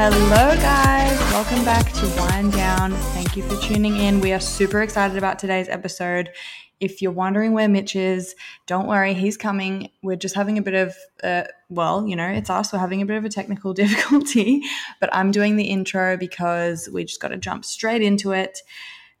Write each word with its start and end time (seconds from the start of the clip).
Hello, 0.00 0.54
guys. 0.54 1.18
Welcome 1.32 1.64
back 1.64 1.92
to 1.94 2.06
Wind 2.20 2.52
Down. 2.52 2.92
Thank 2.92 3.36
you 3.36 3.42
for 3.42 3.60
tuning 3.60 3.96
in. 3.96 4.20
We 4.20 4.32
are 4.32 4.38
super 4.38 4.80
excited 4.80 5.18
about 5.18 5.40
today's 5.40 5.68
episode. 5.68 6.30
If 6.78 7.02
you're 7.02 7.10
wondering 7.10 7.52
where 7.52 7.68
Mitch 7.68 7.96
is, 7.96 8.36
don't 8.68 8.86
worry, 8.86 9.12
he's 9.12 9.36
coming. 9.36 9.90
We're 10.04 10.14
just 10.14 10.36
having 10.36 10.56
a 10.56 10.62
bit 10.62 10.74
of, 10.74 10.94
uh, 11.24 11.48
well, 11.68 12.06
you 12.06 12.14
know, 12.14 12.28
it's 12.28 12.48
us. 12.48 12.72
We're 12.72 12.78
having 12.78 13.02
a 13.02 13.06
bit 13.06 13.16
of 13.16 13.24
a 13.24 13.28
technical 13.28 13.74
difficulty, 13.74 14.62
but 15.00 15.12
I'm 15.12 15.32
doing 15.32 15.56
the 15.56 15.64
intro 15.64 16.16
because 16.16 16.88
we 16.92 17.04
just 17.04 17.20
got 17.20 17.28
to 17.28 17.36
jump 17.36 17.64
straight 17.64 18.00
into 18.00 18.30
it. 18.30 18.60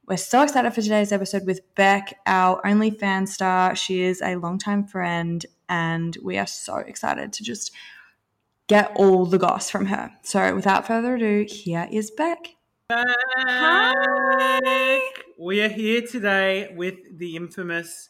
We're 0.06 0.16
so 0.16 0.42
excited 0.42 0.72
for 0.74 0.80
today's 0.80 1.10
episode 1.10 1.44
with 1.44 1.74
Beck, 1.74 2.20
our 2.24 2.62
OnlyFans 2.62 3.30
star. 3.30 3.74
She 3.74 4.02
is 4.02 4.22
a 4.22 4.36
longtime 4.36 4.86
friend, 4.86 5.44
and 5.68 6.16
we 6.22 6.38
are 6.38 6.46
so 6.46 6.76
excited 6.76 7.32
to 7.32 7.42
just 7.42 7.72
get 8.68 8.92
all 8.94 9.26
the 9.26 9.38
goss 9.38 9.70
from 9.70 9.86
her. 9.86 10.12
So, 10.22 10.54
without 10.54 10.86
further 10.86 11.14
ado, 11.16 11.44
here 11.48 11.88
is 11.90 12.10
Beck. 12.10 12.54
Hi. 12.90 13.92
We 15.38 15.60
are 15.62 15.68
here 15.68 16.02
today 16.02 16.72
with 16.76 16.96
the 17.18 17.36
infamous 17.36 18.08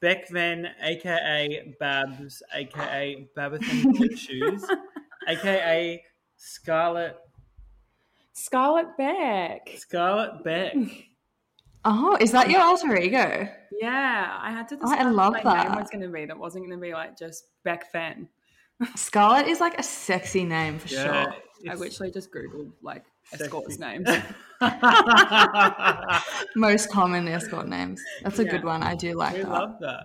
Beck 0.00 0.28
Venn, 0.28 0.68
aka 0.82 1.74
Babs, 1.78 2.42
aka 2.54 3.28
Babathan 3.36 4.18
Shoes, 4.18 4.64
aka 5.28 6.02
Scarlet 6.36 7.16
Scarlet 8.32 8.96
Beck. 8.98 9.70
Scarlet 9.76 10.42
Beck. 10.44 10.74
Oh, 11.84 12.16
is 12.20 12.30
that 12.30 12.48
your 12.48 12.60
alter 12.60 12.96
ego? 12.96 13.48
Yeah, 13.80 14.38
I 14.40 14.52
had 14.52 14.68
to 14.68 14.76
Oh, 14.80 14.88
I 14.88 14.98
decide 14.98 15.10
love 15.14 15.32
what 15.32 15.42
my 15.44 15.54
that. 15.56 15.68
name 15.70 15.80
was 15.80 15.90
going 15.90 16.02
to 16.02 16.08
be. 16.10 16.24
That 16.26 16.38
wasn't 16.38 16.64
going 16.64 16.78
to 16.78 16.80
be 16.80 16.92
like 16.92 17.18
just 17.18 17.46
Beck 17.64 17.90
Fan. 17.90 18.28
Scarlett 18.96 19.46
is 19.48 19.60
like 19.60 19.78
a 19.78 19.82
sexy 19.82 20.44
name 20.44 20.78
for 20.78 20.88
Yeah, 20.88 21.02
sure. 21.04 21.34
I 21.70 21.74
literally 21.74 22.10
just 22.10 22.30
googled 22.32 22.72
like 22.82 23.04
escorts 23.32 23.78
names. 23.78 24.08
Most 26.56 26.90
common 26.90 27.28
escort 27.28 27.68
names. 27.68 28.02
That's 28.22 28.38
a 28.38 28.44
Yeah. 28.44 28.50
good 28.50 28.64
one. 28.64 28.82
I 28.82 28.94
do 28.94 29.14
like 29.14 29.34
we 29.34 29.42
that. 29.42 29.48
love 29.48 29.78
that. 29.80 30.04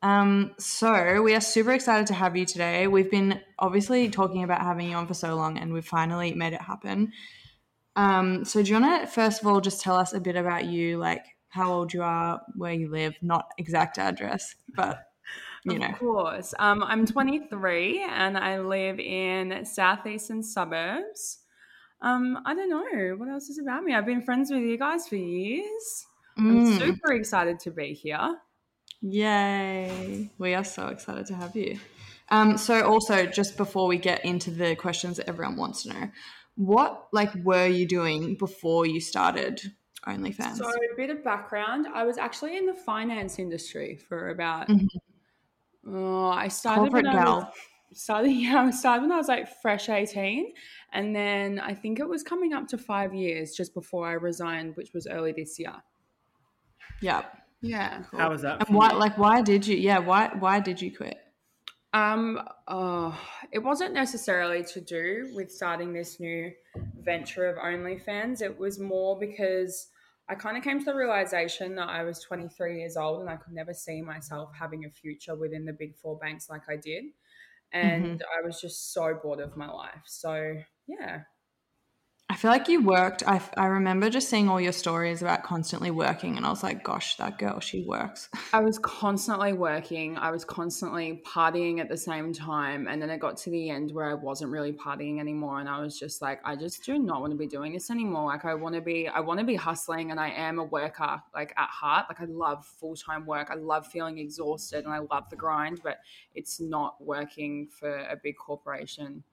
Um, 0.00 0.54
so 0.58 1.22
we 1.22 1.34
are 1.34 1.40
super 1.40 1.72
excited 1.72 2.06
to 2.08 2.14
have 2.14 2.36
you 2.36 2.44
today. 2.46 2.86
We've 2.86 3.10
been 3.10 3.40
obviously 3.58 4.08
talking 4.10 4.44
about 4.44 4.60
having 4.60 4.90
you 4.90 4.96
on 4.96 5.06
for 5.08 5.14
so 5.14 5.34
long, 5.34 5.58
and 5.58 5.72
we've 5.72 5.84
finally 5.86 6.32
made 6.34 6.52
it 6.52 6.60
happen. 6.62 7.12
Um, 7.96 8.44
so 8.44 8.62
do 8.62 8.70
you 8.72 8.80
want 8.80 9.02
to 9.02 9.06
first 9.08 9.40
of 9.40 9.48
all 9.48 9.60
just 9.60 9.80
tell 9.80 9.96
us 9.96 10.12
a 10.12 10.20
bit 10.20 10.36
about 10.36 10.66
you, 10.66 10.98
like 10.98 11.24
how 11.48 11.72
old 11.72 11.92
you 11.92 12.02
are, 12.02 12.40
where 12.54 12.72
you 12.72 12.90
live, 12.90 13.16
not 13.22 13.50
exact 13.58 13.98
address, 13.98 14.54
but 14.76 15.02
you 15.64 15.78
know. 15.78 15.92
Of 15.92 15.98
course. 15.98 16.54
Um, 16.58 16.82
I'm 16.82 17.06
23 17.06 18.02
and 18.08 18.36
I 18.38 18.58
live 18.60 18.98
in 19.00 19.64
southeastern 19.64 20.42
suburbs. 20.42 21.40
Um, 22.00 22.38
I 22.46 22.54
don't 22.54 22.70
know 22.70 23.16
what 23.16 23.28
else 23.28 23.48
is 23.48 23.58
about 23.58 23.82
me. 23.84 23.94
I've 23.94 24.06
been 24.06 24.22
friends 24.22 24.50
with 24.50 24.62
you 24.62 24.78
guys 24.78 25.08
for 25.08 25.16
years. 25.16 26.06
I'm 26.48 26.60
Mm, 26.60 26.78
super 26.78 27.12
excited 27.12 27.60
to 27.60 27.70
be 27.70 27.92
here. 27.94 28.38
Yay! 29.00 30.30
We 30.38 30.54
are 30.54 30.64
so 30.64 30.88
excited 30.88 31.26
to 31.26 31.34
have 31.34 31.54
you. 31.54 31.78
Um, 32.30 32.58
so 32.58 32.84
also, 32.86 33.26
just 33.26 33.56
before 33.56 33.86
we 33.86 33.96
get 33.98 34.24
into 34.24 34.50
the 34.50 34.74
questions 34.76 35.16
that 35.16 35.28
everyone 35.28 35.56
wants 35.56 35.84
to 35.84 35.90
know, 35.90 36.10
what 36.56 37.08
like 37.12 37.32
were 37.36 37.66
you 37.66 37.86
doing 37.86 38.36
before 38.36 38.86
you 38.86 39.00
started 39.00 39.60
OnlyFans? 40.06 40.56
So, 40.56 40.68
a 40.68 40.96
bit 40.96 41.10
of 41.10 41.22
background. 41.24 41.86
I 41.92 42.04
was 42.04 42.18
actually 42.18 42.56
in 42.56 42.66
the 42.66 42.74
finance 42.74 43.38
industry 43.38 43.96
for 43.96 44.28
about. 44.30 44.68
Mhm. 44.68 44.88
Oh, 45.86 46.28
I 46.28 46.48
started 46.48 46.90
Corporate 46.90 47.06
when 47.06 47.16
I 47.16 47.24
was, 47.24 47.44
started. 47.92 48.30
Yeah, 48.32 48.62
I 48.62 48.70
started 48.70 49.02
when 49.02 49.12
I 49.12 49.16
was 49.16 49.28
like 49.28 49.48
fresh 49.62 49.88
eighteen, 49.88 50.52
and 50.92 51.14
then 51.14 51.58
I 51.58 51.74
think 51.74 52.00
it 52.00 52.08
was 52.08 52.22
coming 52.22 52.52
up 52.52 52.68
to 52.68 52.78
five 52.78 53.14
years 53.14 53.54
just 53.54 53.74
before 53.74 54.06
I 54.06 54.12
resigned, 54.12 54.76
which 54.76 54.92
was 54.92 55.06
early 55.06 55.32
this 55.32 55.58
year. 55.58 55.74
Yeah. 57.00 57.22
Yeah. 57.60 58.04
How 58.12 58.30
was 58.30 58.42
that? 58.42 58.66
And 58.66 58.76
why, 58.76 58.92
you? 58.92 58.98
like, 58.98 59.18
why 59.18 59.42
did 59.42 59.66
you? 59.66 59.76
Yeah, 59.76 59.98
why, 59.98 60.30
why 60.38 60.60
did 60.60 60.80
you 60.80 60.94
quit? 60.94 61.18
Um, 61.94 62.40
oh, 62.68 63.18
it 63.50 63.60
wasn't 63.60 63.94
necessarily 63.94 64.62
to 64.64 64.80
do 64.80 65.30
with 65.34 65.50
starting 65.50 65.92
this 65.92 66.20
new 66.20 66.52
venture 67.00 67.46
of 67.46 67.56
OnlyFans. 67.56 68.42
It 68.42 68.58
was 68.58 68.78
more 68.78 69.18
because 69.18 69.88
I 70.28 70.34
kind 70.34 70.56
of 70.56 70.62
came 70.62 70.78
to 70.78 70.84
the 70.84 70.94
realization 70.94 71.74
that 71.76 71.88
I 71.88 72.02
was 72.04 72.20
23 72.20 72.80
years 72.80 72.96
old 72.96 73.20
and 73.20 73.30
I 73.30 73.36
could 73.36 73.54
never 73.54 73.72
see 73.72 74.02
myself 74.02 74.50
having 74.58 74.84
a 74.84 74.90
future 74.90 75.34
within 75.34 75.64
the 75.64 75.72
big 75.72 75.96
four 75.96 76.18
banks 76.18 76.50
like 76.50 76.62
I 76.68 76.76
did. 76.76 77.04
Mm-hmm. 77.74 78.04
And 78.04 78.22
I 78.22 78.46
was 78.46 78.60
just 78.60 78.92
so 78.92 79.18
bored 79.22 79.40
of 79.40 79.56
my 79.56 79.70
life. 79.70 80.02
So, 80.04 80.54
yeah. 80.86 81.20
I 82.30 82.36
feel 82.36 82.50
like 82.50 82.68
you 82.68 82.82
worked. 82.82 83.22
I, 83.26 83.40
I 83.56 83.66
remember 83.66 84.10
just 84.10 84.28
seeing 84.28 84.50
all 84.50 84.60
your 84.60 84.72
stories 84.72 85.22
about 85.22 85.44
constantly 85.44 85.90
working, 85.90 86.36
and 86.36 86.44
I 86.44 86.50
was 86.50 86.62
like, 86.62 86.84
gosh, 86.84 87.16
that 87.16 87.38
girl, 87.38 87.58
she 87.58 87.84
works. 87.84 88.28
I 88.52 88.60
was 88.60 88.78
constantly 88.78 89.54
working. 89.54 90.18
I 90.18 90.30
was 90.30 90.44
constantly 90.44 91.22
partying 91.26 91.80
at 91.80 91.88
the 91.88 91.96
same 91.96 92.34
time. 92.34 92.86
And 92.86 93.00
then 93.00 93.08
it 93.08 93.18
got 93.18 93.38
to 93.38 93.50
the 93.50 93.70
end 93.70 93.92
where 93.92 94.10
I 94.10 94.14
wasn't 94.14 94.50
really 94.50 94.72
partying 94.72 95.20
anymore. 95.20 95.58
And 95.58 95.70
I 95.70 95.80
was 95.80 95.98
just 95.98 96.20
like, 96.20 96.40
I 96.44 96.54
just 96.54 96.84
do 96.84 96.98
not 96.98 97.22
want 97.22 97.32
to 97.32 97.36
be 97.38 97.46
doing 97.46 97.72
this 97.72 97.90
anymore. 97.90 98.26
Like 98.26 98.44
I 98.44 98.54
want 98.54 98.74
to 98.74 98.82
be, 98.82 99.08
I 99.08 99.20
want 99.20 99.40
to 99.40 99.46
be 99.46 99.54
hustling 99.54 100.10
and 100.10 100.20
I 100.20 100.28
am 100.28 100.58
a 100.58 100.64
worker, 100.64 101.22
like 101.34 101.54
at 101.56 101.68
heart. 101.70 102.06
Like 102.10 102.20
I 102.20 102.26
love 102.26 102.66
full-time 102.66 103.24
work. 103.24 103.48
I 103.50 103.54
love 103.54 103.86
feeling 103.86 104.18
exhausted 104.18 104.84
and 104.84 104.92
I 104.92 104.98
love 104.98 105.30
the 105.30 105.36
grind, 105.36 105.80
but 105.82 105.98
it's 106.34 106.60
not 106.60 106.96
working 107.00 107.68
for 107.68 107.90
a 107.90 108.16
big 108.22 108.36
corporation. 108.36 109.24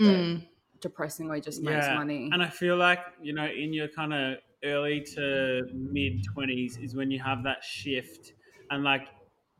Mm. 0.00 0.46
Depressingly 0.80 1.40
just 1.40 1.62
makes 1.62 1.86
money. 1.88 2.30
And 2.32 2.42
I 2.42 2.48
feel 2.48 2.76
like, 2.76 3.00
you 3.20 3.32
know, 3.32 3.46
in 3.46 3.72
your 3.72 3.88
kind 3.88 4.12
of 4.14 4.38
early 4.64 5.00
to 5.14 5.62
mid 5.74 6.24
20s 6.24 6.82
is 6.82 6.94
when 6.94 7.10
you 7.10 7.18
have 7.20 7.42
that 7.44 7.62
shift. 7.62 8.32
And 8.70 8.82
like, 8.84 9.08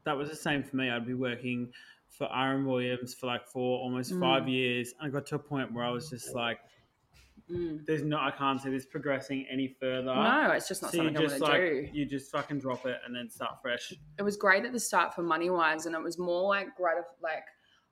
that 0.04 0.16
was 0.16 0.30
the 0.30 0.36
same 0.36 0.62
for 0.62 0.76
me. 0.76 0.90
I'd 0.90 1.06
be 1.06 1.14
working 1.14 1.72
for 2.08 2.28
Aaron 2.34 2.64
Williams 2.66 3.14
for 3.14 3.26
like 3.26 3.46
four, 3.46 3.78
almost 3.80 4.12
five 4.18 4.44
Mm. 4.44 4.50
years. 4.52 4.94
And 4.98 5.08
I 5.08 5.10
got 5.10 5.26
to 5.26 5.34
a 5.36 5.38
point 5.38 5.72
where 5.72 5.84
I 5.84 5.90
was 5.90 6.08
just 6.10 6.34
like, 6.34 6.58
Mm. 7.50 7.84
there's 7.84 8.02
no, 8.02 8.16
I 8.18 8.30
can't 8.30 8.60
see 8.62 8.70
this 8.70 8.86
progressing 8.86 9.44
any 9.50 9.66
further. 9.80 10.14
No, 10.14 10.52
it's 10.54 10.68
just 10.68 10.82
not 10.82 10.92
So 10.92 10.98
you 10.98 11.08
something 11.08 11.16
I 11.16 11.20
want 11.28 11.34
to 11.36 11.42
like, 11.42 11.60
do. 11.60 11.88
you 11.92 12.06
just 12.06 12.30
fucking 12.30 12.60
drop 12.60 12.86
it 12.86 12.98
and 13.04 13.14
then 13.14 13.28
start 13.28 13.60
fresh. 13.60 13.92
it 14.18 14.22
was 14.22 14.36
great 14.36 14.64
at 14.64 14.72
the 14.72 14.78
start 14.78 15.14
for 15.14 15.22
money 15.22 15.50
wise, 15.50 15.86
and 15.86 15.94
it 15.96 16.00
was 16.02 16.16
more 16.16 16.48
like 16.48 16.68
gratif- 16.78 17.20
like 17.20 17.42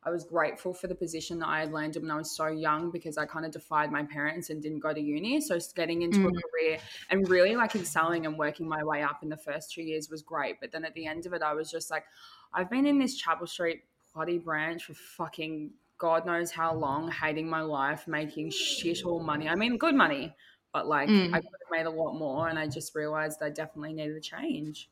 I 0.04 0.10
was 0.10 0.24
grateful 0.24 0.72
for 0.72 0.86
the 0.86 0.94
position 0.94 1.40
that 1.40 1.48
I 1.48 1.60
had 1.60 1.72
landed 1.72 2.02
when 2.02 2.10
I 2.10 2.16
was 2.16 2.34
so 2.36 2.46
young 2.46 2.90
because 2.90 3.18
I 3.18 3.26
kind 3.26 3.44
of 3.44 3.50
defied 3.50 3.90
my 3.90 4.04
parents 4.04 4.48
and 4.48 4.62
didn't 4.62 4.78
go 4.78 4.94
to 4.94 5.00
uni. 5.00 5.40
So 5.40 5.58
getting 5.74 6.02
into 6.02 6.20
a 6.28 6.30
Mm. 6.30 6.40
career 6.50 6.78
and 7.10 7.28
really 7.28 7.56
like 7.56 7.74
excelling 7.74 8.24
and 8.24 8.38
working 8.38 8.68
my 8.68 8.82
way 8.84 9.02
up 9.02 9.22
in 9.22 9.28
the 9.28 9.36
first 9.36 9.72
two 9.72 9.82
years 9.82 10.08
was 10.08 10.22
great. 10.22 10.60
But 10.60 10.70
then 10.70 10.84
at 10.84 10.94
the 10.94 11.06
end 11.06 11.26
of 11.26 11.32
it, 11.32 11.42
I 11.42 11.52
was 11.52 11.70
just 11.70 11.90
like, 11.90 12.04
I've 12.52 12.70
been 12.70 12.86
in 12.86 12.98
this 12.98 13.16
Chapel 13.16 13.46
Street 13.46 13.82
bloody 14.14 14.38
branch 14.38 14.84
for 14.84 14.94
fucking 14.94 15.72
God 15.98 16.24
knows 16.24 16.52
how 16.52 16.74
long, 16.74 17.10
hating 17.10 17.50
my 17.50 17.60
life, 17.62 18.06
making 18.06 18.50
shit 18.50 19.04
all 19.04 19.20
money. 19.20 19.48
I 19.48 19.56
mean, 19.56 19.78
good 19.78 19.96
money, 19.96 20.32
but 20.72 20.86
like 20.86 21.08
Mm. 21.08 21.34
I 21.34 21.40
could 21.40 21.50
have 21.60 21.70
made 21.72 21.86
a 21.86 21.90
lot 21.90 22.14
more. 22.14 22.48
And 22.48 22.56
I 22.56 22.68
just 22.68 22.94
realized 22.94 23.42
I 23.42 23.50
definitely 23.50 23.94
needed 23.94 24.16
a 24.16 24.20
change. 24.20 24.88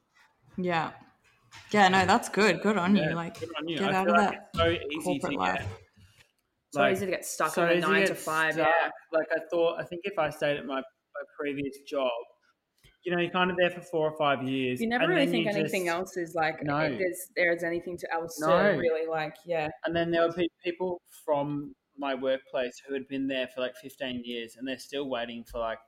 Yeah. 0.56 0.92
Yeah, 1.72 1.88
no, 1.88 2.06
that's 2.06 2.28
good. 2.28 2.60
Good 2.62 2.76
on 2.78 2.94
Yeah, 2.96 3.10
you. 3.10 3.14
Like, 3.16 3.36
on 3.58 3.68
you. 3.68 3.78
get 3.78 3.90
I 3.90 3.94
out 3.96 4.08
of 4.08 4.14
like 4.16 4.30
that 4.30 4.48
it's 4.54 4.58
so 4.58 4.68
easy 4.70 5.00
corporate 5.04 5.32
to 5.32 5.38
life. 5.38 5.58
get. 5.60 5.68
So 6.72 6.80
like, 6.80 6.92
easy 6.92 7.04
to 7.06 7.10
get 7.10 7.24
stuck 7.24 7.54
so 7.54 7.64
in 7.66 7.78
a 7.78 7.80
nine 7.80 8.00
get 8.00 8.08
to 8.08 8.14
five. 8.14 8.54
stuck. 8.54 8.68
Yeah. 8.68 8.90
Like 9.12 9.26
I 9.32 9.38
thought, 9.50 9.80
I 9.80 9.84
think 9.84 10.02
if 10.04 10.18
I 10.18 10.30
stayed 10.30 10.56
at 10.58 10.66
my, 10.66 10.76
my 10.76 11.22
previous 11.38 11.78
job, 11.88 12.10
you 13.04 13.14
know, 13.14 13.20
you're 13.20 13.30
kind 13.30 13.50
of 13.50 13.56
there 13.56 13.70
for 13.70 13.80
four 13.82 14.10
or 14.10 14.16
five 14.18 14.42
years. 14.42 14.80
You 14.80 14.88
never 14.88 15.04
and 15.04 15.12
really 15.14 15.26
think 15.26 15.46
anything 15.46 15.84
just- 15.86 15.96
else 15.96 16.16
is 16.16 16.34
like 16.34 16.62
No. 16.62 16.78
if 16.80 16.98
there's 16.98 17.28
there's 17.36 17.62
anything 17.62 17.96
to 17.98 18.12
else 18.12 18.36
to 18.38 18.46
No. 18.48 18.76
really 18.76 19.06
like 19.06 19.34
yeah. 19.46 19.68
And 19.84 19.94
then 19.94 20.10
there 20.10 20.26
were 20.26 20.34
people 20.64 21.00
from 21.24 21.74
my 21.98 22.14
workplace 22.14 22.80
who 22.86 22.92
had 22.94 23.06
been 23.08 23.26
there 23.26 23.48
for 23.54 23.60
like 23.62 23.74
15 23.76 24.22
years, 24.24 24.56
and 24.58 24.66
they're 24.68 24.78
still 24.78 25.08
waiting 25.08 25.44
for 25.50 25.58
like 25.60 25.78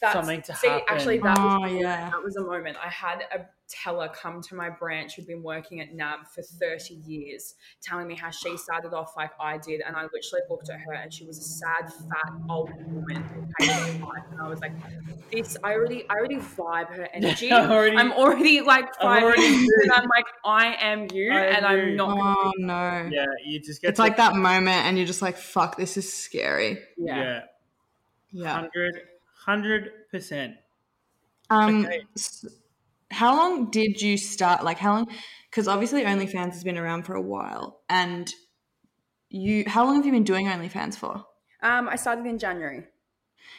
That's, 0.00 0.14
something 0.14 0.40
to 0.42 0.54
see, 0.56 0.66
happen. 0.68 0.84
actually, 0.88 1.18
that 1.18 1.38
was, 1.38 1.38
Oh, 1.38 1.42
the 1.52 1.58
moment- 1.60 1.80
yeah. 1.80 2.08
that 2.10 2.22
was 2.22 2.36
a 2.36 2.40
moment. 2.42 2.78
I 2.82 2.88
had 2.88 3.22
a 3.34 3.44
teller 3.68 4.08
come 4.08 4.40
to 4.40 4.54
my 4.54 4.68
branch 4.70 5.14
who'd 5.14 5.26
been 5.26 5.42
working 5.42 5.80
at 5.80 5.94
NAB 5.94 6.26
for 6.34 6.40
30 6.42 6.94
years, 7.06 7.54
telling 7.82 8.06
me 8.08 8.14
how 8.16 8.30
she 8.30 8.56
started 8.56 8.94
off 8.94 9.14
like 9.16 9.30
I 9.38 9.58
did. 9.58 9.82
And 9.86 9.94
I 9.94 10.04
literally 10.04 10.42
looked 10.48 10.70
at 10.70 10.80
her 10.80 10.94
and 10.94 11.12
she 11.12 11.24
was 11.26 11.36
a 11.38 11.42
sad, 11.42 11.92
fat, 11.92 12.32
old 12.48 12.70
woman 12.86 13.22
who 13.22 13.46
hated 13.64 13.74
her 14.00 14.06
life. 14.06 14.24
And 14.32 14.40
I 14.40 14.48
was 14.48 14.60
like, 14.60 14.72
this, 15.30 15.56
I 15.62 15.74
already, 15.74 16.08
I 16.08 16.14
already 16.14 16.36
vibe 16.38 16.88
her 16.96 17.06
energy. 17.14 17.52
I 17.52 17.66
already- 17.70 17.96
I'm 17.98 18.12
already 18.12 18.62
like 18.62 18.94
five 18.96 19.22
already 19.22 19.42
years 19.42 19.66
do. 19.66 19.80
and 19.82 19.92
I'm 19.92 20.08
like, 20.08 20.26
I 20.46 20.74
am 20.80 21.06
you. 21.12 21.30
I 21.30 21.40
and 21.40 21.60
do. 21.60 21.66
I'm 21.66 21.96
not 21.96 22.16
gonna 22.16 22.34
oh 22.38 22.52
no. 22.58 23.08
yeah, 23.12 23.26
you 23.44 23.60
just 23.60 23.82
get 23.82 23.88
It's 23.90 23.96
to- 23.96 24.02
like 24.02 24.16
that 24.16 24.34
moment, 24.34 24.86
and 24.86 24.96
you're 24.96 25.06
just 25.06 25.20
like, 25.22 25.36
fuck, 25.36 25.76
this 25.76 25.96
is 25.98 26.10
scary. 26.10 26.78
yeah. 26.96 27.16
yeah, 27.22 27.40
Yeah. 28.32 28.54
hundred 28.54 28.94
hundred 29.44 29.90
percent. 30.10 30.56
Um, 31.50 31.86
Okay. 31.86 32.02
how 33.10 33.36
long 33.36 33.70
did 33.70 34.00
you 34.00 34.16
start? 34.16 34.64
Like, 34.64 34.78
how 34.78 34.94
long? 34.94 35.08
Because 35.50 35.66
obviously, 35.68 36.04
OnlyFans 36.04 36.52
has 36.52 36.64
been 36.64 36.78
around 36.78 37.04
for 37.04 37.14
a 37.14 37.22
while, 37.22 37.82
and 37.88 38.32
you. 39.28 39.64
How 39.66 39.84
long 39.84 39.96
have 39.96 40.06
you 40.06 40.12
been 40.12 40.24
doing 40.24 40.46
OnlyFans 40.46 40.96
for? 40.96 41.24
Um, 41.62 41.88
I 41.88 41.96
started 41.96 42.26
in 42.26 42.38
January. 42.38 42.84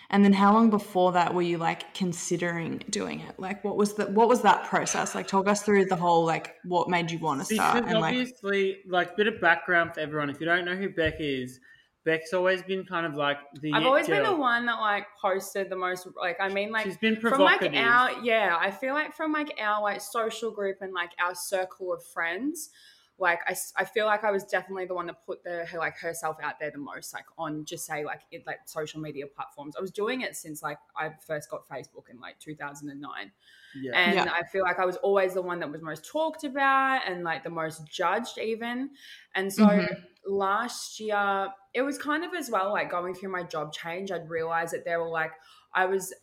And 0.10 0.26
then 0.26 0.34
how 0.34 0.54
long 0.54 0.70
before 0.70 1.14
that 1.14 1.34
were 1.34 1.42
you 1.42 1.58
like 1.58 1.94
considering 1.94 2.84
doing 2.90 3.22
it? 3.22 3.40
Like 3.40 3.64
what 3.64 3.78
was 3.78 3.94
the 3.94 4.08
what 4.08 4.28
was 4.28 4.42
that 4.42 4.66
process? 4.66 5.16
Like 5.16 5.28
talk 5.28 5.48
us 5.48 5.64
through 5.64 5.86
the 5.86 5.96
whole 5.96 6.26
like 6.26 6.56
what 6.66 6.90
made 6.90 7.10
you 7.12 7.20
want 7.20 7.40
to 7.40 7.46
start 7.46 7.76
Because 7.76 7.92
and 7.92 8.02
like 8.02 8.14
obviously, 8.14 8.80
like, 8.88 9.12
a 9.12 9.16
bit 9.16 9.28
of 9.28 9.40
background 9.40 9.94
for 9.94 10.02
everyone. 10.02 10.30
If 10.30 10.40
you 10.40 10.46
don't 10.46 10.66
know 10.66 10.76
who 10.76 10.90
Beck 10.90 11.16
is, 11.20 11.60
Beck's 12.04 12.34
always 12.34 12.64
been 12.64 12.84
kind 12.84 13.06
of 13.06 13.14
like 13.14 13.38
the. 13.62 13.72
I've 13.74 13.86
always 13.86 14.08
been 14.08 14.24
the 14.24 14.36
one 14.36 14.66
that 14.66 14.80
like 14.80 15.06
posted 15.22 15.70
the 15.70 15.76
most. 15.76 16.08
Like 16.16 16.38
I 16.40 16.50
mean, 16.50 16.72
like 16.72 16.86
She's 16.86 16.98
been 16.98 17.16
from 17.20 17.40
like 17.42 17.60
provocative. 17.60 17.76
our 17.86 18.12
yeah, 18.24 18.58
I 18.60 18.72
feel 18.72 18.94
like 18.96 19.14
from 19.14 19.32
like 19.32 19.54
our 19.60 19.82
like 19.82 20.02
social 20.02 20.50
group 20.52 20.78
and 20.82 20.94
like 20.94 21.12
our 21.20 21.36
circle 21.36 21.94
of 21.94 22.04
friends. 22.04 22.72
Like 23.20 23.42
I, 23.46 23.56
I 23.78 23.86
feel 23.86 24.08
like 24.08 24.24
I 24.24 24.32
was 24.32 24.44
definitely 24.46 24.86
the 24.88 24.96
one 24.96 25.06
that 25.06 25.24
put 25.28 25.44
the 25.44 25.64
her 25.68 25.78
like 25.78 25.96
herself 26.00 26.38
out 26.42 26.60
there 26.60 26.72
the 26.72 26.80
most 26.80 27.14
like 27.14 27.26
on 27.38 27.66
just 27.66 27.86
say 27.86 28.04
like 28.04 28.22
it 28.32 28.48
like 28.48 28.62
social 28.66 29.00
media 29.00 29.28
platforms. 29.28 29.76
I 29.78 29.82
was 29.82 29.92
doing 29.92 30.22
it 30.22 30.36
since 30.36 30.64
like 30.64 30.80
I 30.98 31.12
first 31.28 31.52
got 31.52 31.68
Facebook 31.70 32.10
in 32.10 32.20
like 32.20 32.40
2009. 32.40 33.32
yeah. 33.80 33.92
And 33.94 34.16
Yeah. 34.16 34.32
I 34.34 34.42
feel 34.52 34.64
like 34.64 34.80
I 34.80 34.86
was 34.86 34.96
always 34.98 35.36
the 35.36 35.42
one 35.44 35.60
that 35.60 35.72
was 35.72 35.84
most 35.84 36.04
talked 36.10 36.44
about 36.46 37.02
and 37.08 37.24
like 37.24 37.44
the 37.44 37.52
most 37.52 37.86
judged, 37.88 38.40
even. 38.40 38.90
And 39.36 39.54
so 39.54 39.68
Mhm. 39.68 40.04
Last 40.26 41.00
year, 41.00 41.50
it 41.74 41.82
was 41.82 41.98
kind 41.98 42.24
of 42.24 42.34
as 42.34 42.50
well 42.50 42.72
like 42.72 42.90
going 42.90 43.14
through 43.14 43.32
my 43.32 43.44
job 43.44 43.74
change, 43.74 44.12
I'd 44.12 44.30
realized 44.30 44.74
that 44.74 44.86
there 44.86 45.00
were 45.02 45.10
like, 45.10 45.32
I 45.74 45.86
was 45.86 46.14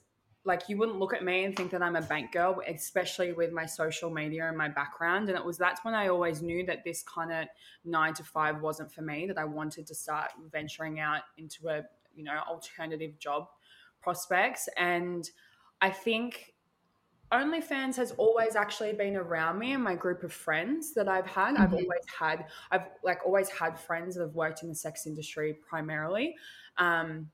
like, 0.45 0.69
you 0.69 0.77
wouldn't 0.79 0.99
look 0.99 1.13
at 1.13 1.25
me 1.25 1.45
and 1.45 1.55
think 1.55 1.71
that 1.73 1.83
I'm 1.83 1.97
a 1.97 2.03
bank 2.03 2.33
girl, 2.33 2.61
especially 2.67 3.33
with 3.33 3.53
my 3.53 3.67
social 3.67 4.11
media 4.11 4.49
and 4.49 4.57
my 4.57 4.69
background. 4.69 5.29
And 5.29 5.37
it 5.37 5.45
was 5.45 5.59
that's 5.59 5.85
when 5.85 5.95
I 5.95 6.09
always 6.09 6.43
knew 6.43 6.65
that 6.67 6.85
this 6.85 7.03
kind 7.03 7.33
of 7.33 7.47
nine 7.85 8.15
to 8.15 8.25
five 8.25 8.61
wasn't 8.61 8.91
for 8.91 9.03
me, 9.03 9.27
that 9.27 9.39
I 9.39 9.45
wanted 9.45 9.87
to 9.89 9.95
start 9.95 10.31
venturing 10.51 11.01
out 11.01 11.23
into 11.37 11.69
a, 11.69 11.83
you 12.15 12.25
know, 12.25 12.39
alternative 12.49 13.19
job 13.19 13.49
prospects. 14.01 14.69
And 14.77 15.29
I 15.81 15.91
think 15.91 16.55
OnlyFans 17.33 17.97
has 17.97 18.13
always 18.13 18.57
actually 18.57 18.93
been 18.95 19.17
around 19.17 19.59
me 19.59 19.73
and 19.73 19.85
my 19.85 19.95
group 19.95 20.23
of 20.23 20.33
friends 20.33 20.95
that 20.95 21.09
I've 21.09 21.27
had. 21.27 21.57
I've 21.57 21.71
Mhm. 21.71 21.75
always 21.75 22.05
had, 22.19 22.47
I've 22.71 22.89
like 23.03 23.21
always 23.27 23.51
had 23.51 23.79
friends 23.79 24.15
that 24.15 24.23
have 24.23 24.35
worked 24.35 24.63
in 24.63 24.69
the 24.71 24.75
sex 24.75 25.07
industry 25.07 25.55
primarily. 25.55 26.37
Um, 26.79 27.31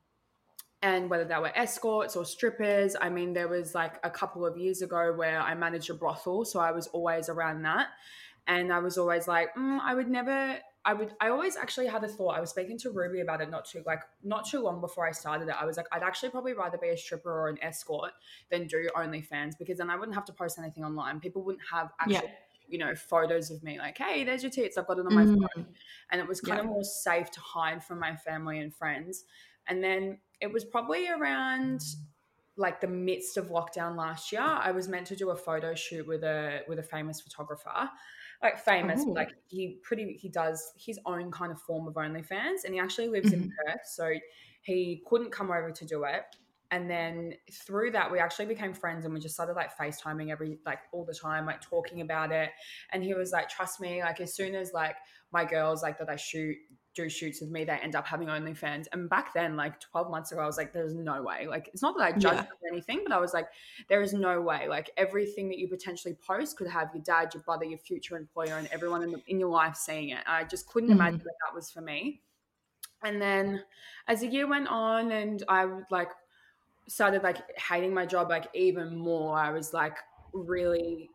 and 0.82 1.08
whether 1.11 1.25
they 1.25 1.38
were 1.38 1.52
escorts 1.56 2.17
or 2.17 2.25
strippers, 2.26 2.96
I 3.00 3.08
mean, 3.08 3.32
there 3.32 3.49
was 3.49 3.75
like 3.75 3.99
a 4.05 4.11
couple 4.11 4.44
of 4.44 4.58
years 4.58 4.82
ago 4.82 5.12
where 5.14 5.41
I 5.41 5.55
managed 5.55 5.91
a 5.91 5.94
brothel, 5.94 6.44
so 6.44 6.61
I 6.61 6.73
was 6.73 6.88
always 6.88 7.29
around 7.29 7.62
that. 7.62 7.88
And 8.46 8.73
I 8.73 8.81
was 8.81 8.99
always 8.99 9.26
like, 9.26 9.55
mm, 9.55 9.81
I 9.81 9.94
would 9.94 10.08
never, 10.11 10.61
I 10.86 10.92
would, 10.92 11.14
I 11.20 11.28
always 11.31 11.56
actually 11.56 11.86
had 11.86 12.04
a 12.04 12.08
thought. 12.08 12.36
I 12.36 12.40
was 12.40 12.50
speaking 12.50 12.76
to 12.78 12.90
Ruby 12.90 13.20
about 13.20 13.40
it 13.40 13.48
not 13.50 13.64
too, 13.64 13.82
like, 13.86 14.02
not 14.22 14.46
too 14.46 14.60
long 14.60 14.81
before 14.81 15.06
I 15.06 15.12
started 15.12 15.48
it. 15.48 15.54
I 15.58 15.64
was 15.64 15.76
like, 15.78 15.86
I'd 15.92 16.02
actually 16.02 16.31
probably 16.31 16.52
rather 16.52 16.76
be 16.76 16.88
a 16.90 16.96
stripper 16.96 17.31
or 17.32 17.48
an 17.48 17.58
escort 17.62 18.12
than 18.50 18.66
do 18.66 18.90
OnlyFans 18.94 19.56
because 19.58 19.78
then 19.78 19.88
I 19.88 19.96
wouldn't 19.96 20.14
have 20.14 20.26
to 20.26 20.32
post 20.32 20.58
anything 20.58 20.84
online. 20.84 21.20
People 21.20 21.42
wouldn't 21.42 21.64
have 21.70 21.92
Yeah. 22.04 22.20
actual, 22.20 22.31
you 22.69 22.78
know, 22.78 22.94
photos 22.94 23.50
of 23.50 23.62
me 23.62 23.78
like, 23.78 23.96
hey, 23.96 24.25
there's 24.25 24.42
your 24.42 24.50
tits. 24.52 24.76
I've 24.76 24.86
got 24.86 24.98
it 24.98 25.06
on 25.06 25.14
my 25.14 25.25
Mm. 25.25 25.38
phone. 25.56 25.75
And 26.10 26.20
it 26.20 26.28
was 26.28 26.40
kind 26.42 26.58
Yeah. 26.58 26.60
of 26.60 26.66
more 26.66 26.84
safe 26.84 27.31
to 27.31 27.40
hide 27.40 27.82
from 27.82 27.98
my 27.98 28.14
family 28.16 28.58
and 28.60 28.75
friends. 28.75 29.25
And 29.66 29.82
then 29.82 30.20
it 30.40 30.52
was 30.52 30.64
probably 30.66 31.08
around 31.08 31.81
like 32.56 32.81
the 32.81 32.86
midst 32.86 33.36
of 33.36 33.48
lockdown 33.48 33.96
last 33.96 34.31
year. 34.31 34.42
I 34.42 34.70
was 34.70 34.88
meant 34.88 35.06
to 35.08 35.16
do 35.16 35.31
a 35.31 35.36
photo 35.36 35.75
shoot 35.75 36.06
with 36.06 36.22
a 36.22 36.62
with 36.69 36.78
a 36.78 36.82
famous 36.82 37.20
photographer. 37.20 37.90
Like 38.42 38.58
famous, 38.58 39.00
Ooh. 39.00 39.14
like 39.14 39.34
he 39.46 39.78
pretty 39.82 40.19
he 40.20 40.28
does 40.28 40.72
his 40.76 40.98
own 41.06 41.31
kind 41.31 41.50
of 41.52 41.60
form 41.60 41.86
of 41.86 41.94
OnlyFans 41.94 42.64
and 42.64 42.75
he 42.75 42.81
actually 42.81 43.08
lives 43.08 43.32
in 43.32 43.40
mm-hmm. 43.40 43.48
Perth. 43.66 43.81
So 43.86 44.12
he 44.62 45.02
couldn't 45.06 45.31
come 45.31 45.50
over 45.50 45.70
to 45.70 45.84
do 45.84 46.04
it. 46.04 46.22
And 46.70 46.90
then 46.90 47.34
through 47.52 47.92
that, 47.92 48.10
we 48.10 48.19
actually 48.19 48.46
became 48.46 48.75
friends 48.75 49.04
and 49.04 49.14
we 49.14 49.20
just 49.20 49.34
started 49.34 49.54
like 49.54 49.76
FaceTiming 49.78 50.31
every 50.31 50.58
like 50.66 50.81
all 50.92 51.04
the 51.04 51.14
time, 51.14 51.46
like 51.46 51.60
talking 51.60 52.00
about 52.00 52.32
it. 52.32 52.50
And 52.90 53.02
he 53.04 53.14
was 53.14 53.31
like, 53.31 53.48
trust 53.48 53.81
me, 53.81 54.02
like 54.02 54.20
as 54.20 54.34
soon 54.34 54.54
as 54.54 54.72
like 54.72 54.96
my 55.32 55.44
girls 55.44 55.82
like 55.82 55.98
that 55.98 56.08
I 56.08 56.16
shoot 56.16 56.56
do 56.94 57.08
shoots 57.08 57.41
with 57.41 57.50
me, 57.50 57.64
they 57.64 57.73
end 57.73 57.94
up 57.96 58.06
having 58.06 58.29
OnlyFans. 58.29 58.87
And 58.93 59.08
back 59.11 59.35
then, 59.35 59.56
like 59.56 59.81
12 59.81 60.11
months 60.11 60.32
ago, 60.32 60.41
I 60.43 60.46
was 60.46 60.56
like, 60.56 60.73
there's 60.73 60.94
no 60.94 61.23
way. 61.23 61.46
Like, 61.46 61.69
it's 61.69 61.82
not 61.82 61.96
that 61.99 62.05
I 62.05 62.12
judge 62.12 62.38
Yeah. 62.38 62.46
or 62.62 62.69
anything, 62.73 63.02
but 63.05 63.12
I 63.12 63.19
was 63.19 63.35
like, 63.35 63.49
there 63.88 64.02
is 64.02 64.12
no 64.14 64.41
way. 64.41 64.69
Like, 64.69 64.91
everything 64.96 65.49
that 65.49 65.58
you 65.58 65.69
potentially 65.69 66.14
post 66.14 66.56
could 66.56 66.69
have 66.69 66.91
your 66.94 67.02
dad, 67.02 67.35
your 67.35 67.43
brother, 67.43 67.64
your 67.64 67.79
future 67.79 68.17
employer, 68.17 68.56
and 68.58 68.69
everyone 68.69 69.02
in, 69.02 69.11
the, 69.11 69.23
in 69.26 69.41
your 69.41 69.50
life 69.50 69.76
seeing 69.76 70.11
it. 70.11 70.23
I 70.26 70.44
just 70.44 70.69
couldn't 70.69 70.91
Mhm. 70.91 70.93
imagine 70.93 71.25
that 71.25 71.35
that 71.46 71.55
was 71.55 71.70
for 71.70 71.81
me. 71.81 72.23
And 73.02 73.20
then 73.20 73.64
as 74.08 74.20
the 74.20 74.26
year 74.26 74.46
went 74.46 74.69
on 74.69 75.12
and 75.12 75.43
I 75.49 75.64
would 75.67 75.85
like 75.91 76.11
started 76.88 77.23
like 77.23 77.58
hating 77.58 77.94
my 77.94 78.06
job 78.06 78.31
like 78.31 78.49
even 78.55 78.96
more, 78.96 79.38
I 79.38 79.50
was 79.50 79.73
like 79.75 79.99
really 80.32 81.11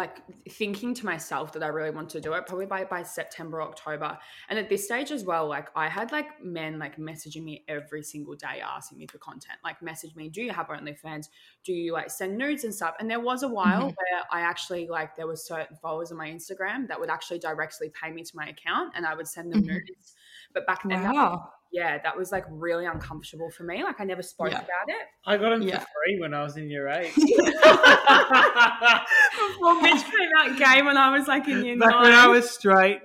like 0.00 0.16
thinking 0.48 0.94
to 0.94 1.04
myself 1.04 1.52
that 1.52 1.62
I 1.62 1.66
really 1.68 1.90
want 1.90 2.08
to 2.10 2.20
do 2.20 2.32
it 2.32 2.46
probably 2.46 2.64
by 2.74 2.84
by 2.84 3.02
September 3.02 3.60
October 3.62 4.10
and 4.48 4.58
at 4.58 4.68
this 4.70 4.82
stage 4.88 5.10
as 5.10 5.24
well 5.30 5.46
like 5.56 5.68
I 5.76 5.88
had 5.88 6.10
like 6.10 6.42
men 6.42 6.78
like 6.78 6.96
messaging 6.96 7.44
me 7.44 7.64
every 7.68 8.02
single 8.02 8.34
day 8.34 8.56
asking 8.76 8.96
me 8.98 9.06
for 9.06 9.18
content 9.18 9.58
like 9.62 9.82
message 9.82 10.14
me 10.16 10.28
do 10.30 10.40
you 10.42 10.52
have 10.52 10.68
OnlyFans 10.68 11.26
do 11.64 11.72
you 11.74 11.92
like 11.92 12.10
send 12.10 12.38
nudes 12.38 12.64
and 12.64 12.74
stuff 12.74 12.94
and 12.98 13.10
there 13.10 13.20
was 13.20 13.42
a 13.42 13.48
while 13.48 13.82
Mhm. 13.90 13.96
where 13.98 14.22
I 14.32 14.40
actually 14.40 14.88
like 14.88 15.16
there 15.16 15.26
was 15.26 15.44
certain 15.46 15.76
followers 15.76 16.10
on 16.12 16.16
my 16.18 16.28
Instagram 16.30 16.88
that 16.88 16.98
would 16.98 17.10
actually 17.10 17.38
directly 17.40 17.90
pay 18.02 18.10
me 18.10 18.22
to 18.22 18.36
my 18.36 18.46
account 18.46 18.92
and 18.96 19.04
I 19.04 19.14
would 19.14 19.28
send 19.28 19.52
them 19.52 19.62
Mhm. 19.62 19.66
nudes 19.66 20.14
but 20.54 20.66
back 20.66 20.80
then 20.88 21.02
that- 21.02 21.14
Wow. 21.14 21.52
Yeah 21.72 21.98
that 22.02 22.16
was 22.16 22.32
like 22.32 22.44
really 22.50 22.86
uncomfortable 22.86 23.50
for 23.50 23.62
me 23.64 23.82
like 23.84 24.00
I 24.00 24.04
never 24.04 24.22
spoke 24.22 24.50
Yeah. 24.50 24.58
about 24.58 24.88
it 24.88 25.06
I 25.24 25.36
got 25.36 25.52
him 25.52 25.62
Yeah. 25.62 25.78
for 25.80 25.86
free 26.04 26.18
when 26.20 26.34
I 26.34 26.42
was 26.42 26.56
in 26.56 26.68
year 26.70 26.88
eight. 26.88 27.12
well 29.60 29.80
Mitch 29.80 30.02
came 30.04 30.30
out 30.38 30.56
gay 30.58 30.82
when 30.82 30.96
I 30.96 31.16
was 31.16 31.28
like 31.28 31.46
in 31.48 31.64
year 31.64 31.78
Back 31.78 31.90
nine 31.90 32.02
when 32.02 32.12
I 32.12 32.26
was 32.28 32.50
straight. 32.50 33.00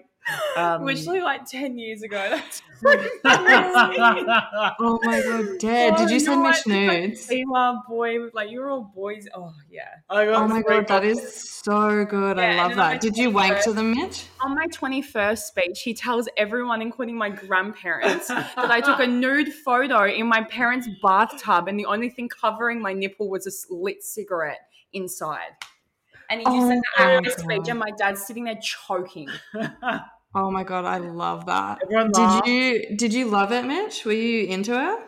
Um, 0.57 0.85
Literally 0.85 1.21
like 1.21 1.45
10 1.45 1.77
years 1.77 2.01
ago. 2.01 2.17
That's 2.29 2.61
Oh 4.79 4.99
my 5.03 5.21
god, 5.21 5.59
dead. 5.59 5.97
Did 5.97 6.09
you 6.09 6.19
send 6.19 6.41
me 6.41 6.49
Mitch 6.49 6.67
nudes? 6.67 7.25
Female 7.25 7.83
boy, 7.87 8.17
like 8.33 8.49
you're 8.49 8.69
all 8.69 8.91
boys. 8.95 9.27
Oh, 9.35 9.53
yeah. 9.69 9.83
I 10.09 10.25
got 10.25 10.35
Oh 10.35 10.47
my 10.47 10.61
god, 10.61 10.87
that 10.87 11.05
is 11.05 11.33
so 11.63 12.05
good. 12.05 12.37
Yeah, 12.37 12.43
I 12.43 12.55
love 12.55 12.71
then 12.71 12.71
on 12.71 12.77
my 12.77 12.93
that. 12.93 13.01
Did 13.01 13.17
you 13.17 13.29
wank 13.31 13.61
to 13.63 13.73
them, 13.73 13.91
Mitch? 13.91 14.25
On 14.41 14.55
my 14.55 14.67
21st 14.67 15.37
speech, 15.37 15.81
he 15.81 15.93
tells 15.93 16.27
everyone, 16.37 16.81
including 16.81 17.17
my 17.17 17.29
grandparents, 17.29 18.27
that 18.27 18.71
I 18.71 18.81
took 18.81 18.99
a 18.99 19.07
nude 19.07 19.53
photo 19.53 20.05
in 20.05 20.27
my 20.27 20.43
parents' 20.43 20.87
bathtub 21.03 21.67
and 21.67 21.79
the 21.79 21.85
only 21.85 22.09
thing 22.09 22.29
covering 22.29 22.81
my 22.81 22.93
nipple 22.93 23.29
was 23.29 23.47
a 23.47 23.73
lit 23.73 24.03
cigarette 24.03 24.67
inside. 24.93 25.51
And 26.29 26.39
he 26.39 26.45
just 26.45 26.57
Oh 26.57 26.69
said 26.69 26.81
that 26.97 27.09
at 27.09 27.23
my 27.23 27.29
my 27.29 27.29
speech, 27.29 27.69
and 27.69 27.79
my 27.79 27.91
dad's 27.97 28.25
sitting 28.25 28.45
there 28.45 28.59
choking. 28.61 29.29
Oh 30.37 30.51
my 30.51 30.63
god, 30.63 30.83
I 30.85 30.97
love 30.97 31.45
that. 31.45 31.79
Everyone 31.83 32.11
Did 32.11 32.17
laughed. 32.19 32.47
you 32.47 32.95
did 32.97 33.13
you 33.13 33.25
love 33.29 33.51
it, 33.53 33.65
Mitch? 33.65 34.03
Were 34.05 34.11
you 34.11 34.45
into 34.47 34.73
it? 34.73 34.99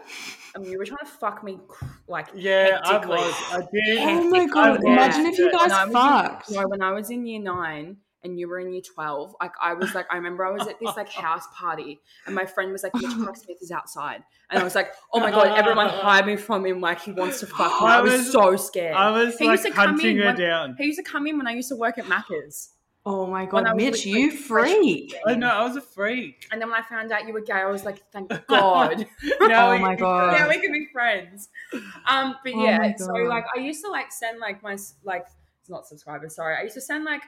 I 0.56 0.60
mean, 0.60 0.72
you 0.72 0.78
were 0.80 0.86
trying 0.86 1.06
to 1.06 1.12
fuck 1.12 1.44
me, 1.44 1.60
like, 2.08 2.30
Yeah, 2.34 2.80
I 2.84 3.06
was. 3.06 3.34
I 3.52 3.60
did. 3.72 3.98
Oh 4.00 4.30
my 4.30 4.46
god, 4.48 4.80
Yeah. 4.84 4.94
imagine 4.94 5.26
if 5.28 5.38
you 5.38 5.52
guys 5.52 5.72
I 5.72 5.86
was 5.86 5.88
in- 5.90 5.94
fucked. 5.94 6.52
No, 6.52 6.68
when 6.68 6.82
I 6.82 6.92
was 6.92 7.10
in 7.12 7.26
year 7.28 7.42
nine 7.42 7.98
and 8.24 8.40
you 8.40 8.48
were 8.48 8.58
in 8.60 8.72
year 8.74 8.82
12, 8.82 9.36
like 9.40 9.52
I 9.62 9.74
was 9.76 9.94
like, 9.94 10.08
I 10.10 10.16
remember 10.16 10.46
I 10.46 10.52
was 10.52 10.66
at 10.68 10.80
this 10.80 10.96
like 10.98 11.10
house 11.10 11.44
party 11.56 12.00
and 12.26 12.34
my 12.34 12.46
friend 12.46 12.72
was 12.72 12.82
like, 12.82 12.96
Mitch 12.96 13.12
Clark 13.22 13.36
Smith 13.38 13.58
is 13.62 13.70
outside. 13.70 14.24
And 14.50 14.60
I 14.60 14.64
was 14.64 14.74
like, 14.76 14.94
oh 15.14 15.20
my 15.20 15.30
God, 15.30 15.48
everyone 15.60 15.90
hide 15.90 16.26
me 16.26 16.38
from 16.38 16.66
him. 16.66 16.80
Like 16.82 17.02
he 17.02 17.12
wants 17.12 17.42
to 17.42 17.46
fuck 17.48 17.82
me. 17.82 17.88
I 17.88 18.00
I 18.00 18.02
was, 18.02 18.14
was- 18.14 18.32
so 18.32 18.56
scared. 18.56 18.96
I 18.96 19.12
was 19.12 19.38
He 19.38 19.46
like 19.46 19.58
used 19.60 19.66
to 19.68 19.72
come 19.74 19.90
hunting 19.90 20.16
in 20.16 20.20
her 20.22 20.26
when- 20.28 20.36
down. 20.38 20.76
he 20.80 20.86
used 20.86 20.98
to 20.98 21.04
come 21.04 21.28
in 21.28 21.38
when 21.38 21.46
I 21.48 21.52
used 21.52 21.70
to 21.70 21.76
work 21.76 21.98
at 22.00 22.06
Macca's. 22.06 22.70
Oh 23.10 23.26
my 23.26 23.46
When 23.46 23.66
I 23.66 23.70
god, 23.70 23.76
was 23.76 23.84
Mitch, 23.86 24.06
you 24.06 24.32
fresh- 24.32 24.70
freak. 24.72 25.16
I 25.26 25.36
know, 25.36 25.48
I 25.50 25.64
was 25.64 25.78
a 25.78 25.82
freak. 25.82 26.46
And 26.52 26.62
then 26.62 26.70
when 26.70 26.78
I 26.78 26.84
found 26.86 27.10
out 27.14 27.26
you 27.26 27.32
were 27.34 27.40
gay, 27.40 27.54
I 27.54 27.66
was 27.68 27.86
like, 27.86 28.04
thank 28.12 28.28
God. 28.48 29.08
Now 29.40 29.70
Oh 29.70 29.72
we- 29.72 29.80
my 29.80 29.96
God. 29.96 30.34
yeah, 30.34 30.46
we 30.50 30.60
can 30.60 30.74
be 30.74 30.88
friends. 30.92 31.48
Um, 32.06 32.36
but 32.44 32.54
Oh 32.54 32.64
yeah, 32.66 32.96
so 32.98 33.14
like 33.14 33.46
I 33.56 33.60
used 33.60 33.82
to 33.86 33.90
like 33.92 34.12
send 34.12 34.40
like 34.40 34.62
my 34.62 34.78
like 35.06 35.26
it's 35.62 35.70
not 35.70 35.88
subscribers, 35.88 36.36
sorry. 36.36 36.58
I 36.58 36.64
used 36.64 36.76
to 36.76 36.82
send 36.82 37.06
like 37.06 37.22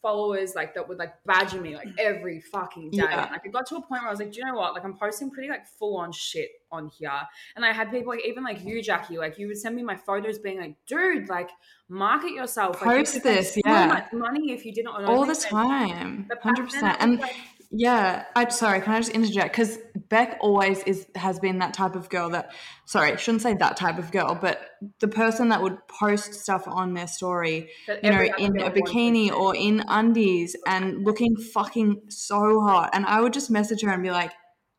followers 0.00 0.54
like 0.54 0.74
that 0.74 0.88
would 0.88 0.98
like 0.98 1.12
badger 1.24 1.60
me 1.60 1.74
like 1.74 1.88
every 1.98 2.40
fucking 2.40 2.90
day. 2.90 2.98
Yeah. 2.98 3.28
Like 3.30 3.44
it 3.44 3.52
got 3.52 3.66
to 3.66 3.76
a 3.76 3.80
point 3.80 4.02
where 4.02 4.08
I 4.08 4.10
was 4.10 4.20
like, 4.20 4.32
do 4.32 4.38
you 4.38 4.46
know 4.46 4.54
what? 4.54 4.74
Like 4.74 4.84
I'm 4.84 4.96
posting 4.96 5.30
pretty 5.30 5.48
like 5.48 5.66
full 5.66 5.96
on 5.96 6.12
shit 6.12 6.50
on 6.70 6.88
here. 6.98 7.10
And 7.56 7.64
I 7.64 7.72
had 7.72 7.90
people 7.90 8.12
like 8.12 8.24
even 8.26 8.44
like 8.44 8.64
you, 8.64 8.82
Jackie, 8.82 9.18
like 9.18 9.38
you 9.38 9.48
would 9.48 9.58
send 9.58 9.74
me 9.74 9.82
my 9.82 9.96
photos 9.96 10.38
being 10.38 10.60
like, 10.60 10.76
dude, 10.86 11.28
like 11.28 11.50
market 11.88 12.32
yourself. 12.32 12.82
Like, 12.82 12.98
Post 12.98 13.22
this, 13.22 13.54
so 13.54 13.60
yeah. 13.64 13.86
much 13.86 14.12
money 14.12 14.52
if 14.52 14.64
you 14.64 14.72
didn't 14.72 14.88
All 14.88 15.26
the 15.26 15.34
time. 15.34 16.28
hundred 16.42 16.64
percent. 16.64 16.96
And 17.00 17.18
like, 17.18 17.34
Yeah, 17.70 18.24
I'm 18.34 18.50
sorry. 18.50 18.80
Can 18.80 18.94
I 18.94 18.98
just 18.98 19.12
interject? 19.12 19.52
Because 19.52 19.78
Beck 20.08 20.38
always 20.40 20.82
is 20.84 21.06
has 21.14 21.38
been 21.38 21.58
that 21.58 21.74
type 21.74 21.96
of 21.96 22.08
girl 22.08 22.30
that. 22.30 22.52
Sorry, 22.86 23.14
shouldn't 23.18 23.42
say 23.42 23.54
that 23.54 23.76
type 23.76 23.98
of 23.98 24.10
girl, 24.10 24.38
but 24.40 24.70
the 25.00 25.08
person 25.08 25.50
that 25.50 25.60
would 25.60 25.76
post 25.86 26.32
stuff 26.32 26.64
on 26.66 26.94
their 26.94 27.06
story, 27.06 27.68
that 27.86 28.02
you 28.02 28.10
know, 28.10 28.22
in 28.38 28.58
a 28.60 28.70
bikini 28.70 29.30
or 29.30 29.54
in 29.54 29.84
undies 29.86 30.56
and 30.66 31.04
looking 31.04 31.36
fucking 31.36 32.00
so 32.08 32.62
hot, 32.62 32.90
and 32.94 33.04
I 33.04 33.20
would 33.20 33.34
just 33.34 33.50
message 33.50 33.82
her 33.82 33.90
and 33.90 34.02
be 34.02 34.10
like, 34.10 34.32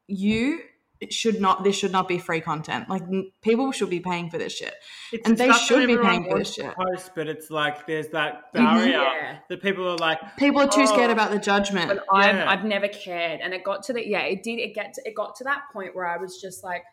"You 0.08 0.60
it 1.02 1.14
should 1.14 1.40
not 1.40 1.64
this 1.64 1.76
should 1.78 1.92
not 1.92 2.08
be 2.08 2.18
free 2.18 2.42
content. 2.42 2.90
Like 2.90 3.04
people 3.42 3.72
should 3.72 3.90
be 3.90 4.00
paying 4.02 4.30
for 4.30 4.38
this 4.38 4.54
shit. 4.54 4.74
It's 5.14 5.28
And 5.28 5.38
they 5.38 5.52
should 5.52 5.88
be 5.88 5.98
paying 5.98 6.26
for 6.30 6.40
this 6.40 6.54
shit. 6.54 6.74
Post, 6.76 7.12
but 7.16 7.28
it's 7.28 7.50
like 7.50 7.88
there's 7.88 8.10
that 8.10 8.52
barrier 8.54 8.92
Yeah. 8.92 9.38
that 9.48 9.62
people 9.62 9.88
are 9.88 9.98
like, 9.98 10.20
People 10.38 10.62
are 10.62 10.68
too 10.68 10.82
oh, 10.82 10.86
scared 10.86 11.10
Oh. 11.10 11.14
about 11.14 11.32
the 11.32 11.40
judgment. 11.40 11.88
but 11.88 12.06
I've, 12.14 12.36
I've 12.36 12.66
never 12.66 12.88
cared 12.90 13.40
and 13.42 13.54
it 13.54 13.64
got 13.64 13.84
to 13.84 13.94
the 13.94 14.06
yeah 14.08 14.22
it 14.24 14.44
did 14.44 14.60
it 14.60 14.76
get 14.76 14.94
to, 14.96 15.02
it 15.06 15.16
got 15.16 15.36
to 15.38 15.44
that 15.46 15.62
point 15.72 15.96
where 15.96 16.06
i 16.06 16.18
was 16.18 16.42
just 16.42 16.64
like 16.64 16.84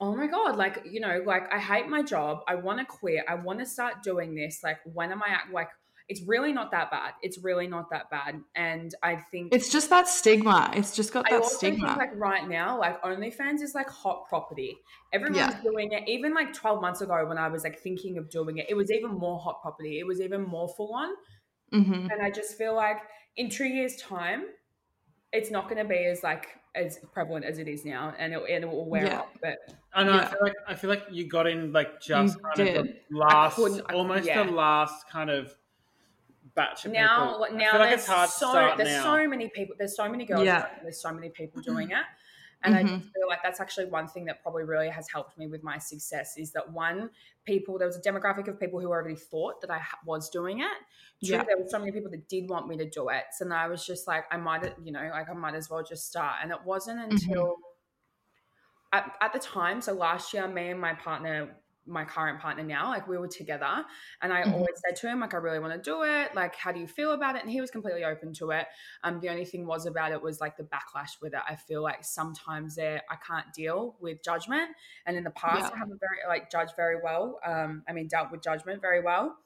oh 0.00 0.14
my 0.14 0.26
god 0.26 0.56
like 0.56 0.82
you 0.88 1.00
know 1.00 1.20
like 1.26 1.52
i 1.52 1.58
hate 1.58 1.88
my 1.88 2.02
job 2.02 2.40
i 2.48 2.54
want 2.54 2.78
to 2.78 2.84
quit 2.84 3.24
i 3.28 3.34
want 3.34 3.58
to 3.58 3.66
start 3.66 4.02
doing 4.02 4.34
this 4.34 4.60
like 4.62 4.78
when 4.84 5.10
am 5.12 5.22
i 5.22 5.28
at 5.30 5.52
like 5.52 5.68
it's 6.10 6.22
really 6.32 6.52
not 6.52 6.70
that 6.72 6.90
bad 6.90 7.12
it's 7.22 7.38
really 7.48 7.66
not 7.74 7.86
that 7.90 8.10
bad 8.10 8.32
and 8.56 8.94
i 9.02 9.14
think 9.30 9.54
It's 9.56 9.70
just 9.76 9.88
that 9.90 10.06
stigma. 10.08 10.70
It's 10.74 10.94
just 10.94 11.12
got 11.12 11.24
I 11.26 11.30
that 11.36 11.42
also 11.42 11.56
stigma. 11.56 11.86
think 11.86 11.98
like 11.98 12.14
right 12.16 12.46
now, 12.48 12.78
like 12.84 13.00
OnlyFans 13.02 13.60
is 13.62 13.74
like 13.74 13.88
hot 13.88 14.18
property. 14.28 14.72
Everyone's 15.12 15.38
Yeah. 15.38 15.60
doing 15.62 15.88
it. 15.92 16.02
Even 16.08 16.34
like 16.34 16.52
12 16.52 16.80
months 16.82 17.00
ago 17.00 17.16
when 17.30 17.38
I 17.38 17.48
was 17.48 17.62
like 17.64 17.78
thinking 17.80 18.18
of 18.18 18.28
doing 18.30 18.58
it, 18.58 18.66
it 18.68 18.74
was 18.74 18.90
even 18.90 19.12
more 19.24 19.38
hot 19.38 19.62
property. 19.62 19.98
It 20.02 20.06
was 20.06 20.20
even 20.20 20.42
more 20.42 20.68
full 20.76 20.92
on. 21.02 21.10
hmm 21.72 22.06
And 22.12 22.18
I 22.26 22.30
just 22.30 22.58
feel 22.58 22.74
like 22.74 22.98
in 23.36 23.48
two 23.48 23.66
years' 23.76 23.96
time, 23.96 24.42
it's 25.32 25.50
not 25.50 25.64
going 25.68 25.80
to 25.82 25.88
be 25.88 26.04
as 26.12 26.22
like 26.22 26.46
as 26.74 26.98
prevalent 27.12 27.44
as 27.44 27.58
it 27.58 27.66
is 27.68 27.84
now, 27.84 28.14
and 28.18 28.32
it, 28.32 28.40
and 28.52 28.64
it 28.64 28.68
will 28.70 28.88
wear 28.88 29.06
Yeah. 29.06 29.20
off. 29.20 29.28
But 29.42 29.56
I 29.92 30.04
know. 30.04 30.14
I 30.18 30.24
feel 30.26 30.38
like 30.42 30.54
I 30.68 30.74
feel 30.74 30.90
like 30.90 31.04
you 31.10 31.28
got 31.28 31.46
in 31.46 31.72
like 31.72 32.00
just 32.00 32.36
You 32.36 32.42
kind 32.64 32.76
of 32.76 32.86
the 32.86 32.94
last, 33.10 33.56
couldn't- 33.56 33.82
I- 33.90 33.94
almost 33.94 34.24
yeah. 34.26 34.44
the 34.44 34.52
last 34.52 35.08
kind 35.08 35.30
of 35.30 35.54
batch 36.54 36.84
of 36.84 36.92
now, 36.92 37.26
people. 37.32 37.44
I 37.44 37.48
now 37.56 37.70
feel 37.72 37.80
like 37.80 37.90
there's 37.90 38.06
hard 38.06 38.30
so 38.30 38.74
there's 38.76 38.88
now. 38.88 39.02
so 39.02 39.28
many 39.28 39.48
people. 39.48 39.74
There's 39.78 39.96
so 39.96 40.08
many 40.08 40.24
girls. 40.24 40.44
Yeah. 40.44 40.66
There's 40.82 41.00
so 41.00 41.12
many 41.12 41.28
people 41.30 41.62
doing 41.62 41.90
it. 41.90 42.04
And 42.62 42.74
I 42.74 42.82
Mhm. 42.82 42.98
just 43.00 43.12
feel 43.14 43.26
like 43.26 43.42
that's 43.42 43.58
actually 43.58 43.86
one 43.86 44.06
thing 44.06 44.26
that 44.26 44.42
probably 44.42 44.64
really 44.64 44.90
has 44.90 45.08
helped 45.10 45.38
me 45.38 45.46
with 45.46 45.62
my 45.62 45.78
success 45.78 46.36
is 46.36 46.52
that 46.52 46.70
one, 46.70 47.08
people, 47.46 47.78
there 47.78 47.86
was 47.86 47.96
a 47.96 48.02
demographic 48.02 48.48
of 48.48 48.60
people 48.60 48.78
who 48.80 48.88
already 48.88 49.14
thought 49.16 49.62
that 49.62 49.70
I 49.70 49.78
ha- 49.78 49.98
was 50.04 50.28
doing 50.28 50.60
it. 50.60 50.66
Two, 51.24 51.32
Yeah. 51.32 51.42
there 51.44 51.56
were 51.56 51.66
so 51.68 51.78
many 51.78 51.90
people 51.90 52.10
that 52.10 52.28
did 52.28 52.50
want 52.50 52.68
me 52.68 52.76
to 52.76 52.84
do 52.88 53.08
it. 53.08 53.24
So 53.32 53.44
then 53.46 53.52
I 53.52 53.66
was 53.66 53.86
just 53.86 54.06
like, 54.06 54.26
I 54.30 54.36
might, 54.36 54.74
you 54.84 54.92
know, 54.92 55.08
like 55.10 55.30
I 55.30 55.32
might 55.32 55.54
as 55.54 55.70
well 55.70 55.82
just 55.82 56.06
start. 56.06 56.36
And 56.42 56.50
it 56.52 56.62
wasn't 56.62 56.98
Mm-hmm. 57.00 57.12
until 57.12 57.56
at, 58.92 59.16
at 59.22 59.32
the 59.32 59.38
time, 59.38 59.80
so 59.80 59.92
last 59.94 60.34
year, 60.34 60.46
me 60.48 60.68
and 60.70 60.80
my 60.80 60.94
partner, 60.94 61.56
my 61.90 62.04
current 62.04 62.40
partner 62.40 62.62
now, 62.64 62.88
like 62.88 63.06
we 63.08 63.18
were 63.18 63.28
together, 63.28 63.84
and 64.22 64.32
I 64.32 64.44
Mhm. 64.44 64.52
always 64.52 64.80
said 64.86 64.96
to 64.96 65.08
him, 65.08 65.20
like, 65.20 65.34
I 65.34 65.38
really 65.38 65.58
want 65.58 65.72
to 65.74 65.90
do 65.90 66.02
it. 66.04 66.34
Like, 66.34 66.54
how 66.54 66.72
do 66.72 66.80
you 66.80 66.86
feel 66.86 67.12
about 67.12 67.36
it? 67.36 67.42
And 67.42 67.50
he 67.50 67.60
was 67.60 67.70
completely 67.70 68.04
open 68.04 68.32
to 68.34 68.50
it. 68.52 68.66
Um, 69.02 69.20
the 69.20 69.28
only 69.28 69.44
thing 69.44 69.66
was 69.66 69.86
about 69.86 70.12
it 70.12 70.22
was 70.22 70.40
like 70.40 70.56
the 70.56 70.62
backlash 70.64 71.20
with 71.20 71.34
it. 71.34 71.40
I 71.46 71.56
feel 71.56 71.82
like 71.82 72.04
sometimes 72.04 72.76
there 72.76 73.02
I 73.10 73.16
can't 73.16 73.52
deal 73.52 73.96
with 74.00 74.22
judgment, 74.22 74.70
and 75.06 75.16
in 75.16 75.24
the 75.24 75.30
past 75.30 75.68
Yeah. 75.68 75.74
I 75.74 75.78
haven't 75.78 76.00
very 76.00 76.18
like 76.28 76.50
judged 76.50 76.74
very 76.76 77.00
well. 77.02 77.40
Um, 77.44 77.84
I 77.88 77.92
mean, 77.92 78.08
dealt 78.08 78.30
with 78.30 78.42
judgment 78.42 78.80
very 78.80 79.02
well. 79.02 79.38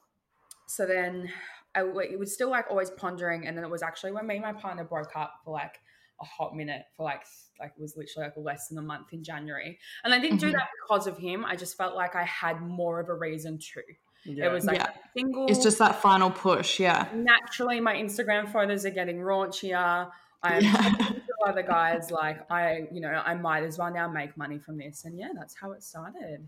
So 0.67 0.85
then 0.85 1.31
I, 1.75 1.81
it 1.81 2.19
was 2.19 2.33
still 2.33 2.49
like 2.49 2.65
always 2.69 2.89
pondering, 2.91 3.45
and 3.45 3.57
then 3.57 3.63
it 3.65 3.69
was 3.69 3.83
actually 3.83 4.11
when 4.13 4.27
me 4.27 4.35
and 4.35 4.43
my 4.43 4.53
partner 4.53 4.83
broke 4.83 5.15
up 5.15 5.41
for 5.43 5.51
like 5.51 5.81
a 6.21 6.25
hot 6.25 6.55
minute 6.55 6.83
for 6.95 7.03
like 7.03 7.23
like 7.59 7.73
it 7.77 7.81
was 7.81 7.95
literally 7.97 8.27
like 8.27 8.37
less 8.37 8.67
than 8.69 8.77
a 8.77 8.81
month 8.81 9.13
in 9.13 9.23
January, 9.23 9.77
and 10.03 10.13
I 10.13 10.19
didn't 10.19 10.37
do 10.39 10.47
Mhm. 10.49 10.53
that 10.53 10.69
because 10.81 11.07
of 11.07 11.17
him. 11.17 11.45
I 11.45 11.55
just 11.55 11.75
felt 11.77 11.95
like 11.95 12.15
I 12.15 12.23
had 12.23 12.61
more 12.61 12.99
of 12.99 13.09
a 13.09 13.13
reason 13.15 13.57
to. 13.57 13.81
Yeah. 14.23 14.45
It 14.47 14.51
was 14.51 14.65
like 14.65 14.77
Yeah. 14.79 14.89
single. 15.15 15.47
It's 15.47 15.61
just 15.63 15.77
that 15.79 16.01
final 16.01 16.31
push. 16.31 16.79
Yeah. 16.79 17.07
naturally 17.13 17.79
my 17.79 17.93
Instagram 17.95 18.51
photos 18.51 18.85
are 18.85 18.89
getting 18.91 19.17
raunchier. 19.19 20.09
I'm 20.43 20.63
Yeah. 20.63 20.71
talking 20.73 21.15
to 21.15 21.21
other 21.47 21.61
guys 21.63 22.11
like 22.11 22.49
I, 22.51 22.87
you 22.91 23.01
know, 23.01 23.09
I 23.25 23.33
might 23.35 23.63
as 23.63 23.77
well 23.77 23.91
now 23.93 24.07
make 24.09 24.35
money 24.37 24.57
from 24.59 24.77
this, 24.77 25.05
and 25.05 25.17
yeah, 25.17 25.29
that's 25.35 25.55
how 25.55 25.71
it 25.73 25.83
started. 25.83 26.47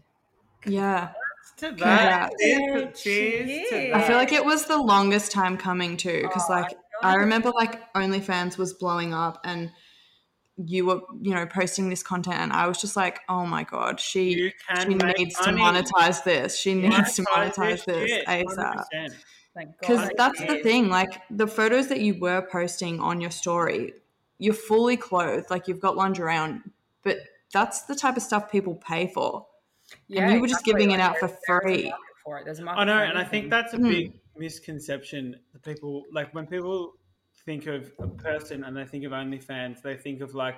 Yeah. 0.66 1.10
to 1.58 1.72
that. 1.72 2.32
Congrats. 2.32 2.36
Cheers, 2.42 3.02
cheers 3.02 3.48
to 3.70 3.70
Cheers. 3.70 3.96
I 3.96 4.02
feel 4.02 4.18
like 4.18 4.34
it 4.34 4.44
was 4.44 4.66
the 4.66 4.78
longest 4.78 5.32
time 5.32 5.56
coming 5.56 5.96
too, 5.96 6.24
because 6.24 6.44
Oh, 6.50 6.54
like 6.54 6.70
feel 6.72 6.80
I 7.04 7.16
remember 7.24 7.52
like 7.52 7.94
OnlyFans 7.94 8.58
was 8.58 8.74
blowing 8.74 9.14
up 9.14 9.40
and 9.44 9.72
you 10.58 10.86
were, 10.88 11.02
you 11.22 11.34
know, 11.36 11.46
posting 11.46 11.90
this 11.90 12.02
content 12.02 12.38
and 12.40 12.52
I 12.52 12.68
was 12.68 12.80
just 12.82 12.96
like, 12.96 13.20
oh 13.30 13.46
my 13.46 13.64
god, 13.64 14.00
she 14.00 14.30
you 14.34 14.52
she 14.82 14.88
needs 14.90 15.04
money. 15.06 15.26
to 15.28 15.52
monetize 15.52 16.24
this. 16.24 16.58
She 16.58 16.74
needs 16.74 17.14
to 17.16 17.24
monetize 17.24 17.86
this 17.86 18.10
shit, 18.10 18.26
ASAP. 18.26 18.84
100%. 18.94 19.14
Thank 19.54 19.70
God. 19.70 19.76
Because 19.80 20.10
that's 20.18 20.40
the 20.40 20.60
thing, 20.64 20.90
like 20.90 21.22
the 21.30 21.48
photos 21.48 21.88
that 21.90 22.00
you 22.00 22.20
were 22.20 22.42
posting 22.52 23.00
on 23.00 23.22
your 23.22 23.32
story, 23.32 23.94
you're 24.40 24.54
fully 24.54 24.98
clothed, 24.98 25.50
like 25.50 25.68
you've 25.68 25.80
got 25.80 25.96
lingerie 25.96 26.36
on, 26.38 26.64
but 27.04 27.18
that's 27.54 27.84
the 27.84 27.96
type 27.96 28.18
of 28.18 28.24
stuff 28.24 28.52
people 28.52 28.76
pay 28.76 29.08
for. 29.08 29.46
Yeah, 30.08 30.34
you 30.34 30.42
were 30.42 30.48
just 30.48 30.62
exactly. 30.62 30.86
giving 30.86 30.92
it 30.96 31.00
out 31.00 31.18
for 31.18 31.28
there's- 31.28 31.42
there's 31.48 31.60
a 31.62 31.82
free. 31.82 31.94
For 32.26 32.40
it. 32.40 32.46
There's 32.46 32.60
a 32.60 32.64
market 32.64 32.82
I 32.82 32.84
know, 32.84 32.98
and 33.00 33.18
I 33.18 33.24
think 33.24 33.50
that's 33.50 33.74
a 33.74 33.78
Mm. 33.78 33.90
big 33.90 34.14
misconception. 34.36 35.40
The 35.64 35.74
people 35.74 36.04
like 36.12 36.34
when 36.36 36.46
people 36.46 36.94
think 37.46 37.66
of 37.68 37.92
a 38.00 38.08
person 38.08 38.64
and 38.64 38.76
they 38.76 38.86
think 38.86 39.04
of 39.06 39.12
OnlyFans, 39.12 39.82
they 39.82 39.96
think 39.96 40.22
of 40.22 40.36
like 40.36 40.56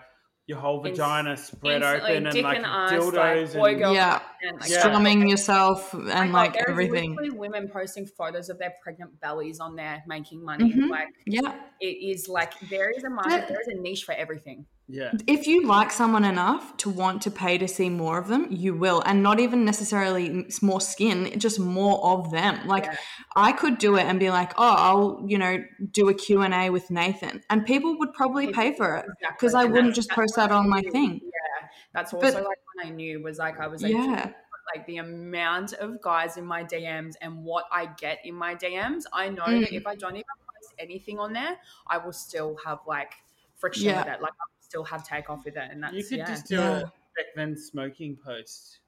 your 0.48 0.58
whole 0.58 0.84
Inst- 0.84 1.00
vagina 1.00 1.38
spread 1.38 1.84
Instantly, 1.84 2.12
open 2.12 2.28
and 2.28 2.42
like 2.42 2.58
and 2.58 2.66
dildos 2.66 3.14
like, 3.14 3.54
boy, 3.54 3.70
and 3.70 3.80
girl 3.80 3.94
Yeah. 3.94 4.20
content, 4.20 4.62
like, 4.62 4.70
Yeah. 4.72 4.80
Strumming 4.80 5.30
yourself 5.30 5.94
and 5.94 6.08
God, 6.08 6.32
like 6.32 6.54
there's 6.54 6.66
everything. 6.70 7.12
literally 7.12 7.30
women 7.38 7.70
posting 7.70 8.08
photos 8.08 8.50
of 8.50 8.58
their 8.58 8.74
pregnant 8.82 9.20
bellies 9.22 9.60
on 9.60 9.76
there 9.76 10.04
making 10.08 10.44
money. 10.44 10.74
Mhm. 10.74 10.90
Like 10.90 11.10
Yeah. 11.28 11.54
it 11.80 11.86
is 11.86 12.28
like 12.28 12.60
there 12.62 12.90
is 12.90 13.04
a 13.04 13.10
market, 13.12 13.32
Yeah. 13.32 13.46
there 13.46 13.62
is 13.62 13.68
a 13.68 13.76
niche 13.76 14.06
for 14.06 14.14
everything. 14.14 14.66
Yeah. 14.90 15.12
If 15.28 15.46
you 15.48 15.66
like 15.68 15.92
someone 15.92 16.26
enough 16.26 16.76
to 16.78 16.90
want 16.90 17.22
to 17.22 17.32
pay 17.32 17.58
to 17.60 17.68
see 17.68 17.90
more 17.90 18.18
of 18.18 18.28
them, 18.28 18.48
you 18.50 18.74
will. 18.74 19.02
And 19.06 19.22
not 19.22 19.40
even 19.40 19.64
necessarily 19.64 20.48
more 20.62 20.82
skin, 20.82 21.40
just 21.40 21.60
more 21.60 22.04
of 22.04 22.32
them. 22.32 22.68
Like 22.68 22.86
Yeah. 22.86 22.96
I 23.36 23.52
could 23.52 23.78
do 23.78 23.96
it 23.98 24.04
and 24.06 24.20
be 24.20 24.32
like, 24.32 24.52
oh, 24.58 24.76
I'll, 24.78 25.24
you 25.28 25.38
know, 25.38 25.64
do 25.92 26.10
a 26.10 26.14
Q&A 26.14 26.70
with 26.72 26.90
Nathan. 26.90 27.42
And 27.50 27.66
people 27.66 27.98
would 28.00 28.14
probably 28.14 28.52
pay 28.52 28.76
for 28.76 28.96
it. 28.96 29.06
Exactly. 29.06 29.38
'Cause 29.40 29.54
I 29.54 29.66
wouldn't 29.66 29.94
just 29.94 30.10
post 30.10 30.36
that 30.36 30.52
on 30.52 30.68
my 30.68 30.82
thing. 30.82 31.22
Yeah, 31.24 31.68
that's 31.94 32.12
But- 32.12 32.24
also 32.26 32.38
like 32.48 32.58
when 32.74 32.88
I 32.88 32.90
knew 32.90 33.22
was 33.22 33.38
like 33.38 33.60
I 33.60 33.68
was 33.68 33.84
like, 33.84 33.94
Yeah. 33.94 34.32
like 34.76 34.86
the 34.88 34.98
amount 34.98 35.74
of 35.74 36.02
guys 36.02 36.38
in 36.38 36.46
my 36.46 36.64
DMs 36.64 37.16
and 37.22 37.44
what 37.44 37.66
I 37.72 37.86
get 37.86 38.20
in 38.26 38.36
my 38.36 38.56
DMs. 38.56 39.04
I 39.14 39.30
know 39.30 39.44
Mm. 39.46 39.62
that 39.62 39.74
if 39.74 39.86
I 39.88 39.96
don't 39.96 40.16
even 40.16 40.26
post 40.48 40.74
anything 40.80 41.20
on 41.20 41.34
there, 41.34 41.58
I 41.88 41.98
will 42.00 42.14
still 42.14 42.58
have 42.66 42.80
like 42.88 43.14
friction 43.58 43.86
Yeah. 43.90 44.04
with 44.06 44.14
it. 44.14 44.22
Like 44.22 44.34
still 44.70 44.84
have 44.84 45.04
takeoff 45.08 45.44
with 45.46 45.58
it, 45.58 45.68
and 45.72 45.84
that's 45.84 45.94
You 45.96 46.04
could 46.04 46.18
yeah, 46.20 46.26
just 46.28 46.46
do 46.48 46.56
Yeah. 46.56 46.78
a 46.78 46.84
back 46.84 47.26
then 47.36 47.58
smoking 47.58 48.16
post. 48.24 48.80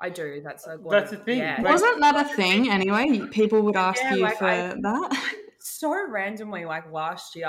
I 0.00 0.08
do. 0.10 0.40
That's 0.42 0.66
a 0.66 0.76
lot 0.76 0.90
That's 0.90 1.12
a 1.12 1.16
thing, 1.16 1.38
Yeah. 1.38 1.60
Wasn't 1.60 2.00
that 2.00 2.16
a 2.26 2.28
thing 2.36 2.70
anyway? 2.70 3.20
People 3.30 3.62
would 3.62 3.76
ask 3.76 4.00
Yeah, 4.02 4.14
you 4.14 4.22
like, 4.22 4.38
for 4.38 4.46
I- 4.46 4.74
that. 4.74 5.34
so 5.60 6.08
randomly 6.10 6.64
like 6.66 6.90
last 6.92 7.34
year 7.34 7.48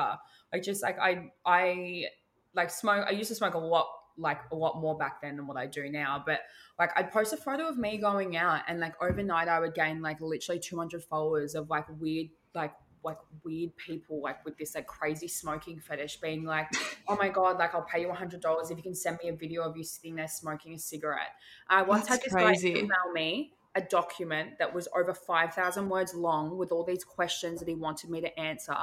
I 0.53 0.59
just 0.61 0.81
like 0.81 0.97
i 0.99 1.29
i 1.45 2.05
like 2.53 2.69
smoke 2.69 3.05
i 3.09 3.11
used 3.11 3.27
to 3.27 3.35
smoke 3.35 3.55
a 3.55 3.57
lot 3.57 3.87
like 4.17 4.39
a 4.53 4.55
lot 4.55 4.79
more 4.79 4.97
back 4.97 5.21
then 5.21 5.35
than 5.35 5.47
what 5.47 5.57
i 5.57 5.65
do 5.65 5.89
now 5.89 6.23
but 6.25 6.39
like 6.79 6.91
i'd 6.95 7.11
post 7.11 7.33
a 7.33 7.37
photo 7.37 7.67
of 7.67 7.77
me 7.77 7.97
going 7.97 8.37
out 8.37 8.61
and 8.69 8.79
like 8.79 8.93
overnight 9.03 9.49
i 9.49 9.59
would 9.59 9.73
gain 9.73 10.01
like 10.01 10.21
literally 10.21 10.57
200 10.61 11.03
followers 11.03 11.55
of 11.55 11.69
like 11.69 11.85
weird 11.99 12.27
like 12.53 12.71
like 13.05 13.17
weird 13.43 13.75
people 13.77 14.21
like 14.21 14.43
with 14.43 14.57
this 14.57 14.75
like 14.75 14.87
crazy 14.87 15.27
smoking 15.27 15.79
fetish 15.79 16.17
being 16.17 16.43
like 16.43 16.67
oh 17.07 17.15
my 17.15 17.29
god 17.29 17.57
like 17.57 17.73
i'll 17.73 17.83
pay 17.83 18.01
you 18.01 18.07
$100 18.07 18.71
if 18.71 18.77
you 18.77 18.83
can 18.83 18.95
send 18.95 19.17
me 19.23 19.29
a 19.29 19.33
video 19.33 19.61
of 19.61 19.77
you 19.77 19.83
sitting 19.83 20.15
there 20.15 20.27
smoking 20.27 20.73
a 20.73 20.79
cigarette 20.79 21.33
i 21.69 21.81
once 21.81 22.07
That's 22.07 22.23
had 22.23 22.25
this 22.25 22.33
crazy. 22.33 22.73
guy 22.73 22.79
email 22.79 23.11
me 23.13 23.53
a 23.75 23.81
document 23.81 24.57
that 24.57 24.73
was 24.73 24.87
over 24.95 25.13
5,000 25.13 25.89
words 25.89 26.13
long 26.13 26.57
with 26.57 26.71
all 26.71 26.83
these 26.83 27.03
questions 27.03 27.59
that 27.59 27.67
he 27.67 27.75
wanted 27.75 28.09
me 28.09 28.21
to 28.21 28.39
answer. 28.39 28.75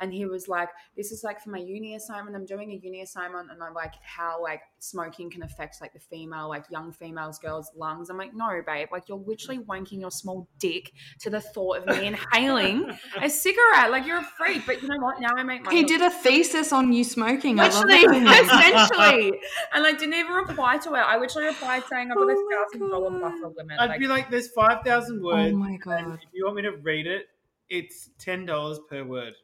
And 0.00 0.12
he 0.12 0.24
was 0.26 0.48
like, 0.48 0.68
This 0.96 1.12
is 1.12 1.22
like 1.22 1.40
for 1.40 1.50
my 1.50 1.58
uni 1.58 1.94
assignment. 1.94 2.34
I'm 2.36 2.46
doing 2.46 2.70
a 2.72 2.74
uni 2.74 3.02
assignment. 3.02 3.50
And 3.50 3.62
I'm 3.62 3.74
like, 3.74 3.92
How 4.02 4.42
like 4.42 4.62
smoking 4.78 5.30
can 5.30 5.42
affect 5.42 5.80
like 5.80 5.92
the 5.92 6.00
female, 6.00 6.48
like 6.48 6.64
young 6.70 6.92
females, 6.92 7.38
girls' 7.38 7.70
lungs. 7.76 8.10
I'm 8.10 8.16
like, 8.16 8.34
No, 8.34 8.62
babe. 8.66 8.88
Like, 8.90 9.08
you're 9.08 9.18
literally 9.18 9.60
wanking 9.60 10.00
your 10.00 10.10
small 10.10 10.48
dick 10.58 10.92
to 11.20 11.30
the 11.30 11.40
thought 11.40 11.78
of 11.78 11.86
me 11.86 12.06
inhaling 12.06 12.90
a 13.20 13.28
cigarette. 13.30 13.90
Like, 13.90 14.06
you're 14.06 14.18
a 14.18 14.28
freak. 14.38 14.66
But 14.66 14.82
you 14.82 14.88
know 14.88 14.96
what? 15.00 15.20
Now 15.20 15.30
I 15.36 15.42
make 15.42 15.64
money. 15.64 15.76
He 15.76 15.84
did 15.84 16.00
a 16.00 16.10
thesis 16.10 16.72
on 16.72 16.92
you 16.92 17.04
smoking. 17.04 17.60
I 17.60 17.68
love 17.68 17.84
Literally, 17.84 18.26
essentially. 18.26 19.40
And 19.72 19.86
I 19.86 19.92
didn't 19.92 20.14
even 20.14 20.32
reply 20.32 20.78
to 20.78 20.94
it. 20.94 20.98
I 20.98 21.16
literally 21.18 21.48
replied 21.48 21.82
saying 21.88 22.10
I've 22.10 22.16
got 22.16 22.28
Oh 22.28 22.30
a 22.30 22.64
thousand 22.64 22.90
dollar 22.90 23.10
God. 23.10 23.20
buffer 23.20 23.54
limit. 23.56 23.78
I'd 23.78 23.90
Like, 23.90 24.00
be 24.00 24.06
like, 24.06 24.30
there's 24.30 24.48
five 24.48 24.82
thousand 24.84 25.20
oh 25.22 25.26
words. 25.26 25.52
Oh 25.54 25.58
my 25.58 25.70
and 25.70 25.80
god. 25.82 26.14
if 26.22 26.28
you 26.32 26.44
want 26.44 26.56
me 26.56 26.62
to 26.62 26.72
read 26.72 27.06
it, 27.06 27.26
it's 27.68 28.10
ten 28.18 28.46
dollars 28.46 28.80
per 28.88 29.04
word. 29.04 29.34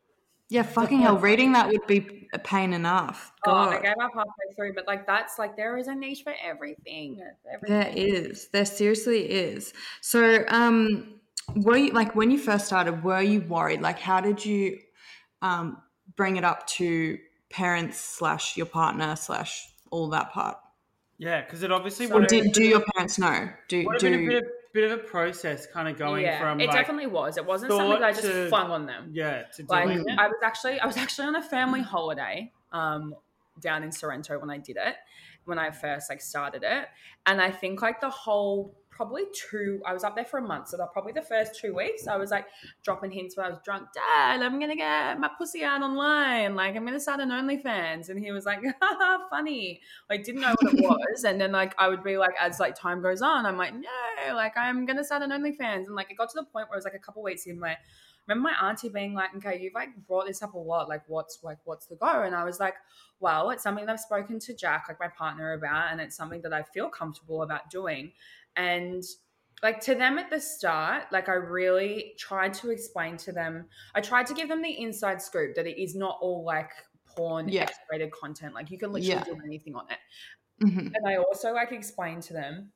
Yeah, 0.48 0.62
fucking 0.62 1.00
hell. 1.00 1.18
Reading 1.18 1.52
that 1.52 1.68
would 1.68 1.86
be 1.86 2.28
a 2.32 2.38
pain 2.38 2.72
enough. 2.72 3.32
Oh, 3.46 3.52
I 3.52 3.80
gave 3.80 3.92
up 4.00 4.12
halfway 4.14 4.54
through, 4.54 4.74
but 4.74 4.86
like 4.86 5.06
that's 5.06 5.38
like 5.38 5.56
there 5.56 5.76
is 5.76 5.88
a 5.88 5.94
niche 5.94 6.22
for 6.22 6.34
everything. 6.42 7.20
everything. 7.52 7.80
There 7.80 7.92
is. 7.94 8.48
There 8.48 8.64
seriously 8.64 9.28
is. 9.28 9.72
So, 10.02 10.44
um, 10.48 11.20
were 11.56 11.76
you 11.76 11.92
like 11.92 12.14
when 12.14 12.30
you 12.30 12.38
first 12.38 12.66
started? 12.66 13.02
Were 13.02 13.22
you 13.22 13.40
worried? 13.40 13.80
Like, 13.80 13.98
how 13.98 14.20
did 14.20 14.44
you 14.44 14.78
um, 15.42 15.78
bring 16.16 16.36
it 16.36 16.44
up 16.44 16.66
to 16.68 17.18
parents 17.50 17.98
slash 18.00 18.56
your 18.56 18.66
partner 18.66 19.16
slash 19.16 19.68
all 19.90 20.08
that 20.10 20.32
part? 20.32 20.58
Yeah, 21.18 21.40
because 21.42 21.62
it 21.62 21.72
obviously 21.72 22.06
So- 22.06 22.14
Or 22.16 22.20
would 22.20 22.28
do, 22.28 22.48
do 22.50 22.62
your 22.62 22.84
parents 22.94 23.18
know? 23.18 23.48
Do 23.68 23.84
would 23.86 23.98
been 23.98 24.14
a 24.14 24.40
do 24.40 24.42
bit 24.76 24.90
of, 24.90 25.00
a 25.00 25.02
process, 25.02 25.66
kind 25.66 25.88
of 25.88 25.98
going 25.98 26.24
yeah, 26.24 26.38
from 26.38 26.60
it 26.60 26.68
like 26.68 26.76
definitely 26.76 27.06
was. 27.06 27.36
It 27.36 27.44
wasn't 27.44 27.72
something 27.72 27.90
that 27.90 28.02
I 28.02 28.12
just 28.12 28.22
to- 28.22 28.48
flung 28.48 28.70
on 28.70 28.86
them. 28.86 29.10
yeah 29.12 29.42
to 29.56 29.64
like 29.68 29.88
it. 29.88 30.06
I 30.18 30.28
was 30.28 30.36
actually 30.44 30.78
I 30.78 30.86
was 30.86 30.96
actually 30.96 31.28
on 31.28 31.36
a 31.36 31.42
family 31.42 31.82
holiday 31.82 32.52
um 32.72 33.14
down 33.60 33.82
in 33.82 33.90
Sorrento 33.90 34.38
when 34.38 34.50
I 34.50 34.58
did 34.58 34.76
it 34.76 34.96
when 35.46 35.58
I 35.58 35.70
first 35.70 36.10
like 36.10 36.20
started 36.20 36.62
it. 36.62 36.88
And 37.24 37.40
I 37.40 37.50
think 37.50 37.82
like 37.82 38.00
the 38.00 38.10
whole 38.10 38.76
probably 38.90 39.24
two 39.34 39.80
I 39.84 39.92
was 39.92 40.04
up 40.04 40.16
there 40.16 40.24
for 40.24 40.38
a 40.38 40.42
month. 40.42 40.68
So 40.68 40.78
the, 40.78 40.86
probably 40.86 41.12
the 41.12 41.22
first 41.22 41.60
two 41.60 41.74
weeks 41.74 42.06
I 42.06 42.16
was 42.16 42.30
like 42.30 42.46
dropping 42.82 43.10
hints 43.10 43.36
when 43.36 43.44
I 43.44 43.50
was 43.50 43.58
drunk 43.62 43.88
dad 43.92 44.42
I'm 44.42 44.58
gonna 44.58 44.76
get 44.76 45.20
my 45.20 45.30
pussy 45.36 45.64
out 45.64 45.82
online. 45.82 46.54
Like 46.54 46.76
I'm 46.76 46.84
gonna 46.84 47.00
start 47.00 47.20
an 47.20 47.30
OnlyFans. 47.30 48.08
And 48.08 48.18
he 48.18 48.32
was 48.32 48.46
like 48.46 48.60
Haha, 48.80 49.24
funny. 49.30 49.80
Like 50.08 50.24
didn't 50.24 50.40
know 50.40 50.54
what 50.60 50.74
it 50.74 50.80
was. 50.82 51.24
And 51.24 51.40
then 51.40 51.52
like 51.52 51.74
I 51.78 51.88
would 51.88 52.02
be 52.02 52.16
like 52.16 52.34
as 52.40 52.58
like 52.58 52.74
time 52.74 53.02
goes 53.02 53.22
on 53.22 53.46
I'm 53.46 53.58
like 53.58 53.74
no 53.74 54.34
like 54.34 54.56
I'm 54.56 54.86
gonna 54.86 55.04
start 55.04 55.22
an 55.22 55.30
OnlyFans. 55.30 55.86
And 55.86 55.94
like 55.94 56.10
it 56.10 56.16
got 56.16 56.30
to 56.30 56.36
the 56.36 56.44
point 56.44 56.68
where 56.68 56.76
it 56.76 56.78
was 56.78 56.84
like 56.84 56.94
a 56.94 56.98
couple 56.98 57.22
weeks 57.22 57.46
in 57.46 57.60
my 57.60 57.76
remember 58.26 58.50
my 58.50 58.68
auntie 58.68 58.88
being 58.88 59.14
like, 59.14 59.34
okay, 59.36 59.60
you've 59.60 59.74
like 59.74 59.90
brought 60.06 60.26
this 60.26 60.42
up 60.42 60.54
a 60.54 60.58
lot. 60.58 60.88
Like, 60.88 61.02
what's 61.06 61.38
like, 61.42 61.58
what's 61.64 61.86
the 61.86 61.96
go? 61.96 62.22
And 62.22 62.34
I 62.34 62.44
was 62.44 62.58
like, 62.60 62.74
well, 63.20 63.50
it's 63.50 63.62
something 63.62 63.86
that 63.86 63.92
I've 63.92 64.00
spoken 64.00 64.38
to 64.40 64.54
Jack, 64.54 64.86
like 64.88 65.00
my 65.00 65.08
partner, 65.08 65.52
about, 65.52 65.92
and 65.92 66.00
it's 66.00 66.16
something 66.16 66.42
that 66.42 66.52
I 66.52 66.62
feel 66.62 66.88
comfortable 66.88 67.42
about 67.42 67.70
doing. 67.70 68.12
And 68.56 69.02
like 69.62 69.80
to 69.80 69.94
them 69.94 70.18
at 70.18 70.28
the 70.30 70.40
start, 70.40 71.04
like 71.12 71.28
I 71.28 71.34
really 71.34 72.14
tried 72.18 72.52
to 72.54 72.70
explain 72.70 73.16
to 73.18 73.32
them, 73.32 73.68
I 73.94 74.00
tried 74.00 74.26
to 74.26 74.34
give 74.34 74.48
them 74.48 74.62
the 74.62 74.80
inside 74.82 75.22
scoop 75.22 75.54
that 75.54 75.66
it 75.66 75.80
is 75.82 75.94
not 75.94 76.18
all 76.20 76.44
like 76.44 76.70
porn 77.06 77.48
Yeah. 77.48 77.62
X-rated 77.62 78.10
content. 78.12 78.54
Like 78.54 78.70
you 78.70 78.78
can 78.78 78.92
literally 78.92 79.14
Yeah. 79.14 79.24
do 79.24 79.38
anything 79.46 79.74
on 79.74 79.86
it. 79.90 79.98
Mhm. 80.62 80.92
And 80.94 81.08
I 81.08 81.16
also 81.16 81.52
like 81.52 81.72
explained 81.72 82.22
to 82.24 82.32
them 82.32 82.72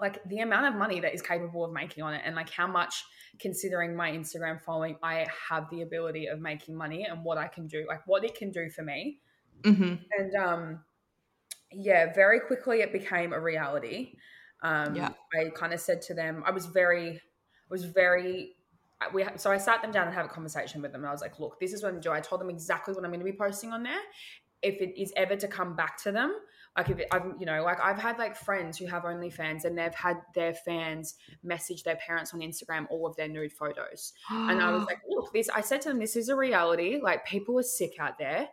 like 0.00 0.22
the 0.28 0.38
amount 0.40 0.66
of 0.66 0.74
money 0.74 1.00
that 1.00 1.12
is 1.14 1.22
capable 1.22 1.64
of 1.64 1.72
making 1.72 2.02
on 2.04 2.14
it 2.14 2.22
and 2.24 2.36
like 2.36 2.50
how 2.50 2.66
much 2.66 3.04
considering 3.40 3.94
my 3.96 4.10
Instagram 4.10 4.60
following 4.60 4.96
I 5.02 5.26
have 5.50 5.68
the 5.70 5.82
ability 5.82 6.26
of 6.26 6.40
making 6.40 6.76
money 6.76 7.04
and 7.04 7.24
what 7.24 7.38
I 7.38 7.48
can 7.48 7.66
do 7.66 7.84
like 7.88 8.06
what 8.06 8.24
it 8.24 8.34
can 8.34 8.50
do 8.50 8.70
for 8.70 8.82
me 8.82 9.18
Mhm. 9.62 10.00
and 10.16 10.34
um 10.36 10.84
yeah 11.72 12.12
very 12.14 12.40
quickly 12.40 12.80
it 12.80 12.92
became 12.92 13.32
a 13.32 13.40
reality 13.40 14.14
um 14.62 14.94
Yeah. 14.94 15.10
I 15.34 15.50
kind 15.50 15.72
of 15.72 15.80
said 15.80 16.00
to 16.02 16.14
them 16.14 16.42
I 16.46 16.50
was 16.52 16.66
very 16.66 17.16
I 17.16 17.20
was 17.70 17.84
very 17.84 18.54
we 19.12 19.24
so 19.36 19.50
I 19.50 19.58
sat 19.58 19.82
them 19.82 19.90
down 19.90 20.06
and 20.06 20.14
have 20.14 20.26
a 20.26 20.28
conversation 20.28 20.80
with 20.82 20.92
them 20.92 21.04
I 21.04 21.10
was 21.10 21.20
like 21.20 21.38
look 21.40 21.58
this 21.60 21.72
is 21.72 21.82
what 21.82 21.92
I'm 21.92 22.00
doing 22.00 22.16
I 22.16 22.20
told 22.20 22.40
them 22.40 22.50
exactly 22.50 22.94
what 22.94 23.04
I'm 23.04 23.10
going 23.10 23.20
to 23.20 23.24
be 23.24 23.36
posting 23.36 23.72
on 23.72 23.82
there 23.82 24.00
if 24.62 24.80
it 24.80 25.00
is 25.00 25.12
ever 25.16 25.36
to 25.36 25.46
come 25.48 25.76
back 25.76 26.02
to 26.02 26.12
them 26.12 26.34
like 26.78 26.88
if 26.90 26.98
it, 27.00 27.08
I've 27.12 27.24
you 27.38 27.44
know 27.44 27.62
like 27.62 27.80
I've 27.80 27.98
had 27.98 28.18
like 28.18 28.34
friends 28.36 28.78
who 28.78 28.86
have 28.86 29.02
OnlyFans 29.02 29.64
and 29.64 29.76
they've 29.76 29.94
had 29.94 30.16
their 30.34 30.54
fans 30.54 31.16
message 31.42 31.82
their 31.82 31.96
parents 31.96 32.32
on 32.32 32.40
Instagram 32.40 32.86
all 32.90 33.06
of 33.06 33.14
their 33.16 33.28
nude 33.28 33.52
photos. 33.52 34.14
And 34.30 34.62
I 34.62 34.70
was 34.72 34.84
like 34.90 35.00
look 35.08 35.32
this 35.32 35.48
I 35.50 35.60
said 35.60 35.80
to 35.82 35.88
them 35.90 35.98
this 35.98 36.16
is 36.16 36.28
a 36.30 36.36
reality. 36.36 37.00
Like 37.02 37.26
people 37.26 37.58
are 37.58 37.62
sick 37.62 37.96
out 38.00 38.16
there. 38.18 38.48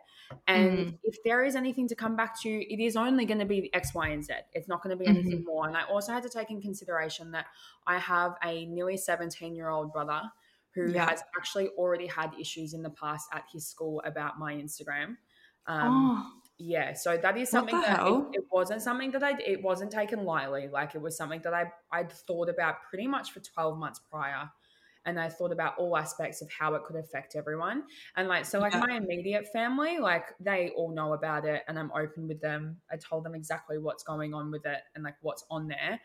And 0.48 0.78
Mhm. 0.78 0.98
if 1.04 1.16
there 1.24 1.44
is 1.44 1.54
anything 1.54 1.86
to 1.88 1.94
come 1.94 2.16
back 2.16 2.38
to 2.42 2.48
it 2.50 2.80
is 2.82 2.96
only 2.96 3.24
going 3.26 3.38
to 3.38 3.44
be 3.46 3.60
the 3.60 3.72
X 3.74 3.94
Y 3.94 4.08
and 4.08 4.24
Z. 4.24 4.34
It's 4.54 4.66
not 4.68 4.82
going 4.82 4.90
to 4.90 5.02
be 5.02 5.08
anything 5.08 5.44
more. 5.44 5.68
And 5.68 5.76
I 5.76 5.84
also 5.84 6.12
had 6.12 6.24
to 6.24 6.28
take 6.28 6.50
in 6.50 6.60
consideration 6.60 7.30
that 7.30 7.46
I 7.86 7.98
have 7.98 8.34
a 8.42 8.66
nearly 8.66 8.96
17 8.96 9.54
year 9.54 9.68
old 9.68 9.92
brother 9.92 10.22
who 10.74 10.90
Yeah. 10.92 11.08
has 11.08 11.22
actually 11.38 11.68
already 11.78 12.08
had 12.08 12.34
issues 12.38 12.74
in 12.74 12.82
the 12.82 12.90
past 12.90 13.28
at 13.32 13.44
his 13.52 13.66
school 13.68 14.02
about 14.04 14.36
my 14.38 14.52
Instagram. 14.54 15.16
Um, 15.68 15.92
oh, 15.92 16.32
yeah, 16.58 16.94
so 16.94 17.16
that 17.18 17.36
is 17.36 17.50
something 17.50 17.80
that 17.80 18.00
it, 18.06 18.16
it 18.32 18.44
wasn't 18.50 18.80
something 18.82 19.10
that 19.12 19.22
I 19.22 19.38
it 19.40 19.62
wasn't 19.62 19.90
taken 19.90 20.24
lightly. 20.24 20.68
Like 20.68 20.94
it 20.94 21.02
was 21.02 21.16
something 21.16 21.42
that 21.42 21.52
I 21.52 21.70
I'd 21.92 22.10
thought 22.10 22.48
about 22.48 22.82
pretty 22.88 23.06
much 23.06 23.32
for 23.32 23.40
twelve 23.40 23.78
months 23.78 24.00
prior, 24.10 24.50
and 25.04 25.20
I 25.20 25.28
thought 25.28 25.52
about 25.52 25.76
all 25.76 25.96
aspects 25.96 26.40
of 26.40 26.50
how 26.50 26.74
it 26.74 26.84
could 26.84 26.96
affect 26.96 27.36
everyone. 27.36 27.84
And 28.16 28.26
like 28.26 28.46
so, 28.46 28.58
like 28.58 28.72
Yeah. 28.72 28.80
my 28.80 28.96
immediate 28.96 29.48
family, 29.52 29.98
like 29.98 30.34
they 30.40 30.70
all 30.70 30.92
know 30.94 31.12
about 31.12 31.44
it, 31.44 31.62
and 31.68 31.78
I'm 31.78 31.92
open 31.92 32.26
with 32.26 32.40
them. 32.40 32.80
I 32.90 32.96
told 32.96 33.24
them 33.24 33.34
exactly 33.34 33.78
what's 33.78 34.02
going 34.02 34.32
on 34.32 34.50
with 34.50 34.64
it 34.64 34.80
and 34.94 35.04
like 35.04 35.16
what's 35.20 35.44
on 35.50 35.68
there. 35.68 36.00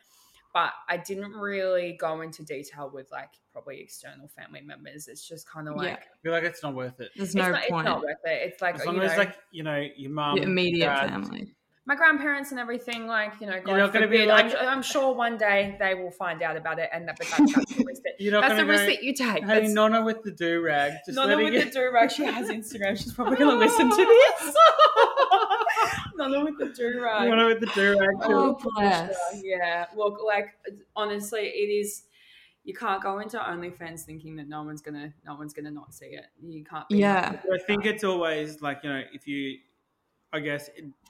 But 0.54 0.74
I 0.90 0.98
didn't 0.98 1.32
really 1.32 1.94
go 2.00 2.22
into 2.22 2.44
detail 2.44 2.92
with 2.94 3.10
like 3.12 3.30
probably 3.54 3.80
external 3.80 4.28
family 4.28 4.62
members. 4.62 5.08
It's 5.08 5.26
just 5.28 5.50
kind 5.50 5.70
of 5.70 5.76
like 5.78 5.88
Yeah. 5.88 5.94
I 5.96 6.18
feel 6.24 6.32
like 6.34 6.44
it's 6.44 6.62
not 6.62 6.76
worth 6.76 7.00
it. 7.00 7.12
there's 7.16 7.30
it's, 7.30 7.36
no 7.36 7.50
not, 7.52 7.64
point. 7.70 7.88
it's 7.88 7.94
not 7.94 8.02
worth 8.02 8.16
it. 8.26 8.52
It's 8.52 8.62
like 8.62 8.76
As 8.76 8.82
you 8.82 8.88
long 8.92 9.02
as 9.02 9.12
know, 9.14 9.18
like 9.18 9.38
you 9.52 9.64
know 9.64 9.86
your 9.96 10.12
mom, 10.12 10.36
Your 10.38 10.46
immediate 10.48 10.86
dad, 10.88 11.10
family. 11.10 11.54
my 11.86 11.96
grandparents 11.96 12.52
and 12.52 12.60
everything, 12.60 13.08
like 13.08 13.34
you 13.40 13.48
know, 13.48 13.62
God 13.64 13.78
not 13.78 13.94
gonna 13.94 14.08
be 14.10 14.26
like- 14.26 14.54
I'm, 14.58 14.68
I'm 14.68 14.82
sure 14.82 15.14
one 15.16 15.38
day 15.38 15.78
they 15.80 15.96
will 15.96 16.12
find 16.12 16.42
out 16.42 16.58
about 16.58 16.80
it, 16.80 16.90
and 16.92 17.08
that, 17.08 17.18
but 17.18 17.28
that's, 17.30 17.54
that's 17.56 17.74
the 17.76 17.84
risk 17.86 18.02
that, 18.04 18.14
You're 18.20 18.34
not 18.34 18.42
that's 18.42 18.56
the 18.60 18.66
risk 18.66 18.84
go, 18.84 18.88
that 18.88 19.04
you 19.04 19.14
take. 19.14 19.44
Hey, 19.46 19.62
That's 19.62 19.74
Nonna 19.74 20.04
with 20.04 20.22
the 20.24 20.32
do 20.32 20.62
rag, 20.62 20.94
just 21.06 21.16
Nonna 21.16 21.38
with 21.38 21.54
you. 21.54 21.64
the 21.64 21.72
do 21.72 21.92
rag. 21.94 22.12
She 22.12 22.24
has 22.24 22.50
Instagram. 22.50 22.98
She's 22.98 23.14
probably 23.14 23.38
going 23.38 23.58
to 23.58 23.66
listen 23.66 23.90
to 23.90 23.96
this. 23.96 24.56
Nonna 26.28 26.46
with 26.46 26.58
the 26.58 26.70
do 26.76 27.02
rag. 27.02 27.30
Nonna 27.30 27.46
with 27.48 27.60
the 27.60 27.68
do 27.74 28.00
rag. 28.00 28.16
Oh, 28.22 28.58
bless. 28.76 29.16
Yeah. 29.44 29.86
Look, 29.96 30.20
like 30.26 30.56
honestly, 30.96 31.42
it 31.42 31.70
is. 31.70 32.04
You 32.64 32.76
can't 32.76 33.02
go 33.02 33.18
into 33.20 33.38
OnlyFans 33.40 34.02
thinking 34.02 34.36
that 34.36 34.48
no 34.48 34.62
one's 34.62 34.82
gonna, 34.82 35.12
no 35.26 35.34
one's 35.34 35.52
gonna 35.54 35.72
not 35.72 35.96
see 35.96 36.06
it. 36.08 36.26
You 36.44 36.64
can't. 36.64 36.88
Be 36.90 36.98
Yeah. 36.98 37.40
I 37.52 37.58
think 37.66 37.86
it's 37.86 38.04
always 38.04 38.62
like 38.62 38.82
you 38.84 38.90
know 38.92 39.02
if 39.12 39.28
you, 39.28 39.58
I 40.32 40.40
guess, 40.42 40.70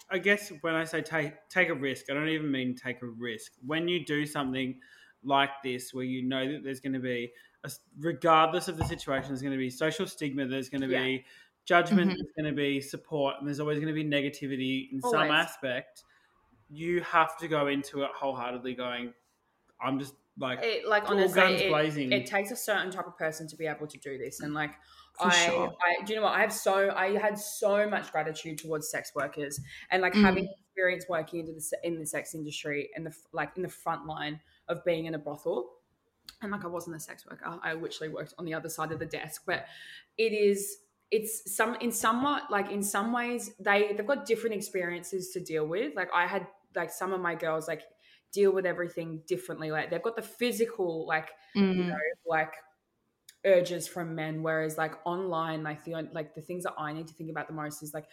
I 0.09 0.17
guess 0.17 0.51
when 0.61 0.75
I 0.75 0.85
say 0.85 1.01
take 1.01 1.33
take 1.49 1.67
a 1.69 1.73
risk, 1.73 2.09
I 2.09 2.13
don't 2.13 2.29
even 2.29 2.49
mean 2.51 2.75
take 2.75 3.01
a 3.01 3.07
risk. 3.07 3.51
When 3.65 3.87
you 3.89 4.05
do 4.05 4.25
something 4.25 4.79
like 5.23 5.49
this, 5.63 5.93
where 5.93 6.05
you 6.05 6.23
know 6.23 6.51
that 6.53 6.63
there's 6.63 6.79
going 6.79 6.93
to 6.93 6.99
be, 6.99 7.31
a, 7.63 7.71
regardless 7.99 8.67
of 8.67 8.77
the 8.77 8.85
situation, 8.85 9.27
there's 9.29 9.41
going 9.43 9.53
to 9.53 9.57
be 9.57 9.69
social 9.69 10.07
stigma, 10.07 10.47
there's 10.47 10.69
going 10.69 10.81
to 10.81 10.87
Yeah. 10.87 11.03
be 11.03 11.25
judgment, 11.65 12.11
Mhm. 12.11 12.15
there's 12.15 12.31
going 12.37 12.53
to 12.53 12.55
be 12.55 12.81
support, 12.81 13.35
and 13.39 13.47
there's 13.47 13.59
always 13.59 13.79
going 13.79 13.93
to 13.93 13.93
be 13.93 14.03
negativity 14.03 14.91
in 14.91 15.01
some 15.01 15.29
aspect. 15.31 16.03
You 16.69 17.01
have 17.01 17.37
to 17.39 17.47
go 17.47 17.67
into 17.67 18.03
it 18.03 18.11
wholeheartedly, 18.13 18.75
going, 18.75 19.13
I'm 19.81 19.99
just 19.99 20.15
like 20.37 20.59
it 20.63 20.87
like 20.87 21.09
honestly 21.09 21.35
guns 21.41 21.61
it, 21.61 21.69
blazing. 21.69 22.11
it 22.11 22.25
takes 22.25 22.51
a 22.51 22.55
certain 22.55 22.89
type 22.89 23.05
of 23.05 23.17
person 23.17 23.47
to 23.49 23.57
be 23.57 23.67
able 23.67 23.85
to 23.85 23.97
do 23.97 24.17
this 24.17 24.39
and 24.39 24.53
like 24.53 24.71
I, 25.19 25.45
sure. 25.45 25.73
I 25.81 26.03
do 26.05 26.13
you 26.13 26.19
know 26.19 26.25
what 26.25 26.33
I 26.33 26.39
have 26.39 26.53
so 26.53 26.89
I 26.95 27.17
had 27.17 27.37
so 27.37 27.87
much 27.89 28.13
gratitude 28.13 28.57
towards 28.57 28.89
sex 28.89 29.11
workers 29.13 29.59
and 29.89 30.01
like 30.01 30.13
Mm. 30.13 30.21
having 30.23 30.47
experience 30.61 31.05
working 31.09 31.41
into 31.41 31.51
the 31.51 31.79
in 31.83 31.99
the 31.99 32.05
sex 32.05 32.33
industry 32.33 32.89
and 32.95 33.05
the 33.05 33.13
like 33.33 33.51
in 33.57 33.61
the 33.61 33.69
front 33.69 34.05
line 34.07 34.39
of 34.69 34.85
being 34.85 35.05
in 35.05 35.15
a 35.15 35.19
brothel 35.19 35.73
and 36.41 36.49
like 36.53 36.63
I 36.63 36.67
wasn't 36.67 36.95
a 36.95 36.99
sex 36.99 37.25
worker 37.29 37.59
I 37.61 37.73
literally 37.73 38.11
worked 38.13 38.33
on 38.37 38.45
the 38.45 38.53
other 38.53 38.69
side 38.69 38.93
of 38.93 38.99
the 38.99 39.05
desk 39.05 39.43
but 39.45 39.65
it 40.17 40.31
is 40.31 40.77
it's 41.11 41.53
some 41.55 41.75
in 41.75 41.91
somewhat 41.91 42.49
like 42.49 42.71
in 42.71 42.81
some 42.81 43.11
ways 43.13 43.53
they 43.59 43.93
they've 43.93 44.07
got 44.07 44.25
different 44.25 44.55
experiences 44.55 45.29
to 45.31 45.39
deal 45.41 45.67
with 45.67 45.95
like 45.95 46.09
I 46.13 46.25
had 46.25 46.47
like 46.75 46.91
some 46.91 47.11
of 47.13 47.19
my 47.21 47.35
girls 47.35 47.67
like 47.67 47.83
deal 48.31 48.51
with 48.51 48.65
everything 48.65 49.21
differently 49.27 49.71
like 49.71 49.89
they've 49.89 50.01
got 50.01 50.15
the 50.15 50.21
physical 50.21 51.05
like 51.07 51.31
you 51.73 51.83
Mm. 51.83 51.87
know, 51.87 51.95
like 52.25 52.53
urges 53.45 53.87
from 53.87 54.13
men 54.13 54.43
whereas 54.43 54.77
like 54.77 54.95
online 55.05 55.63
like 55.63 55.83
the 55.83 55.93
like 56.13 56.35
the 56.35 56.41
things 56.41 56.63
that 56.63 56.73
i 56.77 56.93
need 56.93 57.07
to 57.07 57.13
think 57.13 57.29
about 57.31 57.47
the 57.47 57.53
most 57.53 57.81
is 57.81 57.93
like 57.93 58.05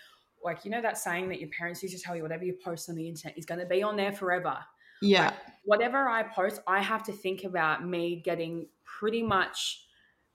like 0.42 0.64
you 0.64 0.70
know 0.70 0.80
that 0.80 0.96
saying 0.96 1.28
that 1.28 1.38
your 1.40 1.50
parents 1.50 1.82
used 1.82 1.94
to 1.94 2.02
tell 2.02 2.16
you 2.16 2.22
whatever 2.22 2.44
you 2.44 2.56
post 2.64 2.88
on 2.88 2.94
the 2.94 3.06
internet 3.06 3.36
is 3.36 3.44
going 3.44 3.60
to 3.60 3.66
be 3.66 3.82
on 3.82 3.96
there 3.96 4.12
forever 4.12 4.58
Yeah. 5.02 5.34
whatever 5.64 6.08
i 6.08 6.22
post 6.22 6.60
i 6.66 6.80
have 6.80 7.02
to 7.02 7.12
think 7.12 7.44
about 7.44 7.86
me 7.86 8.22
getting 8.24 8.68
pretty 8.84 9.22
much 9.22 9.84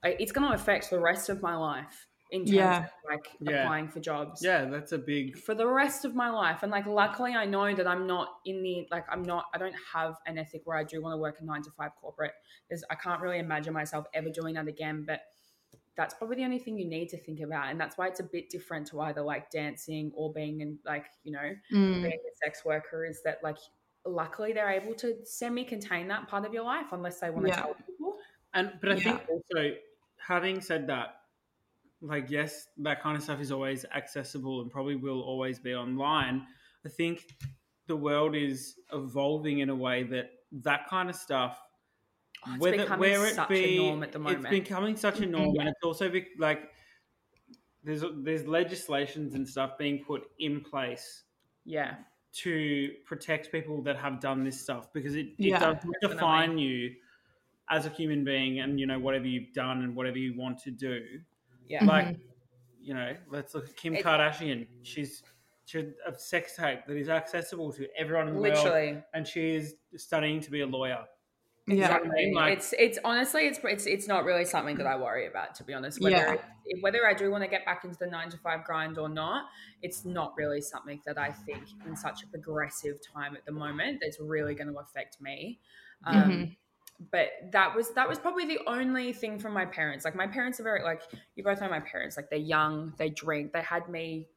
like, 0.02 0.16
it's 0.20 0.32
going 0.32 0.46
to 0.46 0.54
affect 0.54 0.90
the 0.90 0.98
rest 1.00 1.28
of 1.28 1.42
my 1.42 1.56
life 1.56 2.06
in 2.30 2.44
terms 2.46 2.78
Yeah. 2.78 2.80
of 2.80 3.10
like 3.10 3.24
Yeah. 3.40 3.54
applying 3.54 3.88
for 3.88 4.00
jobs 4.00 4.42
yeah, 4.42 4.64
that's 4.66 4.92
a 4.92 4.98
big 4.98 5.36
for 5.36 5.54
the 5.54 5.66
rest 5.66 6.04
of 6.04 6.14
my 6.14 6.30
life 6.30 6.62
and 6.62 6.72
like 6.72 6.86
luckily 6.86 7.34
i 7.34 7.44
know 7.44 7.74
that 7.74 7.86
i'm 7.86 8.06
not 8.06 8.38
in 8.44 8.62
the 8.62 8.86
like 8.90 9.04
i'm 9.10 9.22
not 9.22 9.46
i 9.54 9.58
don't 9.58 9.74
have 9.92 10.16
an 10.26 10.38
ethic 10.38 10.62
where 10.64 10.76
i 10.76 10.84
do 10.84 11.02
want 11.02 11.12
to 11.12 11.18
work 11.18 11.40
a 11.40 11.44
nine 11.44 11.62
to 11.62 11.70
five 11.72 11.90
corporate 12.00 12.32
there's 12.68 12.84
i 12.90 12.94
can't 12.94 13.20
really 13.20 13.38
imagine 13.38 13.72
myself 13.72 14.06
ever 14.14 14.30
doing 14.30 14.54
that 14.54 14.68
again 14.68 15.04
but 15.06 15.20
that's 15.96 16.14
probably 16.14 16.36
the 16.36 16.44
only 16.44 16.58
thing 16.58 16.78
you 16.78 16.86
need 16.86 17.08
to 17.08 17.16
think 17.18 17.40
about 17.40 17.70
and 17.70 17.80
that's 17.80 17.96
why 17.96 18.08
it's 18.08 18.20
a 18.20 18.24
bit 18.24 18.50
different 18.50 18.86
to 18.86 19.00
either 19.02 19.22
like 19.22 19.50
dancing 19.50 20.10
or 20.14 20.32
being 20.32 20.60
in 20.60 20.78
like 20.84 21.06
you 21.22 21.32
know 21.32 21.54
Mm. 21.72 22.02
being 22.02 22.18
a 22.32 22.36
sex 22.44 22.64
worker 22.64 23.04
is 23.06 23.22
that 23.24 23.38
like 23.42 23.58
luckily 24.06 24.52
they're 24.52 24.70
able 24.70 24.94
to 24.94 25.24
semi-contain 25.24 26.08
that 26.08 26.28
part 26.28 26.44
of 26.44 26.52
your 26.52 26.64
life 26.64 26.86
unless 26.92 27.20
they 27.20 27.30
want 27.30 27.46
to 27.46 27.50
Yeah. 27.50 27.60
tell 27.60 27.74
people 27.74 28.16
And 28.54 28.78
but 28.80 28.90
I 28.92 28.96
Yeah. 28.96 29.02
think 29.02 29.22
also, 29.28 29.76
having 30.18 30.60
said 30.60 30.86
that, 30.88 31.16
like 32.04 32.30
yes, 32.30 32.68
that 32.78 33.02
kind 33.02 33.16
of 33.16 33.22
stuff 33.22 33.40
is 33.40 33.50
always 33.50 33.84
accessible 33.94 34.60
and 34.60 34.70
probably 34.70 34.96
will 34.96 35.22
always 35.22 35.58
be 35.58 35.74
online. 35.74 36.46
I 36.84 36.88
think 36.88 37.26
the 37.86 37.96
world 37.96 38.34
is 38.36 38.76
evolving 38.92 39.60
in 39.60 39.70
a 39.70 39.74
way 39.74 40.02
that 40.04 40.30
that 40.52 40.88
kind 40.88 41.08
of 41.10 41.16
stuff, 41.16 41.60
Oh, 42.46 42.56
whether 42.58 42.86
where 42.96 43.24
it 43.26 43.34
such 43.36 43.48
be, 43.48 43.78
a 43.78 43.82
norm 43.90 44.02
at 44.02 44.12
the 44.12 44.18
moment 44.18 44.40
it's 44.44 44.50
becoming 44.50 44.96
such 44.96 45.20
a 45.20 45.26
norm, 45.26 45.54
Yeah. 45.54 45.62
and 45.62 45.68
it's 45.70 45.82
also 45.82 46.10
be, 46.10 46.26
like 46.38 46.70
there's 47.82 48.04
there's 48.16 48.46
legislations 48.46 49.34
and 49.34 49.48
stuff 49.48 49.78
being 49.78 50.04
put 50.04 50.24
in 50.38 50.60
place 50.60 51.24
yeah 51.64 51.94
to 52.32 52.90
protect 53.06 53.52
people 53.52 53.80
that 53.82 53.96
have 53.96 54.20
done 54.20 54.42
this 54.44 54.60
stuff 54.60 54.92
because 54.92 55.14
it, 55.14 55.28
it 55.28 55.34
Yeah, 55.38 55.58
does 55.58 55.76
define 56.02 56.58
you 56.58 56.94
as 57.70 57.86
a 57.86 57.88
human 57.88 58.24
being 58.24 58.60
and 58.60 58.78
you 58.78 58.86
know 58.86 58.98
whatever 58.98 59.26
you've 59.26 59.52
done 59.54 59.82
and 59.82 59.94
whatever 59.96 60.18
you 60.18 60.36
want 60.36 60.58
to 60.58 60.70
do 60.70 61.00
Yeah. 61.68 61.84
like 61.84 62.16
you 62.80 62.94
know 62.94 63.14
let's 63.30 63.54
look 63.54 63.68
at 63.68 63.76
kim 63.76 63.94
It- 63.94 64.04
kardashian 64.04 64.66
she's 64.82 65.22
she's 65.64 65.86
a 66.06 66.14
sex 66.18 66.56
tape 66.56 66.80
that 66.86 66.96
is 66.96 67.08
accessible 67.08 67.72
to 67.72 67.88
everyone 67.96 68.28
in 68.28 68.34
the 68.34 68.40
world 68.40 68.54
Literally. 68.54 69.02
and 69.14 69.26
she 69.26 69.54
is 69.54 69.74
studying 69.96 70.40
to 70.42 70.50
be 70.50 70.60
a 70.60 70.66
lawyer 70.66 71.04
Yeah. 71.66 71.84
Exactly. 71.86 72.32
Like- 72.34 72.58
it's 72.58 72.74
it's 72.78 72.98
honestly 73.04 73.46
it's 73.46 73.58
it's 73.64 73.86
it's 73.86 74.06
not 74.06 74.24
really 74.26 74.44
something 74.44 74.76
that 74.76 74.86
I 74.86 74.96
worry 74.96 75.26
about 75.26 75.54
to 75.56 75.64
be 75.64 75.72
honest. 75.72 75.98
Whether 76.02 76.16
Yeah. 76.16 76.34
it- 76.66 76.82
whether 76.82 77.06
I 77.06 77.14
do 77.14 77.30
want 77.30 77.42
to 77.44 77.48
get 77.48 77.64
back 77.64 77.84
into 77.84 77.96
the 77.98 78.06
nine 78.06 78.28
to 78.30 78.36
five 78.36 78.64
grind 78.64 78.98
or 78.98 79.08
not, 79.08 79.48
it's 79.80 80.04
not 80.04 80.34
really 80.36 80.60
something 80.60 81.00
that 81.06 81.16
I 81.18 81.30
think 81.32 81.62
in 81.86 81.96
such 81.96 82.22
a 82.22 82.26
progressive 82.26 82.96
time 83.14 83.34
at 83.34 83.44
the 83.46 83.52
moment 83.52 84.00
that's 84.02 84.18
really 84.20 84.54
going 84.54 84.70
to 84.72 84.78
affect 84.78 85.20
me. 85.22 85.58
Um, 86.04 86.14
Mhm. 86.30 86.56
But 87.10 87.28
that 87.52 87.74
was 87.74 87.92
that 87.94 88.08
was 88.08 88.18
probably 88.18 88.46
the 88.46 88.60
only 88.66 89.12
thing 89.12 89.38
from 89.38 89.52
my 89.52 89.66
parents. 89.66 90.04
Like 90.04 90.14
my 90.14 90.26
parents 90.26 90.60
are 90.60 90.64
very 90.64 90.82
like 90.82 91.02
you 91.34 91.42
both 91.44 91.60
know 91.60 91.68
my 91.68 91.80
parents. 91.80 92.16
Like 92.16 92.30
they're 92.30 92.38
young, 92.38 92.94
they 92.98 93.10
drink. 93.10 93.52
They 93.52 93.62
had 93.62 93.88
me 93.88 94.28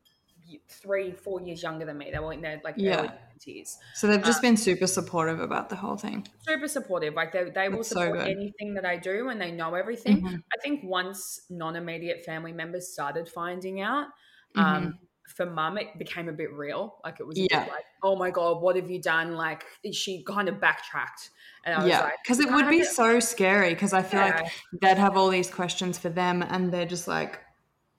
three, 0.70 1.12
four 1.12 1.42
years 1.42 1.62
younger 1.62 1.86
than 1.86 1.98
me. 1.98 2.10
They 2.12 2.20
were 2.20 2.32
in 2.34 2.42
their 2.42 2.62
like 2.64 2.76
Yeah. 2.78 3.00
early 3.00 3.08
twenties 3.10 3.78
So 3.96 4.08
they've 4.08 4.24
just 4.24 4.42
been 4.42 4.56
super 4.56 4.88
supportive 4.88 5.40
about 5.42 5.70
the 5.70 5.76
whole 5.76 5.98
thing. 5.98 6.26
super 6.48 6.68
supportive. 6.70 7.14
Like 7.16 7.34
they, 7.34 7.50
they 7.50 7.68
will 7.70 7.78
That's 7.78 7.90
support 7.90 8.14
good. 8.20 8.28
anything 8.30 8.74
that 8.76 8.86
I 8.86 8.96
do 8.98 9.28
and 9.30 9.42
they 9.42 9.52
know 9.52 9.76
everything. 9.76 10.22
Mhm. 10.22 10.44
I 10.54 10.58
think 10.64 10.84
once 10.84 11.42
non 11.50 11.76
immediate 11.76 12.24
family 12.24 12.54
members 12.54 12.88
started 12.92 13.28
finding 13.30 13.82
out, 13.82 14.08
Mm-hmm. 14.56 14.90
For 15.28 15.46
mum, 15.46 15.78
it 15.78 15.98
became 15.98 16.30
a 16.30 16.34
bit 16.34 16.52
real. 16.54 17.00
Like 17.04 17.20
it 17.20 17.28
was 17.28 17.38
Yeah. 17.38 17.60
like, 17.60 17.86
oh 18.04 18.16
my 18.16 18.32
God, 18.32 18.62
what 18.62 18.76
have 18.76 18.90
you 18.90 19.02
done? 19.02 19.34
Like 19.36 19.66
she 19.92 20.24
kind 20.24 20.50
of 20.50 20.60
backtracked. 20.60 21.30
And 21.66 21.76
I 21.76 21.84
was 21.84 21.90
Yeah, 21.90 22.02
like, 22.02 22.14
because 22.24 22.40
it 22.40 22.50
would 22.52 22.70
be 22.70 22.84
so 22.84 23.20
scary. 23.20 23.74
Because 23.74 23.94
I 23.94 24.02
feel 24.02 24.22
Yeah. 24.22 24.42
like 24.42 24.52
they'd 24.82 24.98
have 24.98 25.18
all 25.18 25.30
these 25.30 25.50
questions 25.50 25.98
for 25.98 26.10
them, 26.10 26.42
and 26.42 26.72
they're 26.72 26.86
just 26.86 27.08
like, 27.08 27.42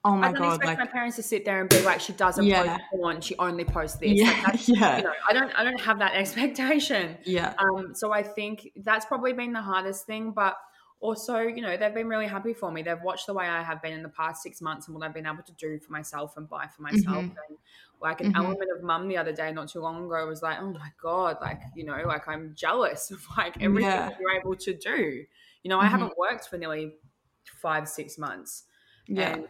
"Oh 0.04 0.16
my 0.16 0.28
god. 0.28 0.28
I 0.28 0.32
don't 0.32 0.38
god!" 0.38 0.54
expect 0.54 0.66
Like, 0.66 0.78
my 0.78 0.86
parents 0.86 1.16
to 1.16 1.22
sit 1.22 1.44
there 1.44 1.60
and 1.60 1.68
be 1.68 1.80
like, 1.82 2.00
she 2.00 2.12
doesn't 2.14 2.46
Yeah. 2.46 2.62
post 2.64 2.80
porn, 2.90 3.20
she 3.20 3.36
only 3.38 3.64
posts 3.64 3.98
this. 3.98 4.14
yeah, 4.14 4.32
Like, 4.42 4.60
yeah, 4.68 4.96
you 4.96 5.02
know, 5.04 5.12
I 5.28 5.32
don't, 5.32 5.50
I 5.52 5.64
don't 5.64 5.80
have 5.80 5.98
that 5.98 6.14
expectation. 6.22 7.18
yeah, 7.24 7.54
Um, 7.58 7.94
so 7.94 8.12
I 8.12 8.22
think 8.22 8.70
that's 8.76 9.04
probably 9.06 9.32
been 9.32 9.52
the 9.52 9.60
hardest 9.62 10.06
thing, 10.06 10.32
but 10.32 10.56
also, 11.00 11.38
you 11.40 11.62
know, 11.62 11.76
they've 11.76 11.94
been 11.94 12.08
really 12.08 12.26
happy 12.26 12.52
for 12.54 12.72
me. 12.72 12.82
They've 12.82 13.00
watched 13.02 13.26
the 13.26 13.34
way 13.34 13.46
I 13.48 13.62
have 13.62 13.80
been 13.82 13.92
in 13.92 14.02
the 14.02 14.08
past 14.08 14.42
six 14.42 14.60
months 14.60 14.88
and 14.88 14.96
what 14.96 15.04
I've 15.06 15.14
been 15.14 15.26
able 15.26 15.44
to 15.44 15.52
do 15.52 15.78
for 15.78 15.92
myself 15.92 16.36
and 16.36 16.48
buy 16.48 16.66
for 16.66 16.82
myself. 16.82 17.26
Mhm. 17.26 17.36
And 17.48 17.58
like 18.00 18.20
an 18.20 18.28
Mhm. 18.28 18.34
element 18.34 18.70
of 18.76 18.82
mum 18.82 19.08
the 19.08 19.16
other 19.16 19.32
day, 19.32 19.52
not 19.52 19.68
too 19.68 19.80
long 19.80 20.04
ago, 20.04 20.26
was 20.26 20.42
like, 20.42 20.58
oh 20.60 20.72
my 20.72 20.90
God, 21.00 21.38
like, 21.40 21.62
you 21.74 21.84
know, 21.84 22.02
like 22.06 22.26
I'm 22.28 22.54
jealous 22.54 23.10
of 23.10 23.24
like 23.36 23.56
everything 23.60 24.00
Yeah. 24.00 24.10
you're 24.18 24.32
able 24.40 24.56
to 24.56 24.74
do. 24.74 25.26
You 25.62 25.68
know, 25.68 25.78
I 25.80 25.86
Mhm. 25.86 25.88
haven't 25.88 26.16
worked 26.18 26.48
for 26.48 26.58
nearly 26.58 26.96
five, 27.44 27.88
six 27.88 28.18
months. 28.18 28.64
yeah, 29.06 29.34
And 29.36 29.46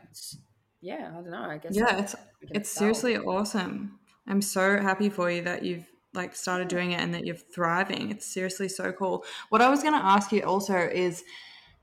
yeah, 0.81 1.11
I 1.11 1.15
don't 1.23 1.31
know. 1.31 1.43
I 1.51 1.59
guess 1.59 1.83
yeah. 1.83 1.99
It's 1.99 2.15
it's 2.51 2.71
seriously 2.71 3.17
awesome. 3.17 4.01
I'm 4.27 4.43
so 4.43 4.79
happy 4.81 5.11
for 5.11 5.31
you 5.31 5.43
that 5.43 5.65
you've 5.65 5.91
like 6.19 6.37
started 6.37 6.69
doing 6.69 6.93
it 6.93 7.01
and 7.01 7.15
that 7.15 7.25
you're 7.25 7.35
thriving. 7.35 8.11
It's 8.11 8.27
seriously 8.27 8.69
so 8.69 8.93
cool. 8.93 9.25
What 9.49 9.63
I 9.63 9.71
was 9.71 9.83
going 9.83 9.95
to 9.95 10.05
ask 10.05 10.31
you 10.33 10.43
also 10.43 10.77
is 10.77 11.25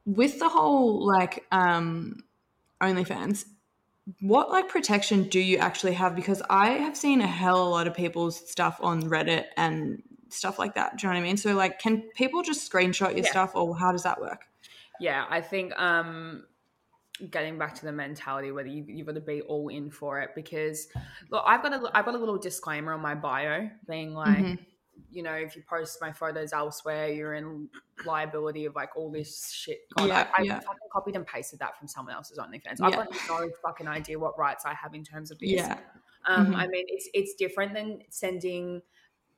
with 0.05 0.37
the 0.37 0.49
whole 0.49 1.03
like 1.05 1.45
um 1.51 2.23
OnlyFans, 2.83 3.45
what 4.21 4.51
like 4.51 4.69
protection 4.69 5.23
do 5.23 5.39
you 5.39 5.57
actually 5.57 5.93
have? 5.93 6.15
Because 6.15 6.43
I 6.49 6.71
have 6.71 6.95
seen 6.95 7.21
a 7.21 7.27
hell 7.27 7.61
of 7.61 7.67
a 7.67 7.69
lot 7.71 7.87
of 7.87 7.95
people's 7.95 8.47
stuff 8.47 8.77
on 8.81 9.01
Reddit 9.09 9.45
and 9.57 10.03
stuff 10.29 10.59
like 10.59 10.75
that. 10.75 10.97
Do 10.97 11.07
you 11.07 11.13
know 11.13 11.17
what 11.19 11.23
I 11.23 11.27
mean? 11.27 11.37
So 11.37 11.55
like, 11.55 11.79
can 11.79 12.03
people 12.15 12.43
just 12.43 12.71
screenshot 12.71 13.15
your 13.15 13.23
Yeah. 13.23 13.31
stuff, 13.31 13.55
or 13.55 13.75
how 13.77 13.91
does 13.91 14.03
that 14.03 14.21
work? 14.21 14.45
yeah 14.99 15.25
i 15.29 15.41
think 15.41 15.77
um 15.79 16.45
getting 17.31 17.57
back 17.57 17.73
to 17.73 17.85
the 17.85 17.91
mentality 17.91 18.51
whether 18.51 18.67
you, 18.67 18.83
you've 18.87 19.07
got 19.07 19.15
to 19.15 19.21
be 19.21 19.41
all 19.43 19.69
in 19.69 19.89
for 19.89 20.19
it 20.19 20.31
because 20.35 20.87
look 21.29 21.41
i've 21.45 21.63
got 21.63 21.71
a 21.73 21.97
i've 21.97 22.03
got 22.05 22.13
a 22.13 22.17
little 22.17 22.37
disclaimer 22.37 22.91
on 22.93 22.99
my 23.01 23.15
bio 23.15 23.69
being 23.87 24.13
like 24.13 24.43
Mhm. 24.43 24.59
you 25.09 25.23
know 25.23 25.33
if 25.33 25.55
you 25.55 25.63
post 25.69 25.97
my 26.01 26.11
photos 26.11 26.51
elsewhere 26.51 27.07
you're 27.07 27.33
in 27.35 27.69
liability 28.05 28.65
of 28.65 28.75
like 28.75 28.97
all 28.97 29.09
this 29.09 29.49
shit 29.53 29.79
God, 29.95 30.09
Yeah, 30.09 30.27
I, 30.35 30.41
I 30.41 30.43
yeah. 30.43 30.59
fucking 30.59 30.89
copied 30.91 31.15
and 31.15 31.25
pasted 31.25 31.59
that 31.59 31.77
from 31.79 31.87
someone 31.87 32.13
else's 32.13 32.37
OnlyFans. 32.37 32.79
Yeah. 32.79 32.87
I've 32.87 32.95
got 32.95 33.07
no 33.29 33.49
fucking 33.63 33.87
idea 33.87 34.19
what 34.19 34.37
rights 34.37 34.65
I 34.65 34.73
have 34.73 34.93
in 34.93 35.03
terms 35.05 35.31
of 35.31 35.39
this. 35.39 35.51
Yeah, 35.51 35.79
Um, 36.25 36.47
Mhm. 36.47 36.55
I 36.55 36.67
mean, 36.67 36.85
it's 36.89 37.07
it's 37.13 37.33
different 37.35 37.73
than 37.73 38.01
sending 38.09 38.81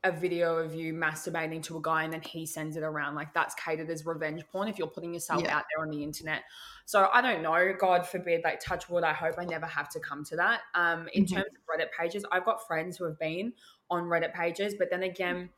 a 0.08 0.12
video 0.12 0.58
of 0.58 0.74
you 0.76 0.94
masturbating 0.94 1.62
to 1.64 1.78
a 1.78 1.82
guy 1.82 2.04
and 2.04 2.14
then 2.14 2.22
he 2.22 2.46
sends 2.46 2.78
it 2.78 2.84
around. 2.84 3.16
Like 3.16 3.34
that's 3.34 3.56
catered 3.56 3.90
as 3.90 4.06
revenge 4.06 4.46
porn 4.48 4.68
if 4.68 4.78
you're 4.78 4.88
putting 4.88 5.14
yourself 5.14 5.44
Yeah. 5.44 5.52
out 5.52 5.66
there 5.76 5.84
on 5.86 5.90
the 5.92 6.04
internet. 6.04 6.44
So 6.86 7.10
I 7.12 7.22
don't 7.22 7.42
know. 7.42 7.74
God 7.80 8.08
forbid, 8.08 8.42
like 8.44 8.60
touch 8.60 8.90
wood. 8.90 9.04
I 9.04 9.14
hope 9.14 9.36
I 9.38 9.46
never 9.46 9.66
have 9.66 9.90
to 9.90 10.00
come 10.00 10.24
to 10.26 10.36
that. 10.38 10.62
Um, 10.74 11.08
in 11.14 11.26
Mhm. 11.26 11.28
terms 11.28 11.48
of 11.56 11.80
Reddit 11.80 11.92
pages, 11.92 12.26
I've 12.32 12.46
got 12.46 12.66
friends 12.66 12.98
who 12.98 13.06
have 13.06 13.20
been 13.20 13.54
on 13.90 14.04
Reddit 14.04 14.34
pages, 14.34 14.76
but 14.78 14.90
then 14.90 15.04
again, 15.04 15.52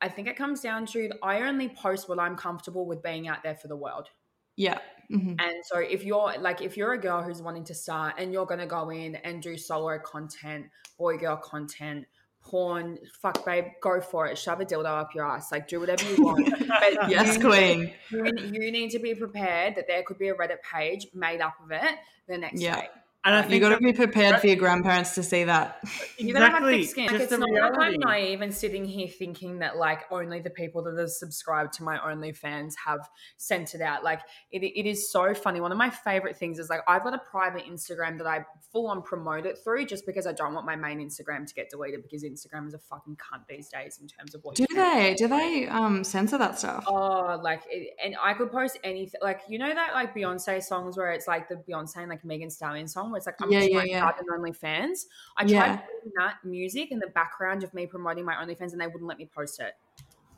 I 0.00 0.08
think 0.08 0.28
it 0.28 0.36
comes 0.36 0.60
down 0.60 0.86
to 0.86 1.10
I 1.22 1.42
only 1.42 1.68
post 1.70 2.08
what 2.08 2.18
I'm 2.20 2.36
comfortable 2.36 2.86
with 2.86 3.02
being 3.02 3.28
out 3.28 3.42
there 3.42 3.56
for 3.56 3.68
the 3.68 3.76
world. 3.76 4.10
yeah, 4.56 4.80
hmm 5.10 5.38
And 5.38 5.54
so 5.66 5.78
if 5.78 6.02
you're 6.04 6.36
like 6.38 6.60
if 6.60 6.76
you're 6.76 6.92
a 6.92 6.98
girl 7.00 7.22
who's 7.22 7.40
wanting 7.40 7.64
to 7.64 7.74
start 7.74 8.14
and 8.18 8.32
you're 8.32 8.46
gonna 8.46 8.66
go 8.66 8.90
in 8.90 9.14
and 9.16 9.40
do 9.42 9.56
solo 9.56 9.98
content, 10.00 10.66
boy 10.98 11.16
girl 11.16 11.36
content, 11.36 12.06
porn, 12.48 12.98
fuck 13.20 13.44
babe, 13.44 13.64
go 13.82 14.00
for 14.00 14.26
it. 14.26 14.38
Shove 14.38 14.60
a 14.60 14.64
dildo 14.64 14.86
up 14.86 15.14
your 15.14 15.26
ass. 15.26 15.52
Like 15.52 15.68
do 15.68 15.80
whatever 15.80 16.04
you 16.14 16.24
want. 16.24 16.48
But 16.68 17.08
yes, 17.10 17.36
you, 17.36 17.40
queen. 17.48 17.92
You, 18.10 18.24
you 18.52 18.72
need 18.72 18.90
to 18.90 18.98
be 18.98 19.14
prepared 19.14 19.74
that 19.76 19.86
there 19.86 20.02
could 20.02 20.18
be 20.18 20.28
a 20.28 20.34
Reddit 20.34 20.62
page 20.62 21.06
made 21.14 21.40
up 21.40 21.54
of 21.62 21.70
it 21.70 21.94
the 22.28 22.38
next 22.38 22.60
Yeah. 22.60 22.80
day. 22.80 22.88
And 23.24 23.34
i 23.34 23.42
You 23.42 23.48
think 23.48 23.62
got 23.62 23.70
to 23.70 23.78
be 23.78 23.92
prepared 23.92 24.40
for 24.40 24.46
your 24.46 24.56
grandparents 24.56 25.14
to 25.16 25.22
see 25.22 25.44
that. 25.44 25.78
You're 26.18 26.34
gonna 26.34 26.50
have 26.50 26.62
Exactly. 26.62 26.82
thick 26.82 26.90
skin. 26.90 27.06
Like, 27.06 27.20
it's 27.20 27.30
the 27.30 27.38
not 27.38 27.72
like 27.76 27.94
I'm 27.94 28.00
naive 28.00 28.40
and 28.40 28.54
sitting 28.54 28.84
here 28.84 29.08
thinking 29.08 29.58
that 29.58 29.76
like 29.76 30.04
only 30.10 30.40
the 30.40 30.50
people 30.50 30.82
that 30.84 30.96
have 30.98 31.10
subscribed 31.10 31.72
to 31.74 31.82
my 31.82 31.98
OnlyFans 31.98 32.74
have 32.84 33.00
sent 33.36 33.74
it 33.74 33.80
out. 33.80 34.04
Like 34.04 34.20
it, 34.50 34.62
it 34.62 34.88
is 34.88 35.10
so 35.10 35.34
funny. 35.34 35.60
One 35.60 35.72
of 35.72 35.78
my 35.78 35.90
favorite 35.90 36.36
things 36.36 36.58
is 36.58 36.70
like 36.70 36.80
I've 36.86 37.02
got 37.04 37.14
a 37.14 37.18
private 37.30 37.64
Instagram 37.66 38.18
that 38.18 38.26
I 38.26 38.44
full 38.72 38.86
on 38.88 39.02
promote 39.02 39.46
it 39.46 39.58
through 39.64 39.86
just 39.86 40.06
because 40.06 40.26
I 40.26 40.32
don't 40.32 40.54
want 40.54 40.66
my 40.66 40.76
main 40.76 40.98
Instagram 41.00 41.46
to 41.46 41.54
get 41.54 41.70
deleted 41.70 42.02
because 42.02 42.22
Instagram 42.24 42.66
is 42.68 42.74
a 42.74 42.78
fucking 42.78 43.16
cunt 43.16 43.42
these 43.48 43.68
days 43.68 43.98
in 44.00 44.06
terms 44.06 44.34
of 44.34 44.42
what 44.44 44.54
Do 44.56 44.64
you 44.68 44.76
they? 44.76 45.14
Do 45.18 45.26
they 45.28 45.66
um 45.68 46.04
censor 46.04 46.38
that 46.38 46.58
stuff? 46.58 46.84
Oh, 46.86 47.40
like, 47.42 47.62
it, 47.70 47.94
and 48.04 48.14
I 48.22 48.34
could 48.34 48.50
post 48.52 48.78
anything. 48.84 49.20
Like, 49.22 49.40
you 49.48 49.58
know 49.58 49.72
that 49.72 49.92
like 49.94 50.14
Beyonce 50.14 50.62
songs 50.62 50.96
where 50.96 51.10
it's 51.10 51.26
like 51.26 51.48
the 51.48 51.56
Beyonce 51.56 51.96
and 51.98 52.08
like 52.08 52.24
Megan 52.24 52.50
Stallion 52.50 52.86
song 52.86 53.07
where 53.10 53.18
it's 53.18 53.26
like 53.26 53.36
I'm 53.40 53.50
Yeah, 53.50 53.60
just 53.60 53.72
yeah, 53.72 53.82
yeah. 53.84 53.92
to 53.92 53.98
start 53.98 54.16
an 54.20 54.26
OnlyFans. 54.40 55.06
I 55.36 55.42
tried 55.42 55.50
Yeah. 55.50 55.76
putting 55.76 56.12
that 56.16 56.36
music 56.44 56.90
in 56.90 56.98
the 56.98 57.08
background 57.08 57.62
of 57.64 57.72
me 57.74 57.86
promoting 57.86 58.24
my 58.24 58.34
OnlyFans, 58.34 58.72
and 58.72 58.80
they 58.80 58.86
wouldn't 58.86 59.06
let 59.06 59.18
me 59.18 59.28
post 59.34 59.60
it. 59.60 59.74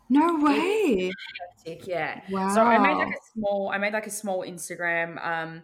No 0.09 0.38
way. 0.42 1.12
Sick, 1.64 1.87
yeah. 1.87 2.20
Wow. 2.30 2.52
So 2.54 2.62
I 2.62 2.78
made 2.78 2.96
like 2.96 3.14
a 3.14 3.20
small, 3.33 3.70
I 3.72 3.78
made 3.78 3.92
like 3.92 4.06
a 4.06 4.11
small 4.11 4.44
Instagram 4.44 5.24
um, 5.24 5.62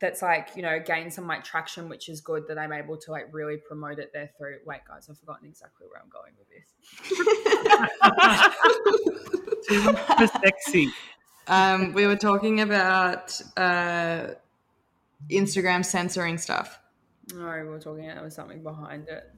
that's 0.00 0.20
like 0.22 0.50
you 0.54 0.62
know 0.62 0.78
gained 0.80 1.12
some 1.12 1.26
like 1.26 1.44
traction, 1.44 1.88
which 1.88 2.08
is 2.08 2.20
good 2.20 2.46
that 2.48 2.58
I'm 2.58 2.72
able 2.72 2.98
to 2.98 3.10
like 3.10 3.26
really 3.32 3.56
promote 3.56 3.98
it 3.98 4.12
there 4.12 4.30
through. 4.36 4.58
Wait, 4.66 4.80
guys, 4.86 5.08
I've 5.08 5.18
forgotten 5.18 5.48
exactly 5.48 5.86
where 5.86 6.02
I'm 6.02 6.10
going 6.10 6.34
with 6.38 6.48
this. 6.48 6.66
Super 9.68 10.26
sexy 10.26 10.90
um, 11.50 11.92
we 11.92 12.06
were 12.06 12.16
talking 12.16 12.60
about 12.60 13.38
uh, 13.56 14.28
Instagram 15.28 15.84
censoring 15.84 16.38
stuff. 16.38 16.78
No, 17.34 17.44
we 17.44 17.68
were 17.68 17.78
talking. 17.78 18.06
There 18.06 18.22
was 18.22 18.34
something 18.34 18.62
behind 18.62 19.08
it. 19.08 19.30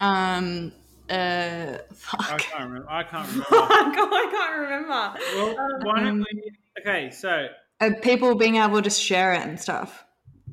Um, 0.00 0.72
uh, 1.10 1.76
i 2.18 2.36
can't 2.38 2.64
remember 2.64 2.90
i 2.90 3.02
can't 3.02 3.28
remember 3.28 3.46
god, 3.50 3.70
I 3.70 4.28
can't 4.30 4.58
remember. 4.58 5.20
well 5.36 5.78
why 5.82 6.00
don't 6.02 6.18
we 6.20 6.50
okay 6.80 7.10
so 7.10 7.48
Uh, 7.80 7.90
people 8.02 8.34
being 8.36 8.56
able 8.56 8.80
to 8.80 8.88
share 8.88 9.34
it 9.34 9.42
and 9.42 9.60
stuff. 9.60 10.02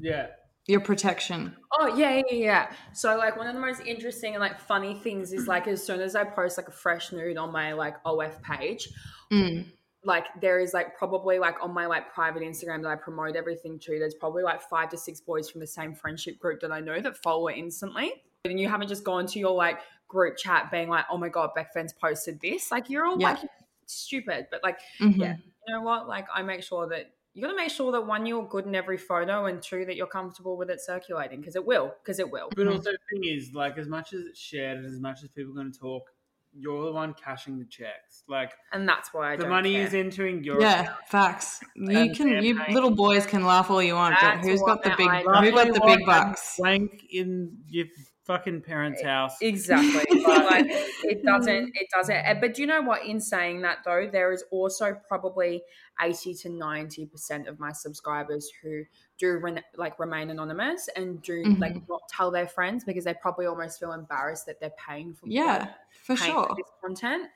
yeah 0.01 0.27
Your 0.67 0.81
protection. 0.81 1.55
Oh 1.79 1.95
yeah, 1.95 2.15
yeah, 2.29 2.35
yeah. 2.35 2.71
So 2.93 3.15
like 3.17 3.37
one 3.37 3.47
of 3.47 3.53
the 3.55 3.61
most 3.61 3.81
interesting 3.85 4.33
and 4.35 4.41
like 4.41 4.59
funny 4.59 4.93
things 4.95 5.31
is 5.31 5.47
like 5.47 5.67
as 5.67 5.81
soon 5.83 6.01
as 6.01 6.15
I 6.17 6.25
post 6.25 6.57
like 6.57 6.67
a 6.67 6.71
fresh 6.71 7.13
nude 7.13 7.37
on 7.37 7.51
my 7.53 7.71
like 7.73 7.95
OF 8.05 8.41
page, 8.43 8.89
Mm. 9.31 9.65
Like 10.03 10.25
there 10.41 10.59
is 10.59 10.73
like 10.73 10.97
probably 10.97 11.37
like 11.39 11.55
on 11.63 11.73
my 11.73 11.85
like 11.85 12.11
private 12.13 12.41
Instagram 12.41 12.81
that 12.83 12.89
I 12.89 12.95
promote 12.95 13.35
everything 13.35 13.77
to, 13.79 13.99
there's 13.99 14.15
probably 14.15 14.43
like 14.43 14.61
five 14.61 14.89
to 14.89 14.97
six 14.97 15.21
boys 15.21 15.49
from 15.49 15.61
the 15.61 15.67
same 15.67 15.93
friendship 15.93 16.39
group 16.39 16.59
that 16.61 16.71
I 16.71 16.79
know 16.79 16.99
that 16.99 17.17
follow 17.17 17.47
it 17.47 17.57
instantly. 17.57 18.23
And 18.45 18.59
you 18.59 18.67
haven't 18.67 18.87
just 18.87 19.03
gone 19.03 19.27
to 19.27 19.39
your 19.39 19.53
like 19.53 19.79
group 20.07 20.37
chat 20.37 20.71
being 20.71 20.89
like, 20.89 21.05
oh 21.11 21.17
my 21.17 21.29
god, 21.29 21.51
Beck 21.55 21.71
Fence 21.73 21.93
posted 21.93 22.39
this. 22.41 22.71
Like 22.71 22.89
you're 22.89 23.05
all 23.05 23.19
Yeah. 23.19 23.33
like 23.33 23.49
stupid, 23.85 24.47
but 24.49 24.63
like 24.63 24.79
Mhm. 24.99 25.17
Yeah. 25.17 25.35
you 25.67 25.73
know 25.75 25.81
what? 25.81 26.07
Like 26.07 26.25
I 26.33 26.41
make 26.41 26.63
sure 26.63 26.87
that 26.89 27.13
you 27.33 27.41
got 27.41 27.49
to 27.49 27.55
make 27.55 27.69
sure 27.71 27.91
that 27.93 28.01
one 28.05 28.25
you're 28.25 28.45
good 28.47 28.65
in 28.65 28.75
every 28.75 28.97
photo 28.97 29.45
and 29.45 29.61
two 29.61 29.85
that 29.85 29.95
you're 29.95 30.07
comfortable 30.07 30.57
with 30.57 30.69
it 30.69 30.81
circulating 30.81 31.39
because 31.39 31.55
it 31.55 31.65
will 31.65 31.93
because 32.03 32.19
it 32.19 32.29
will 32.29 32.49
But 32.55 32.67
also, 32.67 32.91
the 32.91 32.97
thing 33.09 33.23
is, 33.23 33.53
like, 33.53 33.77
as 33.77 33.87
much 33.87 34.11
as 34.11 34.25
it's 34.25 34.39
shared 34.39 34.79
and 34.79 34.85
as 34.87 34.99
much 34.99 35.23
as 35.23 35.29
people 35.29 35.51
are 35.53 35.55
going 35.55 35.71
to 35.71 35.79
talk, 35.79 36.11
you're 36.53 36.85
the 36.85 36.91
one 36.91 37.13
cashing 37.13 37.57
the 37.59 37.65
checks. 37.65 38.23
Like, 38.27 38.51
and 38.73 38.87
that's 38.87 39.13
why 39.13 39.33
I 39.33 39.35
the 39.37 39.43
don't 39.43 39.51
money 39.51 39.73
care. 39.73 39.85
is 39.87 39.93
entering 39.93 40.43
your 40.43 40.61
Yeah, 40.61 40.81
account. 40.81 40.97
facts. 41.07 41.59
You 41.75 41.97
And 41.97 42.15
can, 42.15 42.29
they're 42.29 42.41
you 42.41 42.59
paying- 42.59 42.73
little 42.73 42.91
boys 42.91 43.25
can 43.25 43.45
laugh 43.45 43.69
all 43.71 43.81
you 43.81 43.95
want, 43.95 44.15
but 44.21 44.37
who's 44.39 44.61
got 44.61 44.83
the 44.83 44.93
big, 44.97 45.07
I- 45.07 45.21
who 45.21 45.51
got 45.51 45.67
the 45.67 45.81
big 45.85 46.01
what 46.01 46.05
bucks? 46.05 46.55
Blank 46.57 47.05
in 47.11 47.57
your 47.67 47.85
fucking 48.25 48.61
parents' 48.61 49.01
house. 49.01 49.37
Exactly. 49.41 50.10
But 50.25 50.45
like 50.45 50.65
it 51.03 51.23
doesn't 51.23 51.71
it 51.73 51.87
doesn't 51.93 52.41
but 52.41 52.53
do 52.53 52.61
you 52.61 52.67
know 52.67 52.81
what 52.81 53.05
in 53.05 53.19
saying 53.19 53.61
that 53.61 53.79
though 53.85 54.09
there 54.11 54.31
is 54.31 54.43
also 54.51 54.95
probably 55.07 55.63
80 56.01 56.33
to 56.35 56.49
90% 56.49 57.47
of 57.47 57.59
my 57.59 57.71
subscribers 57.71 58.49
who 58.61 58.83
do 59.17 59.37
re- 59.37 59.63
like 59.75 59.99
remain 59.99 60.29
anonymous 60.29 60.89
and 60.95 61.21
do 61.21 61.51
like 61.59 61.73
Mhm. 61.75 61.87
not 61.89 62.01
tell 62.09 62.31
their 62.31 62.47
friends 62.47 62.83
because 62.83 63.03
they 63.05 63.13
probably 63.13 63.45
almost 63.45 63.79
feel 63.79 63.91
embarrassed 63.93 64.45
that 64.47 64.59
they're 64.59 64.71
paying 64.87 65.13
for 65.13 65.27
Yeah, 65.27 65.73
for 66.03 66.15
sure. 66.15 66.53
this 66.57 66.65
content. 66.83 67.29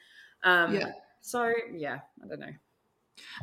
Um 0.44 0.74
Yeah. 0.76 0.92
so 1.22 1.52
yeah, 1.74 2.00
I 2.24 2.28
don't 2.28 2.40
know. 2.40 2.54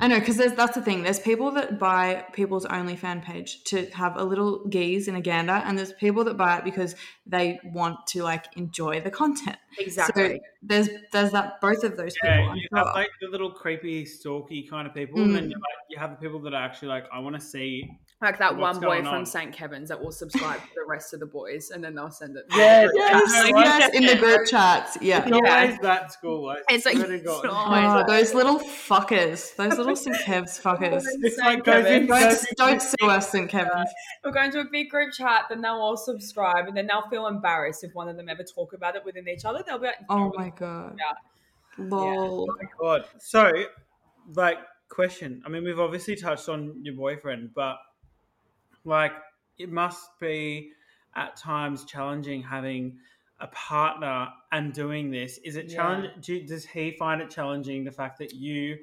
I 0.00 0.08
know 0.08 0.18
because 0.18 0.36
there's 0.36 0.52
that's 0.52 0.74
the 0.74 0.82
thing. 0.82 1.02
There's 1.02 1.20
people 1.20 1.50
that 1.52 1.78
buy 1.78 2.24
people's 2.32 2.64
only 2.66 2.96
fan 2.96 3.20
page 3.20 3.64
to 3.64 3.86
have 3.90 4.16
a 4.16 4.24
little 4.24 4.66
geese 4.68 5.08
in 5.08 5.14
a 5.14 5.20
gander, 5.20 5.52
and 5.52 5.78
there's 5.78 5.92
people 5.92 6.24
that 6.24 6.36
buy 6.36 6.58
it 6.58 6.64
because 6.64 6.94
they 7.26 7.58
want 7.64 8.06
to 8.08 8.22
like 8.22 8.46
enjoy 8.56 9.00
the 9.00 9.10
content. 9.10 9.56
Exactly. 9.78 10.34
So 10.34 10.38
there's 10.62 10.88
there's 11.12 11.32
that 11.32 11.60
both 11.60 11.84
of 11.84 11.96
those 11.96 12.14
people. 12.14 12.28
Yeah, 12.30 12.50
I'm 12.50 12.56
you 12.56 12.68
have 12.74 12.84
sure. 12.86 12.92
like 12.94 13.10
the 13.20 13.28
little 13.28 13.50
creepy, 13.50 14.04
stalky 14.04 14.66
kind 14.68 14.86
of 14.86 14.94
people, 14.94 15.20
and 15.22 15.34
then 15.34 15.44
Mm. 15.44 15.50
you 15.50 15.56
like 15.56 15.78
you 15.90 15.98
have 15.98 16.10
the 16.10 16.16
people 16.16 16.40
that 16.40 16.54
are 16.54 16.62
actually 16.62 16.88
like, 16.88 17.04
I 17.12 17.18
want 17.20 17.36
to 17.36 17.40
see. 17.40 17.98
Like 18.22 18.38
that 18.38 18.56
What's 18.56 18.76
one 18.76 18.80
boy 18.80 18.88
going 18.88 19.04
from 19.04 19.14
on? 19.14 19.26
St. 19.26 19.52
Kevin's 19.52 19.88
that 19.88 20.00
will 20.00 20.12
subscribe 20.12 20.60
to 20.60 20.68
the 20.76 20.84
rest 20.86 21.12
of 21.12 21.18
the 21.18 21.26
boys 21.26 21.70
and 21.70 21.82
then 21.82 21.96
they'll 21.96 22.08
send 22.08 22.36
it. 22.36 22.44
Yeah, 22.56 22.86
Yes, 22.94 23.50
Yeah. 23.50 23.58
yes, 23.58 23.94
in 23.94 24.06
the 24.06 24.14
group 24.16 24.46
chats. 24.46 24.96
Yeah. 25.02 25.24
It's 25.26 25.32
always 25.32 25.78
that 25.80 26.12
school. 26.12 26.48
I 26.48 26.58
It's 26.72 26.86
like- 26.86 26.96
swear 26.98 27.12
it's 27.12 27.26
Oh, 27.28 28.04
those 28.06 28.32
little 28.32 28.60
fuckers. 28.60 29.56
Those 29.56 29.76
little 29.76 29.96
St. 29.96 30.16
Kev's 30.20 30.60
fuckers. 30.62 31.02
It's 31.20 31.34
St. 31.36 31.38
like 31.46 31.64
goes 31.64 31.84
in, 31.86 32.06
Don't, 32.06 32.20
goes 32.20 32.44
in- 32.44 32.54
don't 32.56 32.80
sue 32.80 33.08
us, 33.10 33.28
St. 33.30 33.48
Kevin's. 33.50 33.90
We're 34.24 34.30
going 34.30 34.52
to 34.52 34.60
a 34.60 34.64
big 34.70 34.88
group 34.88 35.12
chat, 35.12 35.46
then 35.48 35.60
they'll 35.60 35.72
all 35.72 35.96
subscribe, 35.96 36.68
and 36.68 36.76
then 36.76 36.86
they'll 36.86 37.08
feel 37.10 37.26
embarrassed 37.26 37.82
if 37.82 37.92
one 37.92 38.08
of 38.08 38.16
them 38.16 38.28
ever 38.28 38.44
talk 38.44 38.72
about 38.72 38.94
it 38.94 39.04
within 39.04 39.28
each 39.28 39.44
other. 39.44 39.64
They'll 39.66 39.78
be 39.80 39.86
like, 39.86 39.96
Oh 40.08 40.30
my 40.36 40.50
god. 40.50 40.96
Yeah. 40.96 41.84
Lol. 41.84 42.06
Yeah. 42.06 42.16
Oh 42.20 42.46
my 42.46 42.68
God. 42.98 43.04
So, 43.18 43.50
like, 44.34 44.58
question. 44.90 45.42
I 45.44 45.48
mean, 45.48 45.64
we've 45.64 45.80
obviously 45.80 46.14
touched 46.14 46.48
on 46.48 46.78
your 46.84 46.94
boyfriend, 46.94 47.50
but 47.54 47.78
like, 48.84 49.12
it 49.58 49.70
must 49.70 50.08
be 50.20 50.72
at 51.14 51.36
times 51.36 51.84
challenging 51.84 52.42
having 52.42 52.98
a 53.40 53.46
partner 53.48 54.28
and 54.52 54.72
doing 54.72 55.10
this. 55.10 55.38
Is 55.44 55.56
it 55.56 55.68
Yeah. 55.68 55.76
challenge? 55.76 56.24
Do, 56.24 56.46
does 56.46 56.64
he 56.64 56.92
find 56.92 57.20
it 57.20 57.30
challenging 57.30 57.84
the 57.84 57.90
fact 57.90 58.18
that 58.18 58.32
you? 58.32 58.78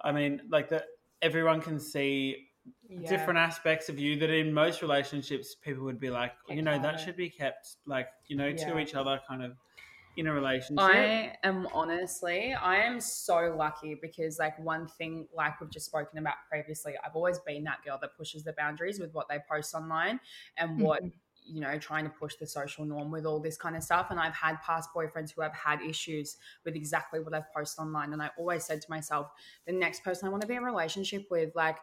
I 0.00 0.12
mean, 0.12 0.42
like 0.50 0.68
that 0.70 0.84
everyone 1.22 1.60
can 1.60 1.78
see 1.78 2.48
Yeah. 2.88 3.06
different 3.06 3.38
aspects 3.38 3.88
of 3.88 3.98
you 3.98 4.16
that 4.18 4.30
in 4.30 4.52
most 4.52 4.82
relationships 4.82 5.54
people 5.54 5.84
would 5.84 6.00
be 6.00 6.10
like, 6.10 6.32
Kept 6.46 6.56
you 6.56 6.62
know, 6.62 6.78
that 6.78 7.00
should 7.00 7.16
be 7.16 7.30
kept 7.30 7.76
like 7.86 8.08
you 8.28 8.36
know 8.36 8.52
to 8.52 8.78
each 8.78 8.94
other, 8.94 9.20
kind 9.28 9.42
of 9.42 9.56
in 10.16 10.26
a 10.26 10.32
relationship. 10.32 10.84
I 10.84 11.36
am 11.42 11.66
honestly, 11.72 12.54
I 12.54 12.76
am 12.76 13.00
so 13.00 13.54
lucky 13.56 13.96
because, 14.00 14.38
like, 14.38 14.58
one 14.58 14.86
thing, 14.86 15.26
like 15.34 15.60
we've 15.60 15.70
just 15.70 15.86
spoken 15.86 16.18
about 16.18 16.34
previously, 16.50 16.94
I've 17.04 17.16
always 17.16 17.38
been 17.40 17.64
that 17.64 17.78
girl 17.84 17.98
that 18.00 18.16
pushes 18.16 18.44
the 18.44 18.52
boundaries 18.52 18.98
with 19.00 19.12
what 19.12 19.28
they 19.28 19.38
post 19.50 19.74
online 19.74 20.20
and 20.56 20.80
what, 20.80 21.02
mm-hmm. 21.02 21.16
You 21.44 21.60
know, 21.60 21.78
trying 21.78 22.04
to 22.04 22.10
push 22.10 22.34
the 22.36 22.46
social 22.46 22.84
norm 22.84 23.10
with 23.10 23.26
all 23.26 23.40
this 23.40 23.56
kind 23.56 23.76
of 23.76 23.82
stuff. 23.82 24.08
And 24.10 24.18
I've 24.18 24.34
had 24.34 24.60
past 24.62 24.90
boyfriends 24.96 25.32
who 25.34 25.42
have 25.42 25.54
had 25.54 25.80
issues 25.82 26.36
with 26.64 26.74
exactly 26.74 27.20
what 27.20 27.34
I've 27.34 27.52
posted 27.52 27.82
online. 27.82 28.12
And 28.12 28.22
I 28.22 28.30
always 28.38 28.64
said 28.64 28.80
to 28.82 28.90
myself, 28.90 29.30
the 29.66 29.72
next 29.72 30.02
person 30.02 30.26
I 30.26 30.30
want 30.30 30.42
to 30.42 30.48
be 30.48 30.54
in 30.54 30.62
a 30.62 30.66
relationship 30.66 31.26
with, 31.30 31.54
like, 31.54 31.76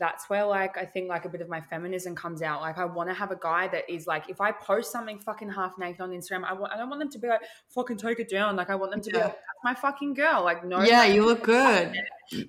that's 0.00 0.30
where 0.30 0.44
like 0.46 0.78
I 0.78 0.84
think 0.84 1.08
like 1.08 1.24
a 1.24 1.28
bit 1.28 1.40
of 1.40 1.48
my 1.48 1.60
feminism 1.60 2.14
comes 2.14 2.40
out. 2.40 2.60
Like 2.60 2.78
I 2.78 2.84
want 2.84 3.08
to 3.10 3.14
have 3.14 3.32
a 3.32 3.36
guy 3.36 3.66
that 3.68 3.90
is 3.90 4.06
like, 4.06 4.30
if 4.30 4.40
I 4.40 4.52
post 4.52 4.92
something 4.92 5.18
fucking 5.18 5.50
half 5.50 5.72
naked 5.76 6.00
on 6.00 6.10
Instagram, 6.10 6.44
I 6.44 6.52
want 6.52 6.72
don't 6.76 6.88
want 6.88 7.00
them 7.00 7.10
to 7.10 7.18
be 7.18 7.26
like, 7.26 7.40
fucking 7.70 7.96
take 7.96 8.20
it 8.20 8.28
down. 8.30 8.54
Like 8.54 8.70
I 8.70 8.76
want 8.76 8.92
them 8.92 9.00
to 9.00 9.10
be 9.10 9.16
like, 9.16 9.26
that's 9.32 9.64
my 9.64 9.74
fucking 9.74 10.14
girl. 10.14 10.44
Like 10.44 10.64
no, 10.64 10.82
Yeah, 10.82 11.04
you 11.04 11.24
look 11.26 11.42
good. 11.42 11.92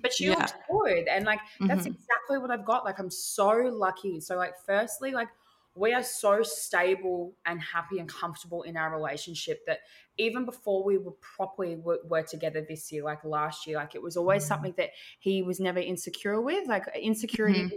but 0.00 0.12
she 0.12 0.26
yeah. 0.26 0.36
looks 0.36 0.52
good, 0.70 1.08
and 1.08 1.24
like 1.24 1.40
that's 1.60 1.82
Mhm. 1.88 1.96
exactly 1.96 2.38
what 2.38 2.52
I've 2.52 2.64
got. 2.64 2.84
Like 2.84 3.00
I'm 3.00 3.10
so 3.10 3.48
lucky. 3.50 4.20
So 4.20 4.36
like, 4.36 4.54
firstly, 4.64 5.10
like 5.10 5.28
we 5.74 5.92
are 5.94 6.02
so 6.02 6.42
stable 6.42 7.36
and 7.46 7.60
happy 7.60 7.98
and 7.98 8.08
comfortable 8.08 8.62
in 8.62 8.76
our 8.76 8.92
relationship 8.94 9.64
that 9.66 9.80
even 10.18 10.44
before 10.44 10.84
we 10.84 10.98
were 10.98 11.12
properly 11.12 11.76
were, 11.76 12.00
were 12.04 12.22
together 12.22 12.64
this 12.68 12.90
year, 12.90 13.04
like 13.04 13.24
last 13.24 13.66
year, 13.66 13.76
like 13.76 13.94
it 13.94 14.02
was 14.02 14.16
always 14.16 14.44
something 14.44 14.74
that 14.76 14.90
he 15.20 15.42
was 15.42 15.60
never 15.60 15.78
insecure 15.78 16.40
with. 16.40 16.66
Like 16.68 16.86
insecurity 16.96 17.62
Mhm. 17.62 17.70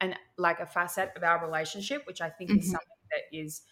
and 0.00 0.16
like 0.38 0.60
a 0.60 0.66
facet 0.66 1.12
of 1.16 1.22
our 1.22 1.44
relationship, 1.44 2.06
which 2.06 2.20
I 2.20 2.30
think 2.30 2.56
is 2.56 2.68
Mhm. 2.68 2.70
something 2.70 2.88
that 3.12 3.22
is 3.36 3.62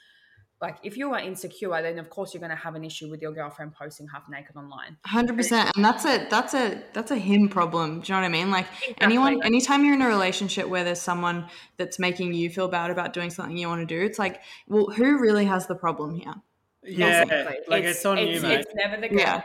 like 0.60 0.78
if 0.82 0.96
you 0.96 1.12
are 1.12 1.20
insecure, 1.20 1.80
then 1.82 1.98
of 1.98 2.10
course 2.10 2.34
you're 2.34 2.40
going 2.40 2.50
to 2.50 2.56
have 2.56 2.74
an 2.74 2.84
issue 2.84 3.08
with 3.08 3.22
your 3.22 3.32
girlfriend 3.32 3.74
posting 3.74 4.08
half 4.08 4.28
naked 4.28 4.56
online. 4.56 4.96
Hundred 5.06 5.36
percent, 5.36 5.70
and 5.76 5.84
that's 5.84 6.04
a 6.04 6.26
that's 6.28 6.54
a 6.54 6.82
that's 6.92 7.10
a 7.10 7.16
him 7.16 7.48
problem. 7.48 8.00
Do 8.00 8.12
you 8.12 8.16
know 8.16 8.22
what 8.22 8.26
I 8.26 8.30
mean? 8.30 8.50
Like 8.50 8.66
anyone, 9.00 9.42
anytime 9.44 9.84
you're 9.84 9.94
in 9.94 10.02
a 10.02 10.08
relationship 10.08 10.68
where 10.68 10.84
there's 10.84 11.00
someone 11.00 11.48
that's 11.76 11.98
making 11.98 12.34
you 12.34 12.50
feel 12.50 12.68
bad 12.68 12.90
about 12.90 13.12
doing 13.12 13.30
something 13.30 13.56
you 13.56 13.68
want 13.68 13.88
to 13.88 13.94
do, 13.98 14.04
it's 14.04 14.18
like, 14.18 14.40
well, 14.66 14.86
who 14.86 15.18
really 15.18 15.44
has 15.44 15.66
the 15.66 15.76
problem 15.76 16.14
here? 16.14 16.34
yeah, 16.82 17.22
Exactly. 17.22 17.56
like 17.68 17.84
it's, 17.84 18.04
on 18.04 18.18
it's, 18.18 18.42
you, 18.42 18.48
mate. 18.48 18.60
It's 18.60 18.74
never 18.74 19.00
the 19.00 19.08
girl. 19.08 19.18
Yeah, 19.18 19.42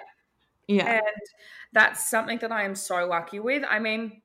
yeah, 0.67 0.93
And 0.93 1.01
that's 1.73 2.09
something 2.09 2.39
that 2.39 2.51
I 2.51 2.63
am 2.63 2.75
so 2.75 3.05
lucky 3.05 3.39
with. 3.39 3.63
I 3.69 3.79
mean, 3.79 4.21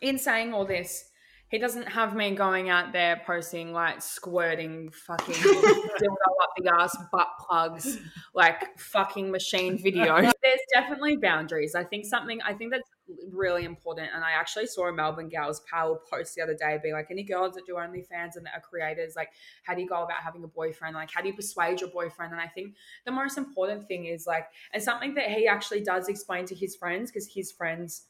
in 0.00 0.18
saying 0.18 0.52
all 0.52 0.64
this, 0.64 1.10
he 1.48 1.58
doesn't 1.58 1.88
have 1.88 2.14
me 2.14 2.34
going 2.34 2.68
out 2.68 2.92
there 2.92 3.22
posting 3.24 3.72
like 3.72 4.02
squirting 4.02 4.90
fucking 4.90 5.34
dildo 5.34 6.12
up 6.42 6.50
the 6.58 6.74
ass 6.74 6.96
butt 7.10 7.28
plugs, 7.40 7.98
like 8.34 8.78
fucking 8.78 9.30
machine 9.30 9.78
videos. 9.78 10.30
There's 10.42 10.60
definitely 10.74 11.16
boundaries. 11.16 11.74
I 11.74 11.84
think 11.84 12.04
something, 12.04 12.40
I 12.42 12.52
think 12.52 12.72
that's 12.72 12.90
really 13.32 13.64
important. 13.64 14.10
And 14.14 14.22
I 14.22 14.32
actually 14.32 14.66
saw 14.66 14.88
a 14.88 14.92
Melbourne 14.92 15.30
Gals 15.30 15.62
Pal 15.70 16.00
post 16.10 16.34
the 16.34 16.42
other 16.42 16.54
day 16.54 16.78
being 16.82 16.94
like, 16.94 17.08
any 17.10 17.22
girls 17.22 17.54
that 17.54 17.64
do 17.66 17.74
OnlyFans 17.74 18.36
and 18.36 18.44
that 18.44 18.54
are 18.54 18.60
creators, 18.60 19.14
like, 19.16 19.30
how 19.62 19.74
do 19.74 19.80
you 19.80 19.88
go 19.88 20.02
about 20.02 20.18
having 20.22 20.44
a 20.44 20.48
boyfriend? 20.48 20.94
Like, 20.94 21.10
how 21.10 21.22
do 21.22 21.28
you 21.28 21.34
persuade 21.34 21.80
your 21.80 21.90
boyfriend? 21.90 22.32
And 22.32 22.40
I 22.40 22.48
think 22.48 22.74
the 23.06 23.12
most 23.12 23.38
important 23.38 23.88
thing 23.88 24.04
is 24.04 24.26
like, 24.26 24.48
and 24.74 24.82
something 24.82 25.14
that 25.14 25.30
he 25.30 25.46
actually 25.46 25.82
does 25.82 26.08
explain 26.08 26.44
to 26.46 26.54
his 26.54 26.76
friends 26.76 27.10
because 27.10 27.26
his 27.32 27.50
friends 27.52 28.02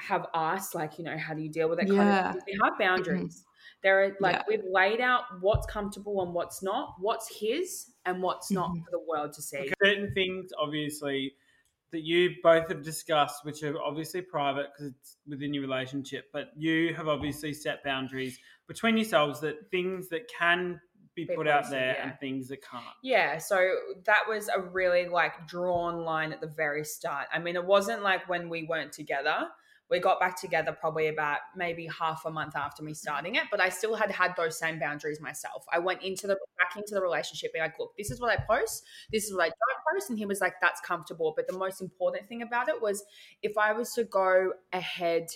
have 0.00 0.26
asked 0.34 0.74
like 0.74 0.98
you 0.98 1.04
know 1.04 1.16
how 1.18 1.34
do 1.34 1.42
you 1.42 1.50
deal 1.50 1.68
with 1.68 1.78
it 1.78 1.86
kind 1.86 1.98
Yeah. 1.98 2.30
of 2.30 2.34
thing. 2.44 2.44
we 2.46 2.58
have 2.64 2.78
boundaries 2.78 3.44
there 3.82 4.02
are 4.04 4.16
like 4.20 4.36
Yeah. 4.36 4.42
we've 4.48 4.64
laid 4.70 5.00
out 5.00 5.24
what's 5.40 5.66
comfortable 5.66 6.22
and 6.22 6.34
what's 6.34 6.62
not 6.62 6.94
what's 6.98 7.28
his 7.38 7.92
and 8.06 8.22
what's 8.22 8.50
not 8.50 8.70
Mhm. 8.70 8.84
for 8.84 8.90
the 8.92 9.00
world 9.08 9.32
to 9.34 9.42
see 9.42 9.70
certain 9.82 10.12
things, 10.14 10.50
obviously, 10.58 11.34
that 11.92 12.00
you 12.02 12.36
both 12.42 12.68
have 12.68 12.82
discussed, 12.82 13.44
which 13.44 13.62
are 13.62 13.80
obviously 13.82 14.22
private 14.22 14.68
because 14.72 14.92
it's 14.94 15.16
within 15.26 15.52
your 15.52 15.62
relationship, 15.62 16.30
but 16.32 16.50
you 16.56 16.94
have 16.94 17.08
obviously 17.08 17.52
set 17.52 17.82
boundaries 17.84 18.38
between 18.68 18.96
yourselves 18.96 19.40
that 19.40 19.70
things 19.70 20.08
that 20.08 20.28
can 20.28 20.80
be 21.16 21.24
Be 21.24 21.34
put 21.34 21.48
out 21.48 21.68
there 21.70 21.94
yeah. 21.98 22.08
and 22.08 22.18
things 22.20 22.46
that 22.48 22.62
can't. 22.62 22.84
yeah 23.02 23.36
so 23.36 23.56
that 24.04 24.22
was 24.28 24.48
a 24.48 24.60
really 24.60 25.08
like 25.08 25.46
drawn 25.48 26.04
line 26.04 26.32
at 26.32 26.40
the 26.40 26.46
very 26.46 26.84
start 26.84 27.26
i 27.32 27.38
mean 27.38 27.56
it 27.56 27.64
wasn't 27.64 28.00
like 28.02 28.28
when 28.28 28.48
we 28.48 28.62
weren't 28.62 28.92
together 28.92 29.48
we 29.90 29.98
got 29.98 30.20
back 30.20 30.40
together 30.40 30.72
probably 30.72 31.08
about 31.08 31.38
maybe 31.56 31.86
half 31.86 32.24
a 32.24 32.30
month 32.30 32.54
after 32.56 32.82
me 32.82 32.94
starting 32.94 33.34
it, 33.34 33.44
but 33.50 33.60
I 33.60 33.68
still 33.68 33.94
had 33.94 34.10
had 34.10 34.34
those 34.36 34.58
same 34.58 34.78
boundaries 34.78 35.20
myself. 35.20 35.64
I 35.72 35.78
went 35.80 36.02
into 36.02 36.26
the 36.26 36.38
back 36.58 36.76
into 36.76 36.94
the 36.94 37.02
relationship 37.02 37.52
being 37.52 37.64
like, 37.64 37.78
look, 37.78 37.92
this 37.98 38.10
is 38.10 38.20
what 38.20 38.30
I 38.30 38.42
post, 38.48 38.84
this 39.12 39.24
is 39.24 39.34
what 39.34 39.42
I 39.44 39.48
don't 39.48 39.94
post, 39.94 40.10
and 40.10 40.18
he 40.18 40.26
was 40.26 40.40
like, 40.40 40.54
that's 40.60 40.80
comfortable. 40.80 41.32
But 41.34 41.48
the 41.48 41.58
most 41.58 41.80
important 41.80 42.28
thing 42.28 42.42
about 42.42 42.68
it 42.68 42.80
was 42.80 43.04
if 43.42 43.58
I 43.58 43.72
was 43.72 43.92
to 43.94 44.04
go 44.04 44.52
ahead 44.72 45.28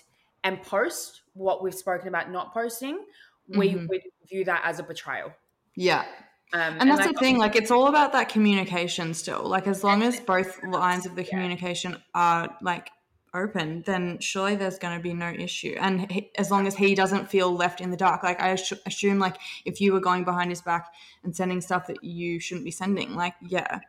and 0.45 0.63
post 0.63 1.23
what 1.33 1.63
we've 1.63 1.75
spoken 1.75 2.09
about 2.09 2.31
not 2.31 2.53
posting, 2.53 3.05
we 3.49 3.71
Mhm. 3.71 3.89
would 3.89 4.03
view 4.29 4.45
that 4.45 4.63
as 4.65 4.79
a 4.79 4.83
betrayal. 4.83 5.33
yeah. 5.77 6.05
Um, 6.53 6.77
And 6.79 6.89
that's 6.91 7.05
the 7.07 7.15
thing. 7.15 7.37
Like, 7.37 7.57
it's 7.57 7.73
all 7.73 7.89
about 7.89 8.13
that 8.13 8.29
communication 8.29 9.13
still. 9.15 9.43
Like, 9.45 9.67
as 9.67 9.83
long 9.83 10.03
as 10.05 10.21
both 10.21 10.63
lines 10.63 11.05
of 11.05 11.17
the 11.17 11.25
Yeah. 11.25 11.31
communication 11.31 12.01
are 12.15 12.57
like 12.63 12.91
open, 13.35 13.83
then 13.87 14.19
surely 14.21 14.55
there's 14.57 14.79
going 14.79 14.97
to 14.97 15.03
be 15.03 15.13
no 15.13 15.31
issue. 15.31 15.77
And 15.79 16.11
he, 16.11 16.31
as 16.37 16.51
long 16.51 16.67
as 16.67 16.77
he 16.77 16.95
doesn't 16.95 17.29
feel 17.29 17.55
left 17.55 17.81
in 17.81 17.91
the 17.91 17.97
dark, 17.97 18.23
like 18.23 18.41
I 18.41 18.55
assu- 18.55 18.81
assume, 18.87 19.19
like 19.19 19.37
if 19.65 19.81
you 19.81 19.93
were 19.93 20.01
going 20.01 20.25
behind 20.25 20.51
his 20.51 20.63
back 20.63 20.93
and 21.23 21.35
sending 21.35 21.61
stuff 21.61 21.87
that 21.89 22.03
you 22.03 22.41
shouldn't 22.41 22.65
be 22.65 22.71
sending, 22.71 23.15
like 23.15 23.35
yeah, 23.43 23.81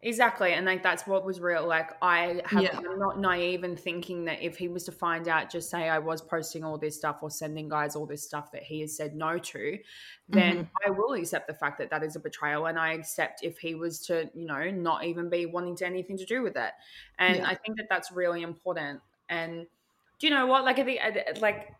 Exactly, 0.00 0.52
and 0.52 0.64
like 0.64 0.80
that's 0.84 1.08
what 1.08 1.24
was 1.24 1.40
real. 1.40 1.66
Like 1.66 1.90
I 2.00 2.40
have, 2.44 2.62
Yeah. 2.62 2.78
I'm 2.78 3.00
not 3.00 3.18
naive 3.18 3.64
in 3.64 3.76
thinking 3.76 4.26
that 4.26 4.40
if 4.40 4.56
he 4.56 4.68
was 4.68 4.84
to 4.84 4.92
find 4.92 5.26
out, 5.26 5.50
just 5.50 5.70
say 5.70 5.88
I 5.88 5.98
was 5.98 6.22
posting 6.22 6.62
all 6.62 6.78
this 6.78 6.96
stuff 6.96 7.18
or 7.20 7.32
sending 7.32 7.68
guys 7.68 7.96
all 7.96 8.06
this 8.06 8.22
stuff 8.22 8.52
that 8.52 8.62
he 8.62 8.80
has 8.82 8.96
said 8.96 9.16
no 9.16 9.38
to, 9.38 9.78
then 10.28 10.58
mm-hmm. 10.58 10.86
I 10.86 10.90
will 10.90 11.14
accept 11.14 11.48
the 11.48 11.54
fact 11.54 11.78
that 11.78 11.90
that 11.90 12.04
is 12.04 12.14
a 12.14 12.20
betrayal, 12.20 12.66
and 12.66 12.78
I 12.78 12.92
accept 12.92 13.42
if 13.42 13.58
he 13.58 13.74
was 13.74 13.98
to, 14.06 14.30
you 14.34 14.46
know, 14.46 14.70
not 14.70 15.02
even 15.02 15.28
be 15.28 15.46
wanting 15.46 15.74
to 15.76 15.86
anything 15.86 16.16
to 16.18 16.24
do 16.24 16.42
with 16.42 16.56
it. 16.56 16.70
And 17.18 17.38
Yeah. 17.38 17.48
I 17.48 17.56
think 17.56 17.76
that 17.78 17.88
that's 17.90 18.12
really 18.12 18.42
important. 18.42 19.00
And 19.28 19.66
do 20.20 20.28
you 20.28 20.32
know 20.32 20.46
what? 20.46 20.64
Like 20.64 20.78
I 20.78 20.84
think, 20.84 21.00
like 21.40 21.74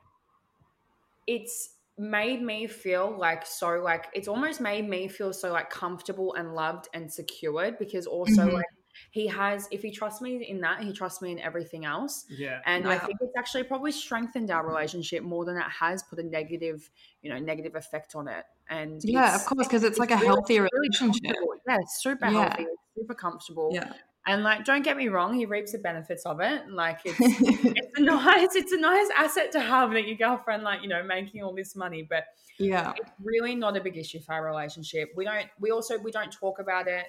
it's 1.29 1.71
made 1.99 2.41
me 2.43 2.67
feel 2.67 3.17
like 3.19 3.45
so 3.45 3.81
like 3.83 4.07
it's 4.13 4.29
almost 4.29 4.61
made 4.61 4.89
me 4.89 5.09
feel 5.09 5.33
so 5.33 5.51
like 5.53 5.69
comfortable 5.71 6.35
and 6.35 6.55
loved 6.55 6.89
and 6.95 7.13
secured 7.13 7.79
because 7.79 8.07
also 8.07 8.43
Mhm. 8.47 8.53
like 8.53 8.67
he 9.11 9.27
has 9.29 9.69
if 9.71 9.83
he 9.83 9.91
trusts 9.91 10.21
me 10.21 10.45
in 10.49 10.61
that 10.61 10.81
he 10.83 10.93
trusts 10.93 11.21
me 11.23 11.31
in 11.33 11.39
everything 11.39 11.85
else 11.85 12.25
Yeah. 12.29 12.61
and 12.67 12.89
i 12.89 12.99
think 12.99 13.19
it's 13.21 13.33
actually 13.37 13.63
probably 13.65 13.93
strengthened 13.93 14.51
our 14.51 14.67
relationship 14.67 15.23
more 15.23 15.45
than 15.45 15.57
it 15.57 15.63
has 15.81 16.03
put 16.05 16.19
a 16.19 16.23
negative 16.23 16.91
you 17.23 17.31
know 17.31 17.39
negative 17.39 17.75
effect 17.77 18.15
on 18.17 18.29
it 18.29 18.45
and 18.71 19.01
Yeah, 19.05 19.35
of 19.35 19.45
course, 19.47 19.67
because 19.67 19.83
it's 19.85 19.99
like 19.99 20.11
a 20.11 20.15
really- 20.17 20.27
healthier 20.27 20.63
really 20.63 20.89
relationship. 20.89 21.23
comfortable. 21.25 21.55
yeah 21.69 21.79
super 21.99 22.27
Yeah. 22.27 22.43
healthy 22.49 22.67
super 22.97 23.15
comfortable 23.15 23.71
Yeah. 23.73 23.93
And 24.27 24.43
like 24.43 24.65
don't 24.65 24.83
get 24.83 24.97
me 24.97 25.09
wrong 25.09 25.35
he 25.35 25.47
reaps 25.47 25.73
the 25.73 25.79
benefits 25.79 26.25
of 26.27 26.41
it 26.41 26.69
like 26.71 26.99
it's 27.05 27.17
it's 27.21 27.99
a 27.99 28.03
nice 28.03 28.55
it's 28.55 28.73
a 28.73 28.81
nice 28.81 29.09
asset 29.17 29.51
to 29.53 29.61
have 29.61 29.93
that 29.93 30.07
your 30.07 30.17
girlfriend 30.17 30.63
like 30.63 30.83
you 30.83 30.89
know 30.89 31.03
making 31.03 31.43
all 31.43 31.55
this 31.55 31.75
money 31.75 32.07
but 32.09 32.25
yeah. 32.59 32.93
it's 32.97 33.11
really 33.23 33.55
not 33.55 33.77
a 33.77 33.81
big 33.81 33.97
issue 33.97 34.21
for 34.21 34.35
our 34.35 34.45
relationship 34.45 35.11
we 35.17 35.25
don't 35.25 35.47
we 35.61 35.71
also 35.71 35.99
we 35.99 36.11
don't 36.11 36.33
talk 36.33 36.59
about 36.59 36.89
it 36.89 37.07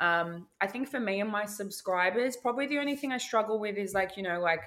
um 0.00 0.46
i 0.60 0.66
think 0.66 0.88
for 0.88 1.00
me 1.00 1.20
and 1.20 1.30
my 1.30 1.44
subscribers 1.44 2.36
probably 2.36 2.66
the 2.66 2.78
only 2.78 2.96
thing 2.96 3.12
i 3.12 3.18
struggle 3.18 3.58
with 3.58 3.76
is 3.76 3.94
like 3.94 4.16
you 4.16 4.22
know 4.22 4.40
like 4.40 4.62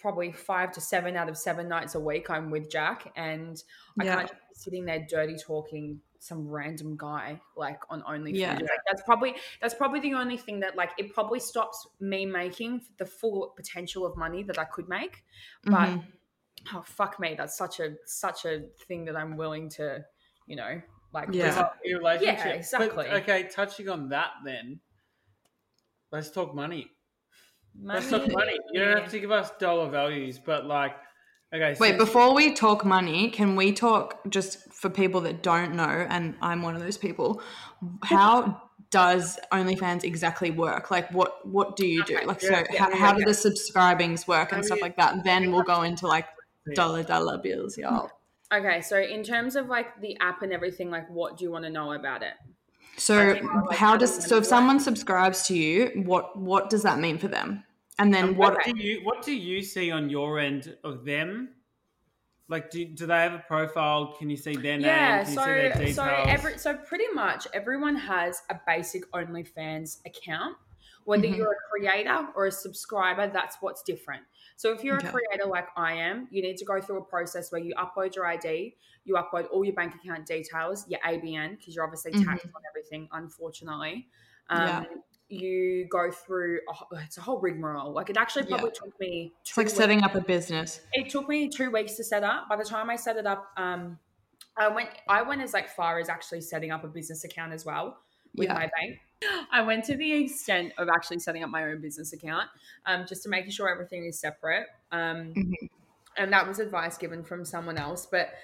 probably 0.00 0.32
five 0.32 0.72
to 0.72 0.80
seven 0.80 1.16
out 1.16 1.28
of 1.28 1.36
seven 1.36 1.68
nights 1.68 1.94
a 1.94 2.00
week 2.00 2.30
i'm 2.30 2.50
with 2.50 2.70
jack 2.70 3.12
and 3.16 3.62
i 4.00 4.04
Yeah. 4.04 4.16
can't 4.16 4.28
just 4.28 4.40
be 4.48 4.54
sitting 4.54 4.84
there 4.86 5.06
dirty 5.08 5.36
talking 5.36 6.00
some 6.24 6.48
random 6.48 6.96
guy 6.96 7.38
like 7.54 7.80
on 7.90 8.00
OnlyFans. 8.02 8.38
Yeah. 8.38 8.54
Like, 8.54 8.80
that's 8.88 9.02
probably 9.02 9.34
that's 9.60 9.74
probably 9.74 10.00
the 10.00 10.14
only 10.14 10.38
thing 10.38 10.60
that 10.60 10.74
like 10.74 10.92
it 10.96 11.12
probably 11.12 11.38
stops 11.38 11.86
me 12.00 12.24
making 12.24 12.80
the 12.96 13.04
full 13.04 13.52
potential 13.54 14.06
of 14.06 14.16
money 14.16 14.42
that 14.44 14.58
I 14.58 14.64
could 14.64 14.88
make. 14.88 15.22
But 15.64 15.88
Mhm. 15.90 16.04
oh 16.74 16.82
fuck 16.82 17.20
me, 17.20 17.34
that's 17.36 17.58
such 17.58 17.78
a 17.80 17.96
such 18.06 18.46
a 18.46 18.62
thing 18.86 19.04
that 19.04 19.16
I'm 19.16 19.36
willing 19.36 19.68
to, 19.70 20.04
you 20.46 20.56
know, 20.56 20.80
like 21.12 21.28
Yeah. 21.30 21.68
Your 21.84 21.98
relationship. 21.98 22.38
Yeah, 22.38 22.52
exactly. 22.52 22.88
But, 23.08 23.22
okay, 23.22 23.48
touching 23.48 23.90
on 23.90 24.08
that 24.08 24.30
then, 24.46 24.80
let's 26.10 26.30
talk 26.30 26.54
money. 26.54 26.90
Let's 27.82 28.08
talk 28.08 28.26
money. 28.32 28.56
You 28.72 28.80
don't 28.80 28.98
have 28.98 29.10
to 29.10 29.20
give 29.20 29.30
us 29.30 29.50
dollar 29.58 29.90
values, 29.90 30.38
but 30.38 30.64
like, 30.64 30.96
okay. 31.54 31.76
Wait, 31.78 31.98
before 31.98 32.34
we 32.34 32.52
talk 32.52 32.84
money, 32.84 33.30
can 33.30 33.56
we 33.56 33.72
talk 33.72 34.20
just 34.28 34.72
for 34.72 34.90
people 34.90 35.20
that 35.22 35.42
don't 35.42 35.74
know, 35.74 36.06
and 36.08 36.34
I'm 36.42 36.62
one 36.62 36.74
of 36.74 36.82
those 36.82 36.98
people, 36.98 37.40
how 38.02 38.60
does 38.90 39.38
OnlyFans 39.52 40.04
exactly 40.04 40.50
work? 40.50 40.90
Like 40.90 41.10
what 41.12 41.46
what 41.46 41.74
do 41.74 41.86
you 41.86 42.04
do? 42.04 42.18
Like 42.24 42.40
so 42.40 42.50
yeah, 42.50 42.64
how, 42.78 42.88
yeah, 42.90 42.96
how 42.96 43.12
do 43.12 43.24
the 43.24 43.34
subscribings 43.34 44.28
work 44.28 44.52
and 44.52 44.64
stuff 44.64 44.80
like 44.80 44.96
that? 44.98 45.24
Then 45.24 45.50
we'll 45.50 45.64
go 45.64 45.82
into 45.82 46.06
like 46.06 46.26
dollar 46.74 47.02
dollar 47.02 47.38
bills, 47.38 47.76
y'all. 47.76 48.10
Okay, 48.52 48.82
so 48.82 49.00
in 49.00 49.24
terms 49.24 49.56
of 49.56 49.68
like 49.68 50.00
the 50.00 50.16
app 50.20 50.42
and 50.42 50.52
everything, 50.52 50.90
like 50.90 51.10
what 51.10 51.36
do 51.36 51.44
you 51.44 51.50
want 51.50 51.64
to 51.64 51.70
know 51.70 51.92
about 51.92 52.22
it? 52.22 52.34
So 52.96 53.34
think 53.34 53.50
I'll, 53.50 53.66
like, 53.66 53.76
how 53.76 53.96
does 53.96 54.24
so 54.24 54.36
if 54.36 54.46
someone 54.46 54.78
subscribes 54.78 55.42
to 55.48 55.56
you, 55.56 56.02
what 56.04 56.38
what 56.38 56.70
does 56.70 56.82
that 56.84 57.00
mean 57.00 57.18
for 57.18 57.26
them? 57.26 57.64
And 57.98 58.12
then 58.12 58.34
And 58.34 58.36
what 58.36 58.54
what 58.54 58.62
do 58.64 58.72
you 58.76 59.04
what 59.04 59.22
do 59.22 59.32
you 59.34 59.62
see 59.62 59.90
on 59.90 60.10
your 60.10 60.38
end 60.38 60.78
of 60.84 61.04
them? 61.04 61.56
Like, 62.48 62.70
do, 62.70 62.84
do 62.86 63.06
they 63.06 63.20
have 63.20 63.34
a 63.34 63.40
profile? 63.40 64.16
Can 64.18 64.30
you 64.30 64.36
see 64.38 64.56
their 64.58 64.78
yeah, 64.78 64.78
name? 64.78 65.24
Can 65.24 65.32
you 65.34 65.38
see 65.40 65.54
their 65.54 65.70
so 65.74 65.84
details? 65.86 65.94
so 65.94 66.04
every 66.26 66.58
so 66.58 66.76
pretty 66.76 67.08
much 67.14 67.46
everyone 67.54 67.96
has 67.96 68.42
a 68.50 68.58
basic 68.66 69.10
OnlyFans 69.12 70.04
account. 70.06 70.56
Whether 71.04 71.26
Mhm. 71.26 71.36
you're 71.36 71.52
a 71.52 71.56
creator 71.70 72.28
or 72.34 72.46
a 72.46 72.50
subscriber, 72.50 73.28
that's 73.30 73.56
what's 73.60 73.82
different. 73.82 74.24
So 74.56 74.72
if 74.72 74.82
you're 74.82 74.96
Okay. 74.96 75.06
a 75.06 75.10
creator 75.10 75.44
like 75.46 75.68
I 75.76 75.92
am, 75.94 76.28
you 76.30 76.40
need 76.42 76.56
to 76.58 76.64
go 76.64 76.80
through 76.80 76.96
a 76.98 77.04
process 77.04 77.52
where 77.52 77.60
you 77.60 77.74
upload 77.74 78.14
your 78.16 78.26
ID, 78.26 78.76
you 79.04 79.14
upload 79.14 79.46
all 79.50 79.64
your 79.66 79.74
bank 79.74 79.94
account 79.94 80.24
details, 80.26 80.88
your 80.88 81.00
ABN, 81.04 81.58
because 81.58 81.74
you're 81.76 81.84
obviously 81.84 82.12
Mhm. 82.12 82.14
taxed 82.14 82.46
on 82.54 82.62
everything, 82.70 83.06
unfortunately. 83.12 84.08
Um, 84.48 84.72
Yeah. 84.72 84.84
You 85.28 85.86
go 85.90 86.10
through 86.10 86.60
a, 86.68 86.96
it's 87.02 87.16
a 87.18 87.20
whole 87.22 87.40
rigmarole. 87.40 87.92
Like 87.92 88.10
it 88.10 88.16
actually 88.16 88.42
Yeah. 88.48 88.56
probably 88.56 88.70
took 88.72 89.00
me. 89.00 89.32
it's 89.40 89.56
like 89.56 89.68
two 89.68 89.74
setting 89.74 90.02
up 90.02 90.14
a 90.14 90.20
business. 90.20 90.80
it 90.92 91.08
took 91.10 91.28
me 91.28 91.48
two 91.48 91.70
weeks 91.70 91.94
to 91.94 92.04
set 92.04 92.22
up. 92.22 92.48
By 92.48 92.56
the 92.56 92.64
time 92.64 92.90
I 92.90 92.96
set 92.96 93.16
it 93.16 93.26
up, 93.26 93.50
um, 93.56 93.98
I 94.56 94.68
went 94.68 94.90
I 95.08 95.22
went 95.22 95.40
as 95.40 95.52
like 95.54 95.68
far 95.68 95.98
as 95.98 96.08
actually 96.08 96.42
setting 96.42 96.70
up 96.70 96.84
a 96.84 96.88
business 96.88 97.24
account 97.24 97.52
as 97.52 97.64
well 97.64 97.98
with 98.36 98.48
Yeah. 98.48 98.54
my 98.54 98.70
bank. 98.78 99.00
I 99.50 99.62
went 99.62 99.84
to 99.86 99.96
the 99.96 100.12
extent 100.12 100.74
of 100.76 100.88
actually 100.88 101.18
setting 101.20 101.42
up 101.42 101.48
my 101.48 101.64
own 101.64 101.80
business 101.80 102.12
account, 102.12 102.48
um, 102.84 103.06
just 103.08 103.22
to 103.22 103.30
making 103.30 103.52
sure 103.52 103.68
everything 103.70 104.04
is 104.04 104.20
separate. 104.20 104.66
Um, 104.92 105.32
Mhm. 105.34 105.54
and 106.18 106.32
that 106.32 106.46
was 106.46 106.58
advice 106.58 106.98
given 106.98 107.24
from 107.24 107.44
someone 107.46 107.78
else. 107.78 108.04
But 108.06 108.34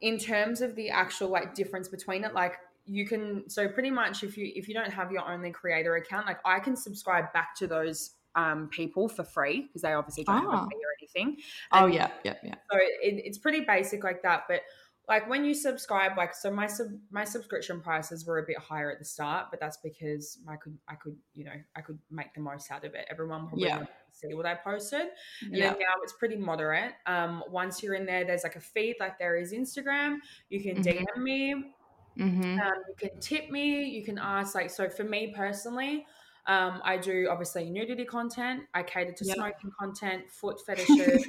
in 0.00 0.18
terms 0.18 0.60
of 0.60 0.74
the 0.74 0.90
actual 0.90 1.28
like 1.28 1.54
difference 1.54 1.88
between 1.88 2.24
it, 2.24 2.34
like 2.34 2.58
you 2.90 3.06
can 3.06 3.48
so 3.48 3.68
pretty 3.68 3.90
much 3.90 4.22
if 4.24 4.36
you 4.36 4.50
if 4.54 4.66
you 4.68 4.74
don't 4.74 4.90
have 4.92 5.12
your 5.12 5.28
only 5.30 5.52
creator 5.52 5.94
account, 5.96 6.26
like 6.26 6.38
I 6.44 6.58
can 6.58 6.76
subscribe 6.76 7.32
back 7.32 7.54
to 7.56 7.66
those 7.66 8.16
um, 8.34 8.68
people 8.68 9.08
for 9.08 9.24
free 9.24 9.62
because 9.62 9.82
they 9.82 9.92
obviously 9.92 10.24
don't 10.24 10.38
have 10.40 10.48
Ah. 10.50 10.64
a 10.64 10.68
fee 10.68 10.76
or 10.76 10.92
anything. 11.00 11.36
Oh 11.72 11.86
yeah, 11.86 12.10
yeah, 12.24 12.34
yeah. 12.44 12.54
so 12.70 12.78
it, 12.78 13.22
it's 13.24 13.38
pretty 13.38 13.60
basic 13.60 14.02
like 14.04 14.22
that 14.22 14.44
but 14.48 14.60
like 15.08 15.28
when 15.28 15.44
you 15.44 15.54
subscribe 15.54 16.16
like 16.16 16.32
so 16.34 16.50
my 16.52 16.68
sub 16.68 16.86
my 17.10 17.24
subscription 17.24 17.80
prices 17.80 18.24
were 18.26 18.38
a 18.38 18.44
bit 18.46 18.58
higher 18.58 18.92
at 18.92 18.98
the 19.00 19.04
start 19.04 19.46
but 19.50 19.58
that's 19.58 19.78
because 19.82 20.38
i 20.48 20.54
could 20.54 20.76
i 20.88 20.94
could 20.94 21.16
you 21.34 21.44
know 21.44 21.50
i 21.74 21.80
could 21.80 21.98
make 22.12 22.32
the 22.34 22.40
most 22.40 22.70
out 22.70 22.84
of 22.84 22.94
it 22.94 23.06
everyone 23.10 23.48
probably 23.48 23.66
Yeah. 23.66 23.86
see 24.12 24.34
what 24.34 24.46
i 24.46 24.54
posted 24.54 25.06
and 25.42 25.56
Yeah. 25.56 25.70
then 25.70 25.78
now 25.80 25.94
it's 26.04 26.12
pretty 26.12 26.36
moderate 26.36 26.92
um 27.06 27.42
once 27.50 27.82
you're 27.82 27.94
in 27.94 28.06
there 28.06 28.24
there's 28.24 28.44
like 28.44 28.54
a 28.56 28.60
feed 28.60 28.96
like 29.00 29.18
there 29.18 29.36
is 29.36 29.52
instagram 29.52 30.18
you 30.48 30.62
can 30.62 30.76
Mhm. 30.80 30.84
dm 31.16 31.16
me 31.22 31.74
Mm-hmm. 32.18 32.58
um, 32.60 32.72
you 32.88 32.94
can 33.08 33.20
tip 33.20 33.50
me 33.50 33.84
you 33.84 34.04
can 34.04 34.18
ask 34.18 34.54
like 34.54 34.68
so 34.70 34.88
for 34.90 35.04
me 35.04 35.32
personally 35.36 36.06
um, 36.46 36.80
I 36.84 36.96
do 36.96 37.28
obviously 37.30 37.68
nudity 37.68 38.04
content. 38.04 38.62
I 38.74 38.82
cater 38.82 39.12
to 39.12 39.24
Yeah. 39.24 39.34
smoking 39.34 39.70
content, 39.78 40.22
foot 40.30 40.58
fetishes. 40.66 41.26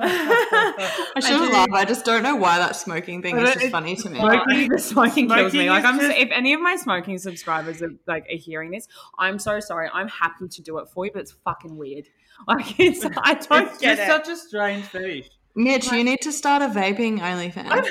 I 0.00 1.20
shouldn't 1.20 1.46
do- 1.46 1.52
laugh. 1.52 1.68
I 1.72 1.84
just 1.84 2.04
don't 2.04 2.22
know 2.22 2.34
why 2.34 2.58
that 2.58 2.74
smoking 2.74 3.20
thing 3.22 3.36
is 3.36 3.44
But 3.50 3.58
just 3.60 3.70
funny 3.70 3.94
to 3.96 4.10
me. 4.10 4.18
Smoking- 4.18 4.68
the 4.70 4.78
smoking 4.78 5.28
kills 5.28 5.52
me. 5.52 5.68
Like 5.70 5.84
I'm, 5.84 6.00
just- 6.00 6.16
if 6.16 6.30
any 6.32 6.54
of 6.54 6.60
my 6.60 6.76
smoking 6.76 7.18
subscribers 7.18 7.82
are 7.82 7.90
like 8.06 8.24
are 8.32 8.36
hearing 8.38 8.70
this, 8.70 8.88
I'm 9.18 9.38
so 9.38 9.60
sorry. 9.60 9.90
I'm 9.92 10.08
happy 10.08 10.48
to 10.48 10.62
do 10.62 10.78
it 10.78 10.88
for 10.88 11.04
you, 11.04 11.12
but 11.12 11.20
it's 11.22 11.32
fucking 11.44 11.76
weird. 11.76 12.08
Like 12.48 12.78
it's 12.80 13.04
I 13.04 13.34
don't 13.50 13.68
it's 13.68 13.78
get 13.78 13.96
just 13.98 14.00
it. 14.00 14.06
such 14.06 14.28
a 14.28 14.36
strange 14.36 14.84
fetish. 14.86 15.28
Mitch, 15.56 15.92
you 15.92 16.02
need 16.04 16.20
to 16.22 16.32
start 16.32 16.62
a 16.62 16.66
vaping 16.68 17.18
OnlyFans. 17.20 17.84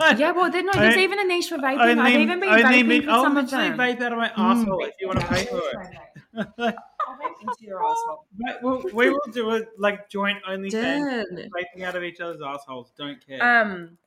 Yeah, 0.00 0.32
well, 0.32 0.50
there, 0.50 0.62
no, 0.62 0.72
there's 0.72 0.96
I- 0.96 1.00
even 1.00 1.18
a 1.20 1.24
niche 1.24 1.48
for 1.48 1.56
vaping. 1.58 1.98
I've 1.98 2.14
even 2.20 2.40
been 2.40 2.48
only 2.48 2.62
vaping 2.62 2.86
me- 2.86 3.00
for 3.02 3.10
I'll 3.10 3.22
some 3.22 3.36
of 3.36 3.44
literally 3.44 3.68
them. 3.70 3.78
vape 3.78 4.00
out 4.00 4.12
of 4.12 4.18
my 4.18 4.28
Mm. 4.30 4.38
asshole 4.38 4.84
if 4.84 4.94
you 5.00 5.06
want 5.08 5.20
to 5.20 5.26
pay 5.26 5.44
for 5.46 5.58
it. 5.58 5.98
I'll 6.36 7.16
vape 7.16 7.40
into 7.42 7.54
your 7.64 7.84
asshole. 7.84 8.26
Right, 8.44 8.62
well, 8.62 8.82
we 8.92 9.10
will 9.10 9.20
do 9.32 9.50
a 9.54 9.62
like 9.78 10.08
joint 10.08 10.38
only 10.48 10.70
thing, 10.70 11.04
vaping 11.04 11.82
out 11.84 11.94
of 11.96 12.02
each 12.02 12.20
other's 12.20 12.40
assholes. 12.42 12.92
Don't 12.98 13.24
care. 13.24 13.42
Um, 13.62 13.98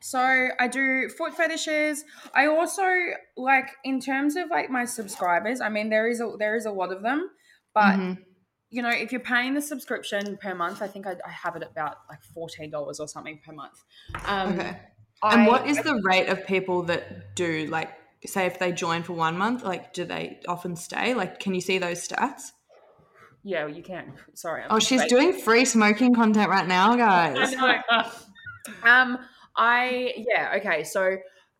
so 0.00 0.48
I 0.58 0.66
do 0.66 1.08
foot 1.10 1.34
fetishes. 1.34 2.04
I 2.34 2.46
also 2.46 2.82
like 3.36 3.68
in 3.84 4.00
terms 4.00 4.34
of 4.36 4.48
like 4.50 4.70
my 4.70 4.84
subscribers. 4.84 5.60
I 5.60 5.68
mean, 5.68 5.90
there 5.90 6.08
is 6.08 6.20
a 6.20 6.32
there 6.38 6.56
is 6.56 6.66
a 6.66 6.70
lot 6.72 6.90
of 6.92 7.02
them, 7.02 7.30
but 7.74 7.96
Mhm. 7.96 8.24
you 8.70 8.82
know, 8.82 8.88
if 8.90 9.12
you're 9.12 9.20
paying 9.20 9.54
the 9.54 9.60
subscription 9.62 10.38
per 10.38 10.54
month, 10.54 10.80
I 10.80 10.86
think 10.88 11.06
I, 11.06 11.16
I 11.26 11.30
have 11.30 11.54
it 11.56 11.62
at 11.62 11.70
about 11.70 11.98
like 12.08 12.22
fourteen 12.22 12.70
dollars 12.70 12.98
or 12.98 13.06
something 13.08 13.40
per 13.44 13.52
month. 13.52 13.84
Um, 14.26 14.58
Okay. 14.58 14.80
I, 15.22 15.34
And 15.34 15.46
what 15.46 15.66
is 15.66 15.76
the 15.78 16.00
rate 16.04 16.28
of 16.28 16.46
people 16.46 16.84
that 16.84 17.34
do 17.34 17.66
like 17.66 17.90
say 18.26 18.46
if 18.46 18.58
they 18.58 18.72
join 18.72 19.02
for 19.02 19.12
one 19.12 19.36
month, 19.36 19.62
like 19.62 19.92
do 19.92 20.04
they 20.04 20.40
often 20.48 20.76
stay? 20.76 21.14
Like 21.14 21.40
can 21.40 21.54
you 21.54 21.60
see 21.60 21.78
those 21.78 22.06
stats? 22.06 22.52
Yeah, 23.42 23.66
you 23.66 23.82
can. 23.82 24.14
Sorry. 24.34 24.62
I'm 24.62 24.68
Oh, 24.70 24.78
she's 24.78 25.04
doing 25.06 25.32
free 25.32 25.64
smoking 25.64 26.14
content 26.14 26.50
right 26.50 26.66
now, 26.66 26.94
guys. 26.96 27.54
I 27.58 27.80
um, 28.82 29.18
I 29.56 30.12
yeah 30.16 30.54
okay. 30.58 30.84
So 30.84 31.16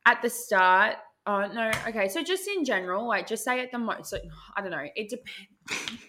at 0.06 0.20
the 0.22 0.30
start, 0.30 0.96
uh, 1.26 1.48
no, 1.52 1.70
okay. 1.88 2.08
So 2.08 2.22
just 2.22 2.48
in 2.48 2.64
general, 2.64 3.06
like 3.06 3.26
just 3.26 3.44
say 3.44 3.60
at 3.60 3.70
the 3.72 3.78
most. 3.78 4.10
So, 4.10 4.18
I 4.56 4.60
don't 4.60 4.70
know. 4.70 4.84
It 4.94 5.10
depends. 5.10 6.02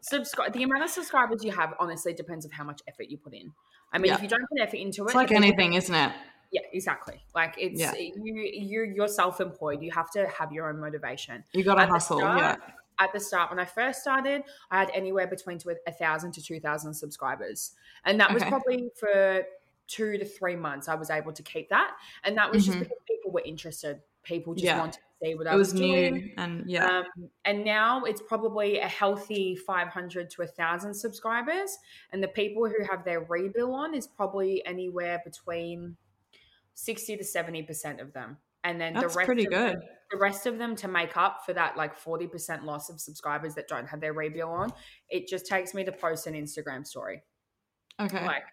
Subscribe. 0.00 0.52
The 0.52 0.62
amount 0.64 0.82
of 0.82 0.90
subscribers 0.90 1.44
you 1.44 1.52
have 1.52 1.74
honestly 1.78 2.12
depends 2.12 2.44
of 2.44 2.52
how 2.52 2.64
much 2.64 2.80
effort 2.88 3.06
you 3.08 3.18
put 3.18 3.34
in. 3.34 3.52
I 3.92 3.98
mean, 3.98 4.08
Yeah. 4.08 4.16
if 4.16 4.22
you 4.22 4.28
don't 4.28 4.42
put 4.48 4.60
effort 4.60 4.76
into 4.76 5.02
it, 5.04 5.06
It's 5.06 5.14
like 5.14 5.30
anything, 5.30 5.74
isn't 5.74 5.94
it? 5.94 6.12
Yeah, 6.52 6.60
exactly. 6.72 7.22
Like 7.34 7.54
it's 7.58 7.80
Yeah. 7.80 7.94
you 7.96 8.34
you 8.36 8.82
you're 8.94 9.08
self-employed. 9.08 9.82
You 9.82 9.90
have 9.92 10.10
to 10.12 10.28
have 10.28 10.52
your 10.52 10.68
own 10.68 10.78
motivation. 10.78 11.42
You 11.52 11.64
got 11.64 11.76
to 11.76 11.86
hustle. 11.86 12.18
start, 12.18 12.38
Yeah. 12.38 12.56
At 12.98 13.12
the 13.12 13.18
start, 13.20 13.50
when 13.50 13.58
I 13.58 13.64
first 13.64 14.02
started, 14.02 14.44
I 14.70 14.78
had 14.80 14.90
anywhere 14.94 15.26
between 15.26 15.58
a 15.86 15.92
thousand 15.92 16.32
to 16.32 16.42
two 16.42 16.60
thousand 16.60 16.92
subscribers, 16.94 17.72
and 18.04 18.20
that 18.20 18.32
was 18.32 18.42
probably 18.44 18.90
for 19.00 19.42
two 19.88 20.18
to 20.18 20.24
three 20.26 20.54
months. 20.56 20.88
I 20.88 20.94
was 20.94 21.10
able 21.10 21.32
to 21.32 21.42
keep 21.42 21.70
that, 21.70 21.96
and 22.24 22.36
that 22.36 22.52
was 22.52 22.66
just 22.66 22.76
Mhm. 22.76 22.80
because 22.82 22.98
people 23.08 23.30
were 23.32 23.42
interested. 23.44 24.02
People 24.22 24.54
just 24.54 24.66
Yeah. 24.66 24.78
wanted 24.78 25.00
to 25.00 25.26
see 25.26 25.34
what 25.34 25.46
I 25.48 25.54
It 25.54 25.56
was 25.56 25.72
doing. 25.72 26.14
new 26.14 26.34
and 26.36 26.70
yeah. 26.70 26.98
Um, 27.16 27.30
and 27.46 27.64
now 27.64 28.04
it's 28.04 28.20
probably 28.22 28.78
a 28.78 28.86
healthy 28.88 29.56
500 29.56 30.30
to 30.30 30.42
a 30.42 30.46
1,000 30.46 30.94
subscribers. 30.94 31.76
And 32.12 32.22
the 32.22 32.28
people 32.28 32.68
who 32.68 32.84
have 32.84 33.04
their 33.04 33.22
rebill 33.24 33.72
on 33.72 33.94
is 33.94 34.06
probably 34.06 34.64
anywhere 34.64 35.20
between 35.24 35.96
60 36.74 37.16
to 37.18 37.24
70% 37.24 38.00
of 38.00 38.12
them. 38.12 38.38
And 38.64 38.80
then 38.80 38.94
That's 38.94 39.12
the 39.14 39.18
rest 39.18 39.26
pretty 39.26 39.46
of 39.46 39.50
them- 39.52 39.74
good. 39.74 39.82
the 40.12 40.16
rest 40.18 40.46
of 40.46 40.58
them 40.58 40.76
to 40.76 40.88
make 40.88 41.16
up 41.16 41.44
for 41.44 41.52
that 41.52 41.76
like 41.76 41.98
40% 41.98 42.64
loss 42.64 42.88
of 42.90 43.00
subscribers 43.00 43.54
that 43.56 43.66
don't 43.68 43.86
have 43.88 44.00
their 44.00 44.14
rebill 44.14 44.48
on, 44.48 44.72
it 45.08 45.26
just 45.26 45.46
takes 45.46 45.74
me 45.74 45.84
to 45.84 45.92
post 45.92 46.26
an 46.26 46.34
Instagram 46.34 46.86
story. 46.86 47.22
Okay. 48.00 48.24
Like, 48.24 48.44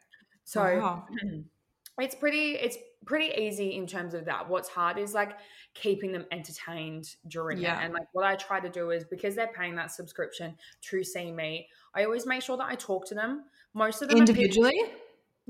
so 0.46 0.62
Wow. 0.80 1.08
it's 2.00 2.16
pretty 2.16 2.52
it's 2.56 2.78
pretty 3.06 3.34
easy 3.42 3.76
in 3.76 3.86
terms 3.86 4.14
of 4.14 4.26
that 4.26 4.48
what's 4.50 4.70
hard 4.70 4.98
is 4.98 5.14
like 5.14 5.34
keeping 5.74 6.12
them 6.14 6.26
entertained 6.32 7.06
during 7.28 7.58
Yeah. 7.60 7.80
it 7.80 7.86
and 7.86 7.94
like 7.94 8.08
what 8.14 8.26
i 8.26 8.36
try 8.36 8.60
to 8.60 8.70
do 8.70 8.92
is 8.92 9.04
because 9.06 9.36
they're 9.36 9.52
paying 9.54 9.76
that 9.76 9.92
subscription 9.92 10.56
to 10.82 11.04
see 11.04 11.32
me 11.32 11.68
i 11.96 12.04
always 12.06 12.26
make 12.26 12.42
sure 12.42 12.56
that 12.58 12.68
i 12.68 12.76
talk 12.76 13.06
to 13.08 13.16
them 13.16 13.46
most 13.74 14.02
of 14.02 14.08
them 14.10 14.22
are 14.22 14.26
people- 14.26 14.36
Individually? 14.44 14.92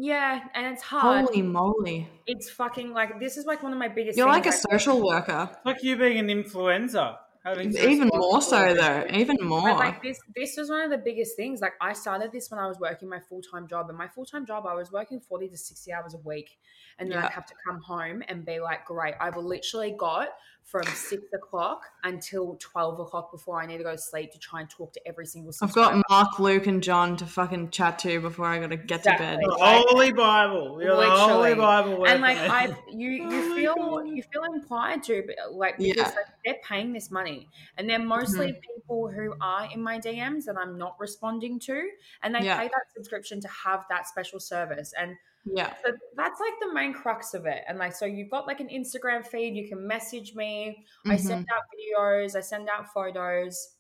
Yeah 0.02 0.40
and 0.56 0.66
it's 0.74 0.82
hard 0.84 1.26
Holy 1.26 1.42
moly. 1.42 2.08
it's 2.26 2.50
fucking 2.50 2.94
like 2.94 3.20
this 3.20 3.38
is 3.38 3.46
like 3.46 3.62
one 3.64 3.74
of 3.74 3.80
my 3.80 3.88
biggest 3.88 4.18
You're 4.18 4.28
like 4.28 4.46
a 4.46 4.52
things, 4.52 4.66
social 4.70 5.06
worker. 5.06 5.50
It's 5.52 5.66
like 5.66 5.84
you 5.84 5.98
being 5.98 6.18
an 6.20 6.28
influencer. 6.28 7.18
Even 7.46 8.10
more 8.14 8.42
so, 8.42 8.74
though. 8.74 9.06
Even 9.12 9.38
But 9.38 9.46
more. 9.46 9.74
like 9.74 10.04
this, 10.04 10.20
this 10.36 10.56
was 10.58 10.70
one 10.70 10.82
of 10.82 10.92
the 10.92 10.98
biggest 10.98 11.36
things. 11.36 11.62
Like 11.62 11.74
I 11.82 11.94
started 11.94 12.32
this 12.32 12.52
when 12.52 12.60
I 12.60 12.68
was 12.68 12.78
working 12.80 13.10
my 13.10 13.20
full 13.20 13.42
time 13.42 13.66
job, 13.68 13.88
and 13.90 13.98
my 13.98 14.08
full 14.08 14.26
time 14.26 14.46
job 14.46 14.66
I 14.68 14.76
was 14.76 14.92
working 14.92 15.20
forty 15.22 15.48
to 15.48 15.58
sixty 15.58 15.92
hours 15.92 16.14
a 16.14 16.18
week, 16.18 16.60
and 17.00 17.10
then 17.10 17.18
Yeah. 17.18 17.26
I'd 17.26 17.32
have 17.32 17.46
to 17.48 17.54
come 17.66 17.82
home 17.82 18.24
and 18.28 18.46
be 18.46 18.60
like, 18.60 18.86
"Great, 18.86 19.16
I've 19.20 19.38
literally 19.38 19.96
got 19.98 20.28
from 20.70 20.84
six 20.88 21.24
o'clock 21.34 21.82
until 22.04 22.56
twelve 22.60 23.00
o'clock 23.00 23.32
before 23.32 23.62
I 23.62 23.66
need 23.66 23.78
to 23.78 23.84
go 23.84 23.92
to 23.92 23.98
sleep 23.98 24.32
to 24.34 24.40
try 24.40 24.62
and 24.62 24.70
talk 24.70 24.94
to 24.94 25.08
every 25.08 25.26
single." 25.26 25.54
I've 25.62 25.74
got 25.74 26.02
Mark, 26.10 26.40
Luke, 26.40 26.68
and 26.68 26.84
John 26.84 27.16
to 27.18 27.26
fucking 27.26 27.70
chat 27.72 28.00
to 28.00 28.20
before 28.20 28.46
I 28.46 28.60
gotta 28.60 28.78
get 28.78 29.04
to 29.04 29.10
bed. 29.18 29.40
Exactly. 29.42 29.46
The 29.46 29.84
Holy 29.88 30.12
Bible. 30.12 30.82
You're 30.82 30.96
the 30.96 31.10
Holy 31.10 31.50
Literally. 31.50 31.56
Bible. 31.56 32.06
and 32.06 32.22
like. 32.22 32.38
I, 32.38 32.76
you, 32.90 33.10
Oh 33.22 33.32
you 33.32 33.50
my 33.50 33.56
feel 33.56 34.06
you 34.06 34.24
feel 34.24 34.44
implied 34.54 35.04
to, 35.04 35.24
but 35.26 35.54
like 35.54 35.78
because 35.78 35.96
Yeah. 35.98 36.04
like, 36.04 36.26
they're 36.46 36.58
paying 36.68 36.94
this 36.94 37.12
money, 37.12 37.50
and 37.78 37.90
they're 37.90 38.00
mostly 38.00 38.48
mm-hmm. 38.48 38.60
people 38.76 39.10
who 39.10 39.34
are 39.42 39.70
in 39.72 39.82
my 39.82 40.00
DMs 40.00 40.46
that 40.46 40.58
I'm 40.58 40.78
not 40.78 40.96
responding 41.00 41.60
to, 41.62 41.90
and 42.24 42.34
they 42.34 42.42
Yeah. 42.42 42.60
pay 42.60 42.68
that 42.68 42.84
subscription 42.96 43.42
to 43.42 43.48
have 43.48 43.86
that 43.90 44.08
special 44.08 44.40
service, 44.40 44.94
and 44.98 45.16
Yeah. 45.46 45.74
so 45.84 45.92
that's 46.16 46.40
like 46.40 46.54
the 46.62 46.74
main 46.74 46.94
crux 46.94 47.34
of 47.34 47.46
it. 47.46 47.64
And 47.68 47.78
like, 47.80 47.94
so 47.94 48.06
you've 48.06 48.30
got 48.30 48.46
like 48.48 48.60
an 48.60 48.68
Instagram 48.70 49.26
feed, 49.26 49.56
you 49.56 49.68
can 49.68 49.86
message 49.88 50.36
me. 50.36 50.86
I 51.06 51.16
Mhm. 51.16 51.20
send 51.20 51.48
out 51.54 51.64
videos, 51.74 52.36
I 52.36 52.42
send 52.42 52.70
out 52.70 52.88
photos. 52.94 53.76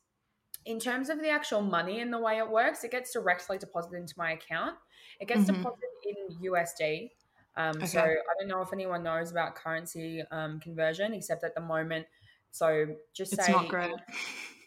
In 0.65 0.79
terms 0.79 1.09
of 1.09 1.19
the 1.21 1.29
actual 1.29 1.61
money 1.61 2.01
and 2.01 2.11
the 2.11 2.19
way 2.19 2.37
it 2.37 2.49
works, 2.49 2.83
it 2.83 2.91
gets 2.91 3.13
directly 3.13 3.57
deposited 3.57 3.97
into 3.97 4.13
my 4.17 4.31
account. 4.33 4.77
It 5.19 5.27
gets 5.27 5.41
Mhm. 5.43 5.57
deposited 5.57 5.89
in 6.05 6.37
USD. 6.41 7.11
Um, 7.55 7.85
So 7.85 8.01
I 8.01 8.33
don't 8.39 8.47
know 8.47 8.61
if 8.61 8.71
anyone 8.73 9.03
knows 9.03 9.31
about 9.31 9.55
currency 9.55 10.21
um, 10.31 10.59
conversion, 10.59 11.13
except 11.13 11.43
at 11.43 11.55
the 11.55 11.61
moment. 11.61 12.07
So 12.51 12.95
just 13.13 13.33
It's 13.33 13.45
say 13.45 13.51
not 13.51 13.67
great. 13.67 13.93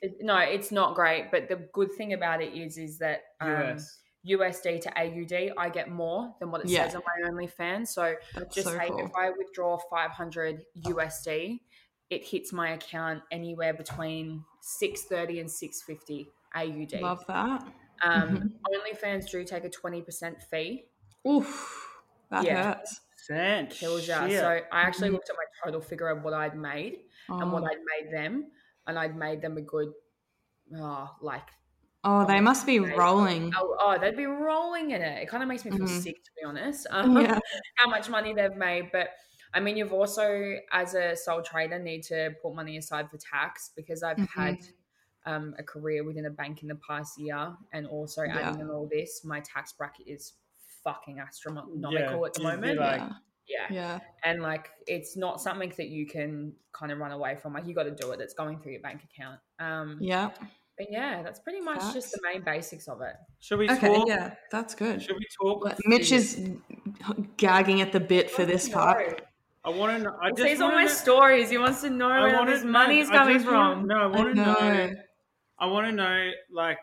it- 0.03 0.21
no, 0.21 0.39
it's 0.39 0.71
not 0.73 0.95
great. 0.95 1.31
But 1.31 1.49
the 1.49 1.57
good 1.73 1.93
thing 1.93 2.13
about 2.13 2.43
it 2.43 2.55
is, 2.55 2.77
is 2.79 2.99
that 2.99 3.23
um, 3.41 3.51
US. 3.77 4.02
USD 4.27 4.81
to 4.83 4.91
AUD, 4.99 5.53
I 5.59 5.69
get 5.69 5.91
more 5.91 6.35
than 6.39 6.51
what 6.51 6.61
it 6.63 6.69
Yeah. 6.69 6.85
says 6.87 6.95
on 6.95 7.03
my 7.07 7.29
OnlyFans. 7.29 7.89
So 7.89 8.15
That's 8.35 8.55
just 8.55 8.69
so 8.69 8.77
say 8.77 8.89
cool. 8.89 9.01
if 9.07 9.15
I 9.17 9.31
withdraw 9.31 9.79
500 9.91 10.65
USD, 10.87 11.61
it 12.11 12.25
hits 12.25 12.53
my 12.53 12.71
account 12.71 13.23
anywhere 13.31 13.75
between 13.75 14.45
630 14.61 15.41
and 15.41 15.51
650 15.51 16.29
AUD. 16.55 17.01
Love 17.03 17.25
that. 17.27 17.65
Um, 18.05 18.55
OnlyFans 18.69 19.31
do 19.31 19.45
take 19.45 19.65
a 19.65 19.71
20% 19.71 20.43
fee. 20.43 20.85
Oof. 21.27 21.89
That 22.31 22.45
Yeah. 22.45 22.75
hurts. 22.75 23.01
Sand. 23.17 23.71
Kills 23.71 24.09
ya. 24.09 24.29
So 24.29 24.49
I 24.73 24.81
actually 24.83 25.11
Mhm. 25.11 25.13
looked 25.13 25.31
at 25.31 25.37
my 25.37 25.45
total 25.65 25.81
figure 25.81 26.09
of 26.09 26.25
what 26.25 26.35
I'd 26.35 26.57
made 26.57 27.05
and 27.29 27.53
what 27.53 27.63
Oh. 27.63 27.67
I'd 27.67 27.79
made 28.01 28.13
them, 28.13 28.51
and 28.87 28.99
I'd 28.99 29.17
made 29.17 29.41
them 29.41 29.57
a 29.57 29.63
good, 29.63 29.93
oh, 30.77 31.17
like 31.21 31.49
Oh, 32.05 32.27
they 32.27 32.41
must 32.41 32.67
be 32.67 32.81
Right. 32.81 32.97
rolling. 32.97 33.53
oh, 33.57 33.77
oh 33.81 33.99
they'd 33.99 34.17
be 34.17 34.27
rolling 34.27 34.91
in 34.91 35.03
it. 35.03 35.23
It 35.23 35.29
kind 35.29 35.43
of 35.43 35.49
makes 35.49 35.65
me 35.65 35.71
feel 35.71 35.87
Mhm. 35.87 36.03
sick, 36.03 36.23
to 36.25 36.31
be 36.37 36.45
honest. 36.45 36.87
Um, 36.91 37.17
Yeah. 37.21 37.39
how 37.77 37.89
much 37.89 38.09
money 38.09 38.35
they've 38.35 38.57
made. 38.57 38.91
But 38.93 39.11
I 39.55 39.61
mean, 39.61 39.77
you've 39.77 39.93
also, 39.93 40.57
as 40.73 40.95
a 40.95 41.15
sole 41.15 41.43
trader, 41.43 41.79
need 41.79 42.03
to 42.05 42.35
put 42.43 42.55
money 42.55 42.79
aside 42.79 43.11
for 43.11 43.19
tax 43.19 43.71
because 43.77 44.03
I've 44.03 44.17
Mhm. 44.17 44.29
had 44.29 44.59
um, 45.25 45.55
a 45.57 45.63
career 45.63 46.03
within 46.03 46.27
a 46.27 46.31
bank 46.31 46.63
in 46.63 46.69
the 46.69 46.75
past 46.85 47.17
year, 47.17 47.57
and 47.73 47.87
also 47.87 48.25
Yeah. 48.25 48.39
adding 48.41 48.61
in 48.63 48.71
all 48.71 48.89
this, 48.91 49.23
my 49.25 49.39
tax 49.39 49.73
bracket 49.73 50.09
is 50.09 50.33
fucking 50.83 51.21
astronomical 51.21 51.93
Yeah, 51.93 52.27
at 52.27 52.35
the 52.35 52.41
you'd 52.43 52.49
moment. 52.49 52.81
like- 52.81 53.01
yeah. 53.01 53.09
yeah. 53.47 53.67
Yeah. 53.71 54.01
and 54.25 54.43
like 54.43 54.71
it's 54.89 55.17
not 55.17 55.41
something 55.41 55.69
that 55.77 55.89
you 55.89 56.07
can 56.09 56.57
kind 56.73 56.91
of 56.91 56.99
run 56.99 57.13
away 57.13 57.37
from. 57.37 57.53
Like 57.53 57.67
you 57.69 57.75
got 57.75 57.85
to 57.85 57.93
do 57.95 58.11
it. 58.11 58.21
It's 58.21 58.35
going 58.35 58.59
through 58.59 58.73
your 58.73 58.81
bank 58.83 59.05
account. 59.05 59.39
Um, 59.61 59.99
Yeah. 60.01 60.31
But 60.79 60.87
yeah, 60.91 61.23
that's 61.23 61.41
pretty 61.41 61.61
much 61.61 61.81
just 61.93 62.13
the 62.13 62.21
main 62.23 62.43
basics 62.43 62.89
of 62.89 63.01
it. 63.03 63.15
Should 63.41 63.59
we 63.59 63.71
Okay. 63.71 63.89
talk? 63.95 64.09
Yeah. 64.09 64.35
That's 64.51 64.75
good. 64.75 65.03
Should 65.03 65.17
we 65.17 65.27
talk? 65.41 65.63
But 65.65 65.79
Mitch 65.87 66.13
is 66.13 66.51
gagging 67.37 67.81
at 67.81 67.93
the 67.93 68.01
bit 68.01 68.31
for 68.31 68.45
this 68.45 68.69
part. 68.69 69.23
I 69.65 69.71
want 69.71 69.97
to 69.97 70.03
know. 70.03 70.17
I 70.21 70.29
He 70.29 70.35
just 70.35 70.49
sees 70.49 70.61
all 70.61 70.73
my 70.73 70.83
know- 70.85 70.89
stories. 70.89 71.51
He 71.51 71.59
wants 71.59 71.83
to 71.83 71.91
know 71.91 72.09
I 72.11 72.21
where 72.23 72.35
wanna 72.35 72.51
this 72.51 72.65
know- 72.65 72.71
money's 72.71 73.09
coming 73.09 73.35
just 73.35 73.47
wanna- 73.47 73.77
from. 73.81 73.87
No, 73.87 73.97
I 73.97 74.03
I 74.03 74.07
want 74.07 74.29
to 74.31 74.35
know. 74.35 74.53
know. 74.55 74.91
I 75.59 75.67
want 75.67 75.87
to 75.87 75.93
know, 75.93 76.31
like, 76.51 76.79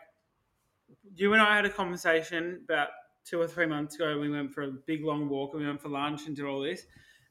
you 1.14 1.32
and 1.34 1.42
I 1.42 1.54
had 1.56 1.66
a 1.66 1.70
conversation 1.70 2.60
about 2.64 2.88
two 3.24 3.38
or 3.38 3.46
three 3.46 3.66
months 3.66 3.96
ago. 3.96 4.18
We 4.18 4.30
went 4.30 4.54
for 4.54 4.62
a 4.62 4.70
big 4.70 5.04
long 5.04 5.28
walk 5.28 5.52
and 5.52 5.60
we 5.62 5.66
went 5.68 5.82
for 5.82 5.90
lunch 5.90 6.26
and 6.26 6.34
did 6.34 6.46
all 6.46 6.60
this. 6.60 6.86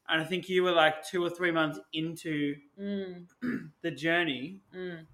And 0.07 0.22
I 0.22 0.26
think 0.26 0.49
you 0.49 0.62
were 0.64 0.72
like 0.72 1.03
two 1.03 1.24
or 1.24 1.30
three 1.30 1.51
months 1.51 1.80
into 1.93 2.55
Mm, 2.80 3.28
the 3.82 3.91
journey, 3.91 4.60
mm. 4.76 5.05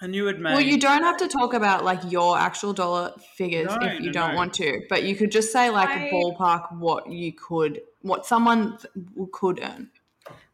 And 0.00 0.14
you 0.14 0.26
had 0.26 0.38
made. 0.40 0.52
Well, 0.52 0.60
you 0.60 0.78
don't 0.78 1.02
have 1.02 1.16
to 1.18 1.28
talk 1.28 1.54
about 1.54 1.84
like 1.84 2.00
your 2.10 2.38
actual 2.38 2.72
dollar 2.72 3.12
figures 3.36 3.66
No, 3.68 3.78
if 3.86 4.00
you 4.00 4.06
no, 4.06 4.12
don't 4.12 4.30
no. 4.30 4.36
want 4.36 4.54
to, 4.54 4.82
but 4.88 5.02
you 5.04 5.14
could 5.16 5.30
just 5.32 5.52
say 5.52 5.70
like 5.70 5.88
I- 5.88 6.10
ballpark 6.10 6.76
what 6.78 7.10
you 7.10 7.32
could, 7.32 7.80
what 8.02 8.26
someone 8.26 8.78
could 9.32 9.60
earn. 9.62 9.90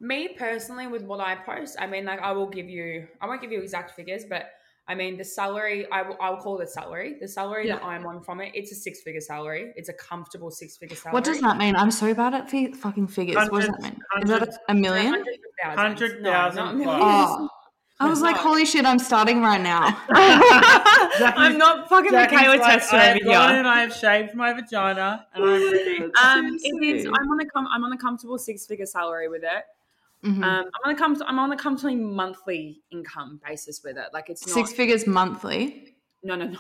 Me 0.01 0.29
personally, 0.39 0.87
with 0.87 1.03
what 1.03 1.21
I 1.21 1.35
post, 1.35 1.77
I 1.81 1.87
mean, 1.87 2.05
like 2.05 2.21
I 2.21 2.33
will 2.33 2.49
give 2.49 2.69
you, 2.69 3.09
I 3.21 3.27
won't 3.27 3.41
give 3.41 3.51
you 3.53 3.61
exact 3.61 3.93
figures, 3.93 4.25
but 4.29 4.51
I 4.87 4.95
mean 4.95 5.17
the 5.17 5.25
salary. 5.25 5.91
I 5.91 6.03
will, 6.03 6.17
I'll 6.21 6.37
call 6.37 6.61
it 6.61 6.69
salary. 6.69 7.17
The 7.21 7.27
salary 7.27 7.69
that 7.69 7.83
I'm 7.83 8.07
on 8.07 8.21
from 8.23 8.41
it, 8.41 8.53
it's 8.55 8.71
a 8.71 8.75
six 8.75 9.01
figure 9.01 9.21
salary. 9.21 9.73
It's 9.77 9.89
a 9.89 9.95
comfortable 9.95 10.51
six 10.51 10.77
figure 10.77 10.95
salary. 10.95 11.15
What 11.15 11.25
does 11.25 11.41
that 11.41 11.57
mean? 11.57 11.75
I'm 11.75 11.91
so 11.91 12.13
bad 12.15 12.35
at 12.35 12.51
fi- 12.51 12.73
fucking 12.73 13.09
figures. 13.09 13.37
what 13.49 13.63
does 13.63 13.71
that 13.71 13.83
mean? 13.83 13.99
Is 14.23 14.29
that 14.31 14.43
a, 14.43 14.59
a 14.69 14.75
million? 14.75 15.25
Hundred 15.65 16.23
thousand. 16.23 16.23
of 16.23 16.23
No, 16.23 16.31
not 16.31 16.55
plus. 16.55 16.75
millions. 16.75 17.01
Oh, 17.01 17.49
I 18.01 18.09
was 18.09 18.21
like, 18.21 18.37
No. 18.37 18.43
holy 18.43 18.67
shit! 18.67 18.85
I'm 18.85 18.99
starting 18.99 19.41
right 19.41 19.61
now. 19.61 19.97
I'm 20.11 21.57
not 21.59 21.89
fucking 21.89 22.11
Jackie's 22.11 22.37
Michaela 22.39 22.57
like, 22.59 22.73
Tester 22.81 22.97
I 22.97 23.05
have 23.05 23.25
gone 23.25 23.51
here. 23.51 23.59
and 23.61 23.69
I 23.69 23.81
have 23.83 23.95
shaved 23.95 24.35
my 24.35 24.53
vagina, 24.53 25.27
and 25.35 25.45
I'm 25.45 25.51
ready. 25.73 26.01
Um, 26.23 26.57
it 26.61 26.97
is. 26.97 27.07
I'm 27.07 27.31
on 27.31 27.41
a 27.41 27.47
com- 27.47 27.69
I'm 27.71 27.85
on 27.85 27.93
a 27.93 27.97
comfortable 27.99 28.39
six 28.39 28.67
figure 28.67 28.87
salary 28.87 29.29
with 29.29 29.43
it. 29.45 29.65
Mhm. 30.29 30.43
Um, 30.43 30.45
I'm 30.45 30.91
on 30.91 30.91
a 30.95 30.99
com- 30.99 31.23
I'm 31.27 31.39
on 31.39 31.53
a 31.53 31.57
comfortable 31.57 31.95
monthly 31.97 32.83
income 32.91 33.41
basis 33.47 33.83
with 33.85 33.97
it. 33.97 34.07
Like 34.13 34.29
it's 34.31 34.47
not 34.47 34.55
Six 34.55 34.73
figures 34.73 35.07
monthly. 35.07 35.95
no 36.23 36.35
no 36.35 36.47
no. 36.49 36.59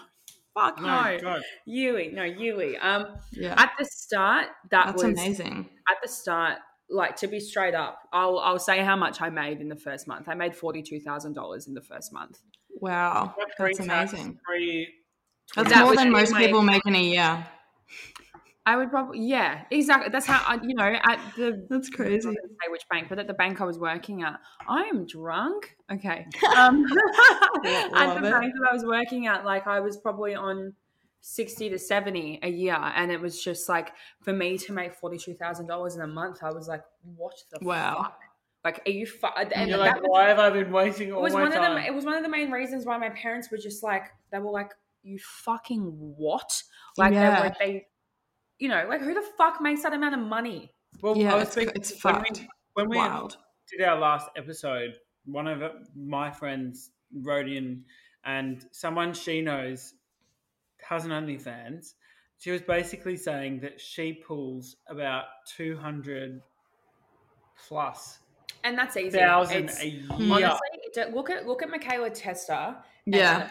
Fuck 0.55 0.80
no, 0.80 0.87
No, 0.87 1.18
God. 1.20 1.43
yearly 1.66 2.11
no 2.12 2.22
yearly. 2.22 2.76
Um, 2.78 3.16
Yeah, 3.32 3.55
at 3.61 3.72
the 3.76 3.85
start 3.87 4.47
that 4.70 4.87
that's 4.87 5.03
was 5.03 5.12
amazing. 5.18 5.68
at 5.91 5.97
the 6.01 6.09
start. 6.09 6.59
Like 6.91 7.16
to 7.16 7.26
be 7.28 7.41
straight 7.41 7.74
up, 7.74 7.99
I'll 8.12 8.39
I'll 8.39 8.59
say 8.59 8.80
how 8.85 8.95
much 8.97 9.20
I 9.22 9.30
made 9.30 9.61
in 9.61 9.68
the 9.68 9.76
first 9.76 10.07
month. 10.07 10.28
I 10.28 10.35
made 10.35 10.55
forty 10.55 10.82
two 10.82 11.01
thousand 11.01 11.32
dollars 11.32 11.66
in 11.66 11.74
the 11.74 11.80
first 11.80 12.12
month. 12.12 12.39
Wow, 12.80 13.35
that's 13.59 13.78
amazing. 13.80 14.39
pre- 14.45 14.89
That's 15.57 15.70
That 15.70 15.85
more 15.85 15.97
than 15.97 16.11
most 16.11 16.32
my- 16.32 16.45
people 16.45 16.62
make 16.62 16.85
in 16.87 16.95
a 16.95 17.03
year. 17.03 17.47
I 18.66 18.76
would 18.76 18.91
probably 18.91 19.20
yeah 19.20 19.64
exactly. 19.70 20.11
That's 20.11 20.24
how 20.26 20.43
I, 20.47 20.55
you 20.62 20.74
know 20.74 20.85
at 21.03 21.20
the 21.37 21.66
That's 21.70 21.91
crazy. 21.91 22.26
not 22.26 22.35
say 22.35 22.70
which 22.70 22.89
bank, 22.91 23.09
but 23.11 23.18
at 23.18 23.26
the 23.26 23.35
bank 23.35 23.61
I 23.61 23.64
was 23.64 23.78
working 23.78 24.22
at, 24.22 24.41
I 24.66 24.85
am 24.85 25.07
drunk. 25.07 25.76
Okay. 25.93 26.26
Um, 26.57 26.85
at 27.95 28.20
the 28.20 28.26
it. 28.26 28.30
bank 28.30 28.53
that 28.55 28.68
I 28.70 28.72
was 28.72 28.85
working 28.85 29.26
at, 29.26 29.45
like 29.45 29.66
I 29.66 29.80
was 29.80 29.97
probably 29.99 30.35
on 30.35 30.72
60 31.26 31.70
to 31.70 31.78
70 31.78 32.40
a 32.42 32.48
year 32.50 32.76
and 32.78 33.10
it 33.10 33.18
was 33.18 33.42
just 33.42 33.66
like 33.66 33.92
for 34.20 34.34
me 34.34 34.58
to 34.58 34.74
make 34.74 34.92
$42,000 35.00 35.94
in 35.94 36.02
a 36.02 36.06
month 36.06 36.42
I 36.42 36.50
was 36.52 36.68
like 36.68 36.82
what 37.16 37.32
the 37.50 37.64
Wow. 37.64 38.02
fuck 38.02 38.20
like 38.62 38.82
are 38.86 38.90
you 38.90 39.06
fu-? 39.06 39.26
and 39.34 39.50
And 39.54 39.70
you're 39.70 39.78
like, 39.78 39.94
was- 40.02 40.04
why 40.06 40.24
have 40.28 40.38
I 40.38 40.50
been 40.50 40.70
wasting 40.70 41.08
it 41.08 41.12
all 41.12 41.22
was 41.22 41.32
my 41.32 41.40
one 41.44 41.48
of 41.48 41.54
the 41.54 41.58
time? 41.66 41.78
it 41.82 41.94
was 41.94 42.04
one 42.04 42.14
of 42.14 42.22
the 42.22 42.28
main 42.28 42.50
reasons 42.50 42.84
why 42.84 42.98
my 42.98 43.08
parents 43.08 43.50
were 43.50 43.56
just 43.56 43.82
like 43.82 44.04
they 44.32 44.38
were 44.38 44.50
like 44.50 44.72
you 45.02 45.18
fucking 45.18 45.80
what 46.18 46.62
like 46.98 47.12
they 47.14 47.16
Yeah. 47.16 47.38
were 47.38 47.44
like 47.46 47.58
they 47.58 47.86
you 48.58 48.68
know 48.68 48.84
like 48.86 49.00
who 49.00 49.14
the 49.14 49.24
fuck 49.38 49.62
makes 49.62 49.82
that 49.82 49.94
amount 49.94 50.14
of 50.14 50.20
money 50.20 50.72
well, 51.02 51.16
Yeah, 51.16 51.32
I 51.32 51.34
was 51.36 51.42
it's- 51.48 51.52
speaking 51.54 51.72
it's 51.74 52.04
when 52.04 52.14
fucked. 52.16 52.40
we, 52.40 52.48
when 52.74 52.88
we 52.90 52.96
Wild. 52.98 53.38
did 53.70 53.82
our 53.82 53.98
last 53.98 54.28
episode, 54.36 54.92
one 55.24 55.46
of 55.48 55.60
my 55.96 56.30
friends 56.30 56.90
wrote 57.22 57.48
in, 57.48 57.84
and 58.24 58.62
someone 58.72 59.12
she 59.14 59.40
knows 59.40 59.92
has 60.89 61.05
an 61.05 61.11
OnlyFans. 61.11 61.95
She 62.39 62.51
was 62.51 62.62
basically 62.62 63.16
saying 63.16 63.61
that 63.61 63.80
she 63.80 64.12
pulls 64.12 64.76
about 64.89 65.24
two 65.57 65.76
hundred 65.76 66.43
plus 67.68 68.18
and 68.64 68.76
that's 68.76 68.97
easy 68.97 69.16
thousand 69.18 69.64
It's- 69.64 69.80
a 69.80 69.89
year. 69.89 70.07
honestly 70.11 71.11
look 71.12 71.30
at 71.30 71.47
look 71.47 71.62
at 71.62 71.70
Michaela 71.70 72.11
Testa 72.11 72.82
Yeah. 73.07 73.49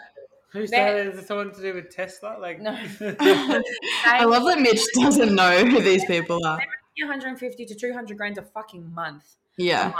Who's 0.51 0.69
That- 0.69 0.91
that? 0.93 1.07
Is 1.07 1.17
it 1.19 1.25
something 1.27 1.51
to 1.55 1.61
do 1.61 1.73
with 1.73 1.89
Tesla? 1.89 2.37
Like, 2.39 2.59
No. 2.61 2.71
I 4.05 4.23
love 4.23 4.45
that 4.45 4.59
Mitch 4.59 4.83
doesn't 4.93 5.33
know 5.33 5.65
who 5.65 5.81
these 5.81 6.05
people 6.05 6.45
are. 6.45 6.59
150 6.99 7.65
to 7.65 7.73
200 7.75 8.15
grand 8.17 8.37
a 8.37 8.43
fucking 8.43 8.93
month 8.93 9.23
Yeah. 9.57 9.93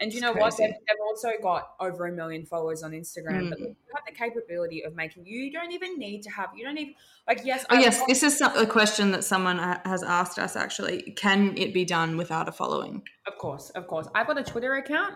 And 0.00 0.12
you 0.12 0.20
know 0.20 0.32
what? 0.32 0.56
They've, 0.56 0.70
they've 0.70 1.02
also 1.08 1.30
got 1.42 1.70
over 1.80 2.06
a 2.06 2.12
million 2.12 2.46
followers 2.46 2.82
on 2.84 2.92
Instagram. 2.92 3.50
But 3.50 3.58
Mm. 3.58 3.62
you 3.62 3.76
have 3.94 4.04
the 4.06 4.12
capability 4.14 4.84
of 4.84 4.94
making. 4.94 5.26
You 5.26 5.50
don't 5.50 5.72
even 5.72 5.98
need 5.98 6.22
to 6.22 6.30
have. 6.30 6.50
You 6.56 6.64
don't 6.64 6.78
even 6.78 6.94
like. 7.26 7.40
Yes. 7.44 7.66
Oh 7.68 7.76
I- 7.76 7.80
yes, 7.80 8.00
this 8.06 8.22
is 8.22 8.40
a 8.40 8.66
question 8.66 9.10
that 9.10 9.24
someone 9.24 9.58
has 9.84 10.02
asked 10.04 10.38
us. 10.38 10.54
Actually, 10.54 11.02
can 11.16 11.56
it 11.58 11.74
be 11.74 11.84
done 11.84 12.16
without 12.16 12.48
a 12.48 12.52
following? 12.52 13.02
Of 13.26 13.38
course, 13.38 13.70
of 13.70 13.86
course. 13.88 14.06
I've 14.14 14.26
got 14.28 14.38
a 14.38 14.44
Twitter 14.44 14.74
account. 14.74 15.14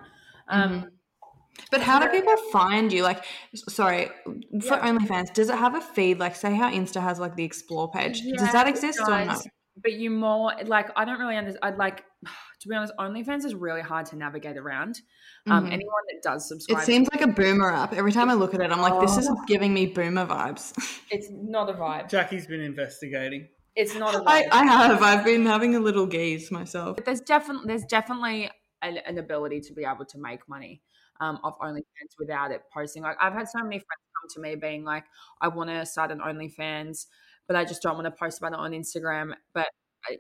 Um, 0.48 0.70
Mm-hmm. 0.70 0.88
But 1.70 1.82
how 1.82 1.98
do 2.00 2.08
people 2.08 2.34
find 2.50 2.90
you? 2.90 3.02
Like, 3.02 3.24
sorry, 3.68 4.10
for 4.24 4.76
Yeah. 4.76 4.88
OnlyFans, 4.88 5.34
does 5.34 5.50
it 5.50 5.56
have 5.56 5.74
a 5.74 5.82
feed? 5.82 6.18
Like, 6.18 6.34
say 6.34 6.54
how 6.54 6.70
Insta 6.70 7.00
has 7.02 7.20
like 7.20 7.36
the 7.36 7.44
explore 7.44 7.90
page. 7.90 8.22
Yeah, 8.24 8.36
does 8.38 8.52
that 8.52 8.66
exist 8.66 8.98
or 9.00 9.10
no? 9.10 9.24
does. 9.26 9.46
But 9.76 9.92
you 9.92 10.10
more 10.10 10.52
like 10.64 10.88
I 10.96 11.04
don't 11.04 11.18
really 11.20 11.36
understand. 11.36 11.62
I'd 11.62 11.76
like 11.78 12.04
to 12.60 12.68
be 12.68 12.74
honest. 12.74 12.92
OnlyFans 12.98 13.44
is 13.44 13.54
really 13.54 13.80
hard 13.80 14.06
to 14.06 14.16
navigate 14.16 14.56
around. 14.56 15.00
Um, 15.48 15.64
Mhm. 15.64 15.72
anyone 15.72 16.02
that 16.12 16.22
does 16.22 16.48
subscribe, 16.48 16.78
It 16.78 16.80
subscribe, 16.80 16.86
seems 16.86 17.08
like 17.12 17.22
a 17.22 17.32
boomer 17.32 17.70
app. 17.72 17.92
Every 17.92 18.12
time 18.12 18.30
I 18.30 18.34
look 18.34 18.54
at 18.54 18.60
it, 18.60 18.70
I'm 18.70 18.80
like, 18.80 19.00
this 19.00 19.16
is 19.16 19.28
Oh. 19.28 19.44
giving 19.46 19.74
me 19.74 19.86
boomer 19.86 20.26
vibes. 20.26 20.72
it's 21.10 21.28
not 21.30 21.68
a 21.68 21.72
vibe. 21.72 22.08
Jackie's 22.08 22.46
been 22.46 22.60
investigating. 22.60 23.48
It's 23.74 23.94
not 23.94 24.14
a 24.14 24.18
vibe. 24.18 24.24
I, 24.26 24.48
I 24.52 24.64
have. 24.66 25.02
I've 25.02 25.24
been 25.24 25.46
having 25.46 25.74
a 25.74 25.80
little 25.80 26.06
gaze 26.06 26.50
myself. 26.50 26.96
But 26.96 27.06
there's 27.06 27.22
definitely 27.22 27.66
there's 27.68 27.84
definitely 27.86 28.50
an, 28.82 28.98
an 28.98 29.18
ability 29.18 29.60
to 29.62 29.72
be 29.72 29.84
able 29.84 30.04
to 30.04 30.18
make 30.18 30.46
money 30.48 30.82
um, 31.20 31.38
off 31.42 31.58
OnlyFans 31.58 32.14
without 32.18 32.50
it 32.50 32.62
posting. 32.72 33.02
Like 33.02 33.16
I've 33.20 33.32
had 33.32 33.48
so 33.48 33.60
many 33.62 33.78
friends 33.78 34.02
come 34.20 34.28
to 34.34 34.40
me 34.40 34.56
being 34.56 34.84
like, 34.84 35.04
I 35.40 35.48
want 35.48 35.70
to 35.70 35.86
start 35.86 36.10
an 36.10 36.18
OnlyFans, 36.20 37.06
but 37.46 37.56
I 37.56 37.64
just 37.64 37.80
don't 37.82 37.94
want 37.94 38.04
to 38.06 38.10
post 38.10 38.38
about 38.38 38.52
it 38.52 38.58
on 38.58 38.72
Instagram. 38.72 39.34
But 39.54 39.66
I- 39.66 39.68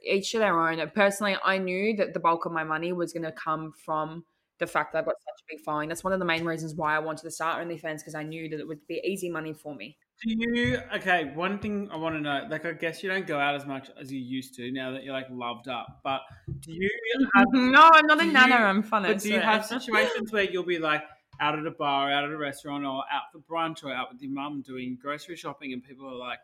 each 0.04 0.32
to 0.32 0.38
their 0.38 0.58
own. 0.58 0.90
Personally, 0.94 1.36
I 1.44 1.58
knew 1.58 1.96
that 1.96 2.14
the 2.14 2.20
bulk 2.20 2.46
of 2.46 2.52
my 2.52 2.64
money 2.64 2.92
was 2.92 3.12
going 3.12 3.24
to 3.24 3.32
come 3.32 3.72
from 3.84 4.24
the 4.58 4.66
fact 4.66 4.92
that 4.92 5.00
I've 5.00 5.06
got 5.06 5.16
such 5.20 5.42
a 5.42 5.56
big 5.56 5.64
following. 5.64 5.88
That's 5.88 6.04
one 6.04 6.12
of 6.12 6.18
the 6.20 6.24
main 6.24 6.44
reasons 6.44 6.74
why 6.74 6.94
I 6.94 7.00
wanted 7.00 7.22
to 7.24 7.30
start 7.30 7.66
OnlyFans 7.66 7.98
because 7.98 8.14
I 8.14 8.22
knew 8.22 8.48
that 8.48 8.60
it 8.60 8.68
would 8.68 8.86
be 8.86 9.00
easy 9.04 9.28
money 9.28 9.52
for 9.52 9.74
me. 9.74 9.96
Do 10.24 10.32
you 10.38 10.78
okay? 10.94 11.32
One 11.34 11.58
thing 11.58 11.88
I 11.90 11.96
want 11.96 12.14
to 12.14 12.20
know, 12.20 12.46
like, 12.48 12.64
I 12.64 12.72
guess 12.74 13.02
you 13.02 13.08
don't 13.08 13.26
go 13.26 13.40
out 13.40 13.56
as 13.56 13.66
much 13.66 13.90
as 14.00 14.12
you 14.12 14.20
used 14.20 14.54
to 14.54 14.70
now 14.70 14.92
that 14.92 15.02
you're 15.02 15.14
like 15.14 15.26
loved 15.30 15.66
up. 15.66 16.00
But 16.04 16.20
do 16.60 16.72
you 16.72 16.88
have? 17.34 17.46
no, 17.52 17.90
I'm 17.92 18.06
not 18.06 18.20
a 18.20 18.24
nana. 18.24 18.46
you- 18.54 18.54
I'm 18.54 18.82
funny. 18.84 19.08
But 19.08 19.20
do 19.22 19.30
you 19.30 19.40
have 19.40 19.66
situations 19.80 20.30
where 20.30 20.44
you'll 20.44 20.62
be 20.62 20.78
like 20.78 21.02
out 21.40 21.58
at 21.58 21.66
a 21.66 21.72
bar, 21.72 22.12
out 22.12 22.22
at 22.22 22.30
a 22.30 22.36
restaurant, 22.36 22.84
or 22.84 23.02
out 23.10 23.32
for 23.32 23.38
brunch, 23.40 23.82
or 23.82 23.92
out 23.92 24.12
with 24.12 24.22
your 24.22 24.30
mum 24.30 24.62
doing 24.64 24.96
grocery 25.02 25.34
shopping, 25.34 25.72
and 25.72 25.82
people 25.82 26.06
are 26.06 26.14
like, 26.14 26.38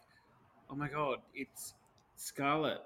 "Oh 0.68 0.74
my 0.74 0.88
god, 0.88 1.18
it's 1.32 1.74
Scarlett," 2.16 2.80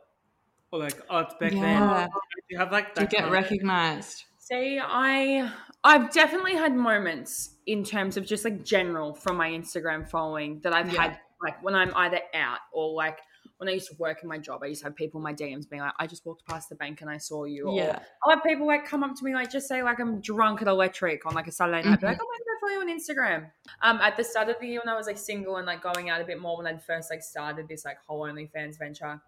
or 0.72 0.80
like, 0.80 1.00
"Oh, 1.08 1.18
it's 1.20 1.34
Beck 1.34 1.52
Yeah. 1.52 1.60
Venn." 1.98 2.08
Do 2.08 2.42
you 2.48 2.58
have 2.58 2.72
like 2.72 2.94
Do 2.94 3.02
you 3.02 3.06
that? 3.06 3.10
get 3.16 3.30
recognized? 3.30 4.24
See, 4.38 4.80
I 4.82 5.50
I've 5.84 6.10
definitely 6.12 6.54
had 6.54 6.74
moments 6.74 7.56
in 7.66 7.84
terms 7.84 8.16
of 8.16 8.26
just 8.26 8.44
like 8.44 8.64
general 8.64 9.14
from 9.14 9.36
my 9.36 9.50
Instagram 9.50 10.08
following 10.08 10.60
that 10.60 10.72
I've 10.72 10.92
Yeah. 10.92 11.02
had 11.02 11.18
like 11.42 11.62
when 11.62 11.74
I'm 11.74 11.92
either 11.96 12.20
out 12.34 12.58
or 12.72 12.92
like 12.94 13.18
when 13.58 13.68
I 13.68 13.72
used 13.72 13.88
to 13.90 13.96
work 13.96 14.22
in 14.24 14.28
my 14.28 14.38
job, 14.38 14.60
I 14.62 14.66
used 14.66 14.80
to 14.82 14.86
have 14.88 14.96
people 14.96 15.18
in 15.20 15.22
my 15.24 15.32
DMs 15.32 15.68
being 15.70 15.82
like, 15.82 15.92
I 15.98 16.06
just 16.08 16.26
walked 16.26 16.44
past 16.48 16.68
the 16.68 16.74
bank 16.74 17.00
and 17.00 17.08
I 17.08 17.18
saw 17.18 17.44
you. 17.44 17.68
Or 17.68 17.76
Yeah. 17.76 17.98
I'll 18.24 18.34
have 18.34 18.42
people 18.44 18.66
like 18.66 18.84
come 18.84 19.04
up 19.04 19.14
to 19.16 19.24
me 19.24 19.34
like 19.34 19.50
just 19.52 19.68
say 19.68 19.82
like 19.84 20.00
I'm 20.00 20.20
drunk 20.20 20.62
at 20.62 20.68
electric 20.68 21.24
on 21.26 21.34
like 21.34 21.46
a 21.46 21.52
Saturday 21.52 21.88
night, 21.88 22.00
be 22.00 22.06
Mhm. 22.06 22.10
like, 22.10 22.18
oh 22.20 22.26
my 22.26 22.38
god, 22.38 22.56
I 22.56 22.60
follow 22.60 22.72
you 22.72 22.80
on 22.80 22.98
Instagram. 22.98 23.50
Um, 23.82 23.98
at 24.00 24.16
the 24.16 24.24
start 24.24 24.48
of 24.48 24.56
the 24.60 24.66
year 24.66 24.80
when 24.84 24.88
I 24.92 24.96
was 24.96 25.06
like 25.06 25.18
single 25.18 25.56
and 25.56 25.66
like 25.66 25.80
going 25.82 26.10
out 26.10 26.20
a 26.20 26.24
bit 26.24 26.40
more 26.40 26.56
when 26.56 26.66
I'd 26.66 26.82
first 26.82 27.08
like 27.10 27.22
started 27.22 27.68
this 27.68 27.84
like 27.84 27.98
whole 28.06 28.22
OnlyFans 28.22 28.78
venture. 28.78 29.20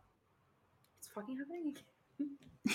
Fucking 1.15 1.37
happening 1.37 1.75
again. 2.19 2.75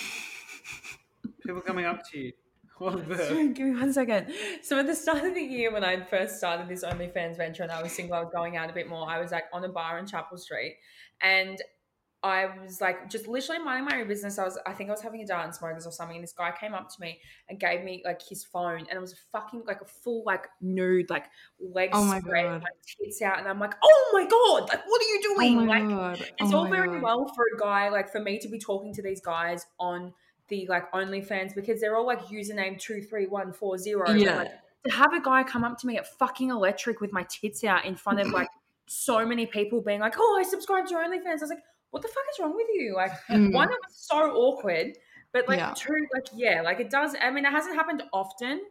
people 1.46 1.60
coming 1.60 1.84
up 1.84 2.08
to 2.10 2.18
you. 2.18 2.32
What 2.78 2.94
on 2.94 3.12
earth? 3.12 3.24
Sorry, 3.28 3.48
give 3.48 3.66
me 3.66 3.78
one 3.78 3.92
second. 3.92 4.32
So 4.62 4.78
at 4.78 4.86
the 4.86 4.94
start 4.94 5.24
of 5.24 5.34
the 5.34 5.42
year, 5.42 5.70
when 5.70 5.84
I 5.84 6.02
first 6.02 6.38
started 6.38 6.66
this 6.66 6.82
OnlyFans 6.82 7.36
venture 7.36 7.62
and 7.62 7.70
I 7.70 7.82
was 7.82 7.92
single, 7.92 8.16
I 8.16 8.20
was 8.20 8.30
going 8.32 8.56
out 8.56 8.70
a 8.70 8.72
bit 8.72 8.88
more. 8.88 9.06
I 9.06 9.20
was 9.20 9.30
like 9.30 9.44
on 9.52 9.62
a 9.64 9.68
bar 9.68 9.98
in 9.98 10.06
Chapel 10.06 10.38
Street, 10.38 10.78
and 11.20 11.60
I 12.22 12.48
was 12.62 12.82
like 12.82 13.08
just 13.08 13.26
literally 13.26 13.62
minding 13.64 13.86
my 13.86 14.00
own 14.02 14.06
business. 14.06 14.38
I 14.38 14.44
was, 14.44 14.58
I 14.66 14.72
think 14.74 14.90
I 14.90 14.92
was 14.92 15.00
having 15.00 15.22
a 15.22 15.26
dance 15.26 15.58
smokers 15.58 15.86
or 15.86 15.90
something. 15.90 16.16
And 16.16 16.22
this 16.22 16.34
guy 16.34 16.52
came 16.52 16.74
up 16.74 16.88
to 16.90 17.00
me 17.00 17.18
and 17.48 17.58
gave 17.58 17.82
me 17.82 18.02
like 18.04 18.20
his 18.20 18.44
phone, 18.44 18.80
and 18.80 18.90
it 18.90 19.00
was 19.00 19.14
fucking 19.32 19.62
like 19.66 19.80
a 19.80 19.86
full 19.86 20.22
like 20.26 20.46
nude, 20.60 21.08
like 21.08 21.24
legs 21.58 21.92
Oh 21.94 22.04
my 22.04 22.20
spread, 22.20 22.44
God. 22.44 22.62
like 22.62 22.72
tits 22.98 23.22
out, 23.22 23.38
and 23.38 23.48
I'm 23.48 23.58
like, 23.58 23.72
oh 23.82 24.10
my 24.12 24.26
god, 24.26 24.68
like 24.68 24.86
what 24.86 25.00
are 25.00 25.04
you 25.06 25.20
Oh 25.24 25.34
doing? 25.36 25.66
my 25.66 25.78
like 25.80 25.88
god. 25.88 26.26
it's 26.38 26.52
Oh 26.52 26.58
all 26.58 26.68
very 26.68 26.88
God. 26.88 27.02
well 27.02 27.32
for 27.34 27.44
a 27.56 27.58
guy 27.58 27.88
like 27.88 28.10
for 28.12 28.20
me 28.20 28.38
to 28.40 28.48
be 28.48 28.58
talking 28.58 28.92
to 28.94 29.02
these 29.02 29.22
guys 29.22 29.64
on 29.78 30.12
the 30.48 30.66
like 30.68 30.92
OnlyFans 30.92 31.54
because 31.54 31.80
they're 31.80 31.96
all 31.96 32.06
like 32.06 32.20
username 32.26 32.78
two 32.78 33.00
three 33.00 33.26
one 33.28 33.52
four 33.52 33.78
zero. 33.78 34.10
Yeah. 34.10 34.36
Like, 34.36 34.50
to 34.86 34.92
have 34.94 35.12
a 35.14 35.20
guy 35.22 35.42
come 35.42 35.62
up 35.64 35.78
to 35.78 35.86
me 35.86 35.96
at 35.96 36.06
fucking 36.18 36.50
electric 36.50 37.00
with 37.00 37.12
my 37.12 37.24
tits 37.30 37.64
out 37.64 37.84
in 37.86 37.94
front 37.96 38.20
of 38.20 38.28
like 38.28 38.48
so 38.86 39.24
many 39.24 39.46
people 39.46 39.80
being 39.80 40.00
like, 40.00 40.14
"Oh, 40.18 40.36
I 40.38 40.42
subscribe 40.46 40.86
to 40.88 40.94
OnlyFans." 40.96 41.26
I 41.26 41.34
was 41.40 41.50
like, 41.50 41.62
"What 41.90 42.02
the 42.02 42.08
fuck 42.08 42.24
is 42.32 42.38
wrong 42.40 42.54
with 42.56 42.68
you?" 42.72 42.94
Like, 42.96 43.12
Mm. 43.28 43.52
one, 43.54 43.68
it 43.70 43.78
was 43.86 43.96
so 43.96 44.32
awkward, 44.32 44.96
but 45.32 45.46
like 45.48 45.58
Yeah. 45.58 45.74
two, 45.74 45.94
like 46.14 46.24
yeah, 46.34 46.62
like 46.62 46.80
it 46.80 46.90
does. 46.90 47.14
I 47.20 47.30
mean, 47.30 47.44
it 47.44 47.50
hasn't 47.52 47.74
happened 47.74 48.02
often. 48.12 48.62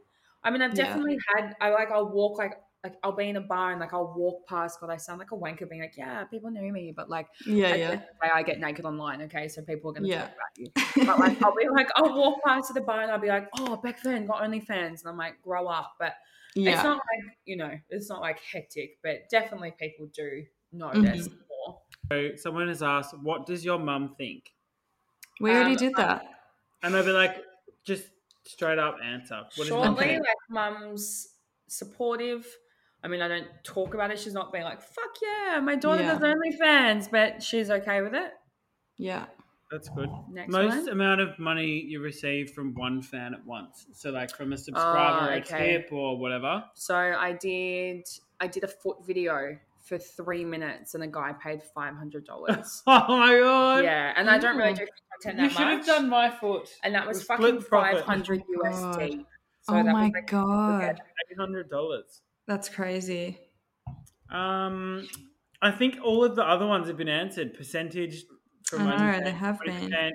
I 0.43 0.51
mean, 0.51 0.61
I've 0.61 0.76
Yeah. 0.76 0.86
definitely 0.86 1.17
had. 1.36 1.55
I 1.61 1.70
like 1.70 1.91
I'll 1.91 2.09
walk 2.09 2.38
like 2.38 2.53
like 2.84 2.95
I'll 3.03 3.11
be 3.11 3.28
in 3.28 3.36
a 3.36 3.41
bar 3.41 3.72
and 3.72 3.80
like 3.82 3.93
I'll 3.93 4.13
walk 4.15 4.47
past. 4.47 4.80
God, 4.80 4.89
I 4.89 4.95
sound 4.97 5.20
like 5.20 5.32
a 5.32 5.36
wanker 5.38 5.70
being 5.70 5.82
like, 5.82 5.97
"Yeah, 5.97 6.24
people 6.26 6.49
know 6.49 6.61
me," 6.72 6.93
but 6.95 7.09
like 7.09 7.28
Yeah, 7.45 7.76
yeah. 7.76 7.91
end 7.91 7.93
of 7.95 7.99
the 7.99 8.28
day, 8.28 8.32
I 8.34 8.43
get 8.43 8.59
naked 8.59 8.86
online, 8.86 9.22
okay? 9.24 9.47
So 9.49 9.61
people 9.63 9.89
are 9.91 9.93
going 9.93 10.03
to 10.03 10.09
Yeah. 10.09 10.22
talk 10.28 10.32
about 10.34 10.57
you. 10.57 10.72
But 11.05 11.20
like, 11.20 11.38
I'll 11.43 11.55
be 11.55 11.67
like, 11.70 11.89
I'll 11.95 12.15
walk 12.17 12.41
past 12.45 12.74
the 12.74 12.82
bar 12.82 13.01
and 13.01 13.11
I'll 13.11 13.20
be 13.20 13.28
like, 13.28 13.49
oh, 13.59 13.76
Beck 13.78 14.01
Venn 14.01 14.26
got 14.28 14.41
OnlyFans. 14.41 15.01
And 15.01 15.07
I'm 15.07 15.17
like, 15.17 15.41
grow 15.41 15.67
up. 15.67 15.95
But 15.99 16.15
it's 16.55 16.84
not 16.84 16.97
like, 16.97 17.38
you 17.45 17.57
know, 17.57 17.78
it's 17.89 18.09
not 18.09 18.22
like 18.22 18.39
hectic, 18.39 18.97
but 19.03 19.30
definitely 19.30 19.72
people 19.78 20.07
do 20.13 20.45
notice 20.72 21.28
Mm-hmm. 21.28 21.36
More. 22.12 22.30
So 22.32 22.36
someone 22.38 22.68
has 22.68 22.82
asked, 22.84 23.18
"What 23.18 23.45
does 23.45 23.64
your 23.66 23.80
mum 23.80 24.16
think?" 24.18 24.53
We 25.39 25.51
already 25.51 25.72
Um, 25.72 25.78
did 25.78 25.95
that. 25.95 26.26
And 26.84 26.95
I'll 26.95 27.03
be 27.05 27.12
like, 27.12 27.38
just 27.86 28.10
straight 28.45 28.80
up 28.80 28.97
answer. 29.03 29.43
What 29.55 29.66
is 29.68 29.72
mum 29.72 29.84
Shortly, 29.95 30.05
think? 30.05 30.22
like, 30.22 30.38
mum's 30.49 31.36
supportive. 31.68 32.45
I 33.03 33.07
mean, 33.07 33.22
I 33.22 33.28
don't 33.30 33.47
talk 33.64 33.93
about 33.93 34.12
it. 34.12 34.20
She's 34.20 34.34
not 34.34 34.51
being 34.51 34.66
like, 34.66 34.82
fuck 34.82 35.16
yeah, 35.22 35.60
my 35.62 35.76
daughter 35.76 36.03
Yeah. 36.03 36.18
does 36.18 36.22
OnlyFans, 36.22 37.10
but 37.12 37.41
she's 37.41 37.70
okay 37.72 38.01
with 38.01 38.14
it. 38.14 38.34
Yeah. 38.97 39.28
That's 39.72 39.88
good. 39.89 40.10
Next 40.32 40.51
Most 40.51 40.78
one. 40.86 40.89
amount 40.89 41.22
of 41.22 41.38
money 41.38 41.80
you 41.80 42.01
receive 42.01 42.51
from 42.51 42.74
one 42.74 43.01
fan 43.03 43.34
at 43.36 43.45
once. 43.45 43.86
So 43.93 44.10
like 44.10 44.32
from 44.36 44.51
a 44.51 44.57
subscriber, 44.57 45.32
Oh, 45.32 45.38
a 45.38 45.41
tip 45.41 45.93
or 45.93 46.18
whatever. 46.18 46.66
So 46.74 46.95
I 46.97 47.34
did 47.34 48.07
I 48.39 48.47
did 48.47 48.64
a 48.64 48.68
foot 48.68 49.05
video 49.05 49.60
for 49.89 49.97
three 49.97 50.45
minutes 50.45 50.93
and 50.93 51.03
a 51.03 51.07
guy 51.07 51.33
paid 51.43 51.61
five 51.75 51.95
hundred 51.95 52.25
dollars. 52.25 52.81
Oh 52.87 53.17
my 53.17 53.37
god! 53.37 53.83
yeah, 53.83 54.13
and 54.15 54.29
I 54.29 54.37
don't 54.37 54.55
really 54.55 54.71
Ooh. 54.71 54.75
do 54.75 54.85
content 55.21 55.41
you 55.43 55.49
that 55.49 55.57
should 55.57 55.67
have 55.67 55.85
done 55.85 56.07
my 56.09 56.29
foot. 56.29 56.69
and 56.83 56.95
that 56.95 57.05
was 57.07 57.17
the 57.17 57.23
split 57.25 57.39
fucking 57.55 57.61
profit. 57.63 57.95
five 57.97 58.05
hundred 58.05 58.43
Oh 58.47 58.61
my 58.63 58.69
USD. 58.69 59.25
oh 59.67 59.73
that 59.73 59.85
my 59.85 60.03
was 60.05 60.11
like, 60.13 60.27
god. 60.27 61.01
Eight 61.31 61.37
hundred 61.37 61.69
dollars. 61.69 62.21
That's 62.47 62.69
crazy. 62.69 63.39
Um, 64.31 65.07
I 65.61 65.71
think 65.71 65.97
all 66.03 66.23
of 66.23 66.35
the 66.35 66.43
other 66.43 66.65
ones 66.67 66.87
have 66.87 66.97
been 66.97 67.09
answered. 67.09 67.53
Percentage 67.55 68.23
from 68.65 68.87
I 68.87 69.17
know, 69.17 69.23
they 69.23 69.31
have 69.31 69.59
been. 69.59 69.89
20%. 69.91 70.11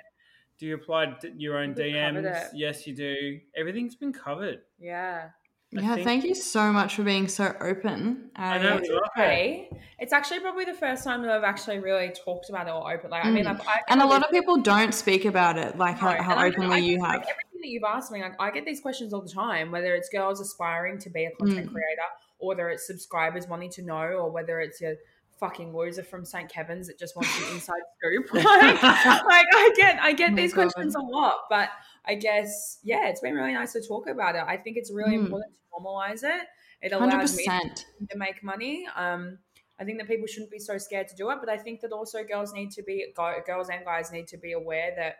Do 0.58 0.66
you 0.66 0.76
apply 0.76 1.16
your 1.36 1.58
own 1.58 1.74
DMs? 1.74 2.48
Yes, 2.54 2.86
you 2.86 2.94
do. 2.94 3.40
Everything's 3.56 3.96
been 3.96 4.12
covered. 4.12 4.60
Yeah. 4.78 5.30
I 5.76 5.80
Yeah, 5.80 5.94
think- 5.94 6.06
thank 6.06 6.24
you 6.24 6.34
so 6.34 6.72
much 6.72 6.94
for 6.96 7.02
being 7.02 7.26
so 7.28 7.54
open. 7.60 8.30
I 8.36 8.58
know. 8.58 8.76
It's 8.76 8.90
okay. 8.90 9.68
It's 9.98 10.12
actually 10.12 10.40
probably 10.40 10.64
the 10.64 10.74
first 10.74 11.02
time 11.04 11.22
that 11.22 11.30
I've 11.30 11.44
actually 11.44 11.78
really 11.80 12.12
talked 12.24 12.48
about 12.50 12.68
it 12.68 12.70
or 12.70 12.92
open. 12.92 13.10
Like, 13.10 13.24
I 13.24 13.30
mean, 13.30 13.44
Mm. 13.44 13.60
I've, 13.60 13.82
And 13.88 14.00
a 14.02 14.06
lot 14.06 14.22
of 14.22 14.30
people 14.30 14.56
don't 14.58 14.92
speak 14.94 15.24
about 15.24 15.56
it 15.58 15.76
like 15.78 15.96
how, 15.98 16.12
No, 16.14 16.22
how 16.22 16.34
I- 16.36 16.46
openly 16.48 16.76
I- 16.76 16.78
you 16.78 16.98
like, 16.98 17.20
have. 17.20 17.22
everything 17.22 17.60
that 17.62 17.68
you've 17.68 17.84
asked 17.84 18.12
me, 18.12 18.20
like 18.22 18.34
I 18.40 18.50
get 18.50 18.64
these 18.64 18.80
questions 18.80 19.12
all 19.12 19.22
the 19.22 19.30
time, 19.32 19.70
whether 19.70 19.94
it's 19.94 20.08
girls 20.10 20.40
aspiring 20.40 20.98
to 20.98 21.10
be 21.10 21.24
a 21.24 21.30
content 21.32 21.68
Mm. 21.70 21.72
creator, 21.72 22.02
or 22.38 22.48
whether 22.48 22.68
it's 22.68 22.86
subscribers 22.86 23.46
wanting 23.48 23.70
to 23.70 23.82
know, 23.82 24.02
or 24.02 24.30
whether 24.30 24.60
it's 24.60 24.80
your 24.80 24.94
fucking 25.40 25.74
loser 25.76 26.02
from 26.04 26.24
St. 26.24 26.48
Kevin's 26.48 26.86
that 26.86 26.98
just 26.98 27.16
wants 27.16 27.36
the 27.40 27.52
inside 27.52 27.80
scoop. 27.98 28.32
Like, 28.44 28.82
like 28.82 29.46
I 29.54 29.72
get 29.76 29.98
I 30.00 30.12
get 30.12 30.32
Oh 30.32 30.36
these 30.36 30.52
God. 30.54 30.72
questions 30.72 30.94
a 30.94 31.00
lot, 31.00 31.40
but 31.50 31.70
I 32.06 32.14
guess 32.16 32.78
yeah, 32.82 33.08
it's 33.08 33.20
been 33.20 33.34
really 33.34 33.52
nice 33.54 33.72
to 33.72 33.80
talk 33.86 34.06
about 34.08 34.34
it. 34.34 34.44
I 34.46 34.56
think 34.56 34.76
it's 34.76 34.92
really 34.92 35.16
Mm. 35.16 35.24
important 35.24 35.54
to 35.54 35.80
normalize 35.80 36.22
it. 36.22 36.46
It 36.82 36.92
Hundred 36.92 37.14
allows 37.14 37.36
me 37.36 37.46
to 37.46 38.18
make 38.18 38.42
money. 38.42 38.86
Um, 38.94 39.38
I 39.78 39.84
think 39.84 39.98
that 39.98 40.06
people 40.06 40.26
shouldn't 40.26 40.50
be 40.50 40.58
so 40.58 40.78
scared 40.78 41.08
to 41.08 41.16
do 41.16 41.30
it, 41.30 41.38
but 41.40 41.48
I 41.48 41.56
think 41.56 41.80
that 41.80 41.92
also 41.92 42.22
girls 42.22 42.52
need 42.52 42.70
to 42.72 42.82
be 42.82 43.12
girls 43.46 43.68
and 43.68 43.84
guys 43.84 44.12
need 44.12 44.28
to 44.28 44.36
be 44.36 44.52
aware 44.52 44.94
that 44.96 45.16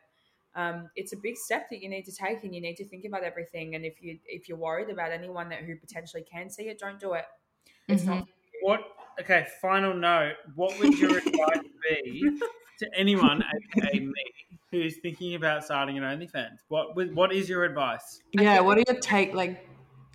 um, 0.54 0.90
it's 0.94 1.12
a 1.12 1.16
big 1.16 1.36
step 1.36 1.68
that 1.70 1.82
you 1.82 1.88
need 1.88 2.04
to 2.04 2.12
take, 2.12 2.44
and 2.44 2.54
you 2.54 2.60
need 2.60 2.76
to 2.76 2.84
think 2.84 3.04
about 3.04 3.24
everything. 3.24 3.74
And 3.74 3.84
if 3.84 4.00
you 4.00 4.20
if 4.26 4.48
you're 4.48 4.58
worried 4.58 4.90
about 4.90 5.10
anyone 5.10 5.48
that 5.48 5.64
who 5.64 5.74
potentially 5.76 6.22
can 6.22 6.48
see 6.50 6.68
it, 6.68 6.78
don't 6.78 7.00
do 7.00 7.14
it. 7.14 7.24
It's 7.88 8.04
not. 8.04 8.28
What? 8.62 8.80
Okay. 9.20 9.46
Final 9.60 9.94
note. 9.94 10.34
What 10.54 10.78
would 10.78 10.96
your 10.98 11.18
advice 11.26 11.66
be 11.88 12.38
to 12.78 12.90
anyone, 12.96 13.42
aka 13.42 13.98
me, 13.98 14.14
who's 14.82 14.98
thinking 14.98 15.34
about 15.34 15.64
starting 15.64 15.96
an 15.98 16.04
OnlyFans? 16.04 16.58
What? 16.68 16.96
would- 16.96 17.14
What 17.14 17.32
is 17.32 17.48
your 17.48 17.64
advice? 17.64 18.20
Yeah, 18.32 18.60
what 18.60 18.78
are 18.78 18.84
your 18.88 19.00
take 19.00 19.34
like 19.34 19.66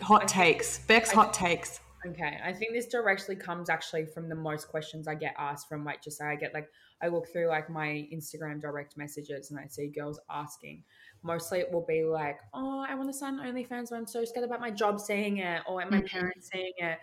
hot 0.01 0.27
takes? 0.27 0.79
Beck's 0.85 1.11
hot 1.11 1.33
takes. 1.33 1.79
Okay, 2.07 2.39
I 2.43 2.53
think 2.53 2.71
this 2.73 2.87
directly 2.87 3.35
comes 3.35 3.69
actually 3.69 4.05
from 4.05 4.29
the 4.29 4.35
most 4.35 4.69
questions 4.69 5.05
I 5.07 5.15
get 5.15 5.35
asked 5.37 5.67
from 5.67 5.83
like 5.83 6.01
just 6.01 6.17
say 6.17 6.25
I 6.25 6.35
get 6.35 6.53
like 6.53 6.69
I 7.01 7.07
look 7.07 7.27
through 7.31 7.47
like 7.47 7.69
my 7.69 8.07
Instagram 8.13 8.61
direct 8.61 8.95
messages 8.97 9.51
and 9.51 9.59
I 9.59 9.67
see 9.67 9.87
girls 9.87 10.19
asking. 10.29 10.83
Mostly 11.23 11.59
it 11.59 11.69
will 11.71 11.85
be 11.85 12.03
like, 12.05 12.39
oh, 12.53 12.85
I 12.87 12.95
want 12.95 13.09
to 13.09 13.13
sign 13.13 13.37
OnlyFans, 13.37 13.89
but 13.89 13.97
I'm 13.97 14.07
so 14.07 14.23
scared 14.23 14.45
about 14.45 14.61
my 14.61 14.71
job 14.71 14.99
seeing 15.01 15.37
it 15.37 15.61
or 15.67 15.79
my 15.89 15.99
Mhm. 16.01 16.07
parents 16.09 16.49
seeing 16.53 16.71
it. 16.77 16.99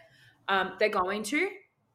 Um, 0.48 0.76
they're 0.78 0.88
going 0.88 1.22
to. 1.24 1.50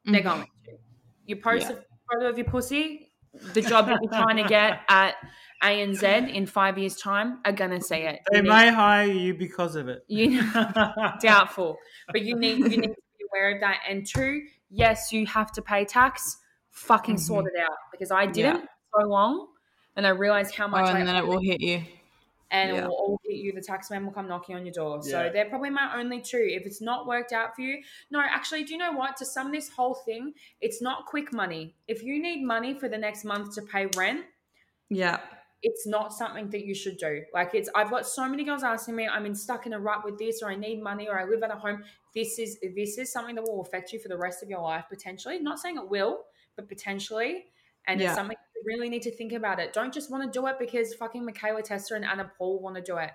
They're 0.05 0.21
Mhm. 0.21 0.23
going 0.23 0.47
to. 0.65 0.77
You 1.25 1.35
post 1.37 1.69
Yeah. 1.69 1.77
a 1.77 2.13
photo 2.13 2.29
of 2.29 2.37
your 2.37 2.45
pussy, 2.47 3.10
the 3.53 3.61
job 3.61 3.87
that 3.87 3.99
you're 4.01 4.11
trying 4.11 4.37
to 4.37 4.43
get 4.47 4.81
at 4.89 5.15
ANZ 5.63 6.03
in 6.33 6.45
five 6.45 6.77
years' 6.77 6.95
time 6.97 7.39
are 7.45 7.51
gonna 7.51 7.79
see 7.81 7.97
it. 7.97 8.19
They 8.31 8.37
You 8.37 8.43
need- 8.43 8.49
may 8.49 8.69
hire 8.71 9.07
you 9.07 9.33
because 9.33 9.75
of 9.75 9.87
it. 9.87 10.03
you 10.07 10.41
know, 10.41 11.11
doubtful 11.21 11.77
but 12.11 12.21
you 12.23 12.35
need 12.35 12.57
you 12.59 12.77
need 12.77 12.87
to 12.87 13.01
be 13.19 13.25
aware 13.31 13.51
of 13.55 13.61
that 13.61 13.79
and 13.87 14.05
two 14.05 14.41
yes 14.69 15.11
you 15.13 15.25
have 15.27 15.51
to 15.51 15.61
pay 15.61 15.85
tax 15.85 16.37
fucking 16.71 17.15
Mhm. 17.15 17.19
sort 17.19 17.45
it 17.53 17.59
out 17.61 17.77
because 17.91 18.11
i 18.11 18.25
didn't 18.25 18.61
for 18.91 19.01
so 19.01 19.07
long 19.07 19.47
and 19.95 20.05
i 20.07 20.09
realized 20.09 20.55
how 20.55 20.65
Oh, 20.65 20.69
much 20.69 20.87
I 20.89 20.99
and 20.99 21.07
then 21.07 21.15
it 21.15 21.25
will 21.27 21.39
hit 21.39 21.61
you. 21.61 21.83
and 22.49 22.75
yeah. 22.75 22.83
it 22.83 22.87
will 22.87 22.95
all 22.95 23.20
hit 23.31 23.39
you 23.43 23.51
the 23.53 23.61
tax 23.61 23.89
man 23.89 24.05
will 24.05 24.11
come 24.11 24.27
knocking 24.27 24.55
on 24.55 24.65
your 24.65 24.73
door 24.73 25.01
so 25.01 25.23
Yeah. 25.23 25.29
they're 25.29 25.49
probably 25.49 25.69
my 25.69 25.97
only 25.97 26.19
two 26.21 26.45
if 26.49 26.65
it's 26.65 26.81
not 26.81 27.07
worked 27.07 27.31
out 27.33 27.55
for 27.55 27.61
you 27.61 27.81
no 28.09 28.19
actually 28.19 28.63
do 28.63 28.73
you 28.73 28.77
know 28.77 28.91
what 28.91 29.15
to 29.17 29.25
sum 29.25 29.51
this 29.51 29.69
whole 29.69 29.93
thing 29.93 30.33
it's 30.59 30.81
not 30.81 31.05
quick 31.05 31.33
money 31.33 31.75
if 31.87 32.03
you 32.03 32.21
need 32.21 32.43
money 32.43 32.73
for 32.73 32.89
the 32.89 32.97
next 32.97 33.23
month 33.23 33.55
to 33.55 33.61
pay 33.61 33.87
rent 33.97 34.25
Yeah. 34.89 35.19
it's 35.63 35.85
not 35.87 36.11
something 36.13 36.49
that 36.49 36.65
you 36.65 36.73
should 36.73 36.97
do. 36.97 37.23
Like 37.33 37.53
it's 37.53 37.69
I've 37.75 37.91
got 37.91 38.07
so 38.07 38.27
many 38.27 38.43
girls 38.43 38.63
asking 38.63 38.95
me, 38.95 39.07
I'm 39.07 39.25
in 39.27 39.35
stuck 39.35 39.67
in 39.67 39.73
a 39.73 39.79
rut 39.79 40.03
with 40.03 40.17
this, 40.17 40.41
or 40.41 40.49
I 40.49 40.55
need 40.55 40.81
money, 40.81 41.07
or 41.07 41.19
I 41.19 41.25
live 41.25 41.43
at 41.43 41.51
a 41.51 41.55
home. 41.55 41.83
This 42.15 42.39
is 42.39 42.57
this 42.75 42.97
is 42.97 43.13
something 43.13 43.35
that 43.35 43.43
will 43.43 43.61
affect 43.61 43.93
you 43.93 43.99
for 43.99 44.07
the 44.09 44.17
rest 44.17 44.41
of 44.41 44.49
your 44.49 44.61
life 44.61 44.85
potentially. 44.89 45.39
Not 45.39 45.59
saying 45.59 45.77
it 45.77 45.87
will, 45.87 46.13
but 46.55 46.67
potentially. 46.67 47.45
And 47.85 48.01
Yeah. 48.01 48.07
it's 48.07 48.15
something 48.15 48.37
really 48.65 48.89
need 48.89 49.01
to 49.03 49.11
think 49.11 49.33
about 49.33 49.59
it. 49.59 49.73
Don't 49.73 49.93
just 49.93 50.09
want 50.11 50.23
to 50.31 50.39
do 50.39 50.47
it 50.47 50.57
because 50.59 50.93
fucking 50.93 51.25
Michaela 51.25 51.61
Testa 51.61 51.95
and 51.95 52.05
Anna 52.05 52.31
Paul 52.37 52.59
want 52.61 52.75
to 52.75 52.81
do 52.81 52.97
it. 52.97 53.11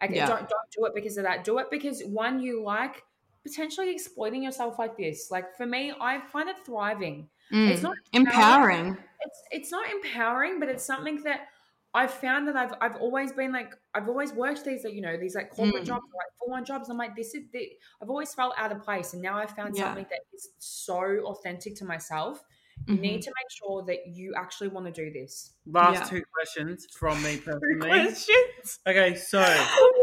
Like 0.00 0.10
Yeah. 0.10 0.26
don't 0.26 0.40
don't 0.48 0.70
do 0.76 0.84
it 0.86 0.94
because 0.94 1.16
of 1.16 1.24
that. 1.24 1.44
Do 1.44 1.58
it 1.58 1.70
because 1.70 2.02
one 2.04 2.40
you 2.40 2.62
like 2.62 3.02
potentially 3.42 3.90
exploiting 3.90 4.42
yourself 4.42 4.78
like 4.78 4.96
this. 4.96 5.30
Like 5.30 5.54
for 5.56 5.66
me, 5.66 5.92
I 6.00 6.20
find 6.20 6.48
it 6.48 6.56
thriving 6.64 7.28
It's 7.50 7.80
Mm. 7.80 7.82
not 7.84 7.96
empowering. 8.12 8.96
it's 9.20 9.42
it's 9.50 9.70
not 9.70 9.88
empowering, 9.90 10.58
but 10.60 10.68
it's 10.68 10.84
something 10.84 11.22
that 11.24 11.48
I've 11.96 12.10
found 12.12 12.48
that 12.48 12.56
I've 12.56 12.74
I've 12.80 12.96
always 12.96 13.32
been 13.32 13.52
like 13.52 13.72
I've 13.94 14.08
always 14.08 14.32
worked 14.32 14.64
these 14.64 14.82
like 14.84 14.94
you 14.94 15.00
know 15.02 15.16
these 15.16 15.34
like 15.36 15.50
corporate 15.50 15.84
Mm. 15.84 15.86
jobs 15.86 16.06
like 16.12 16.26
full 16.38 16.52
on 16.54 16.64
jobs. 16.64 16.88
I'm 16.88 16.96
like 16.98 17.14
this 17.14 17.34
is 17.34 17.44
the, 17.52 17.70
I've 18.02 18.10
always 18.10 18.34
felt 18.34 18.54
out 18.56 18.72
of 18.72 18.82
place, 18.82 19.12
and 19.12 19.22
now 19.22 19.36
I've 19.38 19.52
found 19.52 19.76
Yeah. 19.76 19.84
something 19.84 20.06
that 20.10 20.20
is 20.32 20.48
so 20.58 20.96
authentic 21.26 21.76
to 21.76 21.84
myself. 21.84 22.42
You 22.86 22.96
need 22.96 23.22
to 23.22 23.30
make 23.30 23.50
sure 23.50 23.82
that 23.86 24.06
you 24.08 24.34
actually 24.34 24.68
want 24.68 24.86
to 24.86 24.92
do 24.92 25.10
this. 25.12 25.52
Last 25.66 25.94
Yeah. 26.12 26.18
two 26.18 26.24
questions 26.34 26.86
from 26.92 27.22
me 27.22 27.36
personally. 27.44 27.88
Questions. 27.88 28.78
Okay, 28.86 29.14
so. 29.14 29.38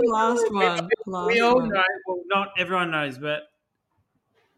Last 0.04 0.46
one. 0.52 0.90
Last 1.06 1.28
we 1.28 1.40
all 1.42 1.58
one. 1.58 1.70
know. 1.70 1.84
Well, 2.08 2.24
not 2.28 2.50
everyone 2.58 2.92
knows, 2.92 3.18
but 3.18 3.44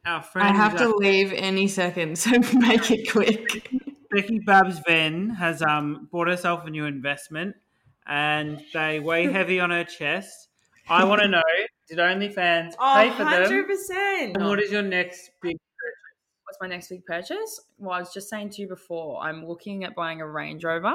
our 0.06 0.22
friend 0.22 0.48
I 0.48 0.52
have 0.56 0.78
to 0.78 0.90
uh, 0.90 0.96
leave 0.96 1.32
any 1.34 1.68
second, 1.68 2.18
so 2.20 2.32
make 2.54 2.92
it 2.92 3.10
quick. 3.12 3.70
Becky 4.12 4.40
Babs 4.40 4.80
Venn 4.88 5.30
has 5.32 5.62
um 5.62 6.08
bought 6.12 6.28
herself 6.28 6.66
a 6.66 6.70
new 6.70 6.86
investment, 6.86 7.56
and 8.06 8.62
they 8.74 9.00
weigh 9.00 9.32
heavy 9.32 9.60
on 9.60 9.70
her 9.72 9.84
chest. 9.84 10.50
I 10.90 11.04
want 11.06 11.22
to 11.22 11.28
know: 11.28 11.42
Did 11.90 11.98
OnlyFans 11.98 12.74
Oh, 12.80 12.94
pay 12.96 13.10
for 13.12 13.24
them? 13.24 13.50
100%. 13.50 14.36
And 14.36 14.46
what 14.46 14.60
is 14.62 14.72
your 14.72 14.82
next 14.82 15.32
big? 15.42 15.58
What's 16.54 16.62
my 16.62 16.68
next 16.68 16.90
big 16.90 17.04
purchase? 17.08 17.62
Well, 17.80 17.94
I 17.94 18.00
was 18.00 18.14
just 18.14 18.30
saying 18.30 18.52
to 18.52 18.62
you 18.62 18.68
before, 18.68 19.20
I'm 19.24 19.44
looking 19.44 19.86
at 19.86 19.96
buying 19.96 20.22
a 20.22 20.28
Range 20.28 20.64
Rover. 20.64 20.94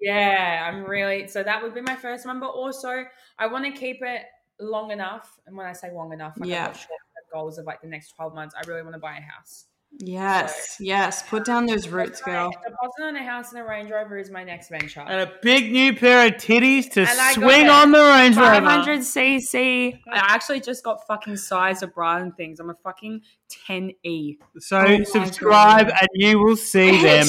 Yeah, 0.00 0.68
I'm 0.68 0.82
really 0.82 1.28
so 1.28 1.44
that 1.44 1.62
would 1.62 1.72
be 1.72 1.80
my 1.82 1.94
first 1.94 2.26
one, 2.26 2.40
but 2.40 2.48
also 2.48 3.04
I 3.38 3.46
want 3.46 3.64
to 3.64 3.70
keep 3.70 4.02
it 4.02 4.22
long 4.58 4.90
enough. 4.90 5.38
And 5.46 5.56
when 5.56 5.66
I 5.66 5.72
say 5.72 5.92
long 5.92 6.12
enough, 6.12 6.34
like 6.36 6.50
Yeah. 6.50 6.66
I've 6.66 6.74
got 6.74 7.32
goals 7.32 7.58
of 7.58 7.64
like 7.64 7.80
the 7.80 7.86
next 7.86 8.16
12 8.16 8.34
months. 8.34 8.56
I 8.60 8.66
really 8.66 8.82
want 8.82 8.94
to 8.94 8.98
buy 8.98 9.18
a 9.18 9.20
house. 9.20 9.66
Yes, 9.98 10.76
yes. 10.78 11.22
Put 11.22 11.44
down 11.44 11.66
those 11.66 11.88
roots, 11.88 12.20
girl. 12.20 12.48
A 12.48 12.70
deposit 12.70 13.02
on 13.02 13.16
a 13.16 13.24
house 13.24 13.52
and 13.52 13.60
a 13.60 13.64
Range 13.64 13.90
Rover 13.90 14.18
is 14.18 14.30
my 14.30 14.44
next 14.44 14.68
venture. 14.68 15.00
And 15.00 15.22
a 15.22 15.32
big 15.42 15.72
new 15.72 15.94
pair 15.94 16.26
of 16.26 16.34
titties 16.34 16.90
to 16.92 17.02
And 17.02 17.34
swing 17.34 17.68
on 17.68 17.92
the 17.92 17.98
Range 18.00 18.36
Rover. 18.36 18.66
500 18.66 19.00
cc. 19.00 19.98
I 20.12 20.16
actually 20.16 20.60
just 20.60 20.84
got 20.84 21.06
fucking 21.06 21.36
size 21.38 21.82
of 21.82 21.94
bra 21.94 22.18
and 22.18 22.36
things. 22.36 22.60
I'm 22.60 22.68
a 22.68 22.74
fucking 22.74 23.22
10e. 23.68 24.36
So 24.58 24.80
Oh 24.80 25.02
subscribe, 25.04 25.88
and 25.88 26.08
you 26.12 26.38
will 26.40 26.56
see 26.56 27.02
them 27.02 27.26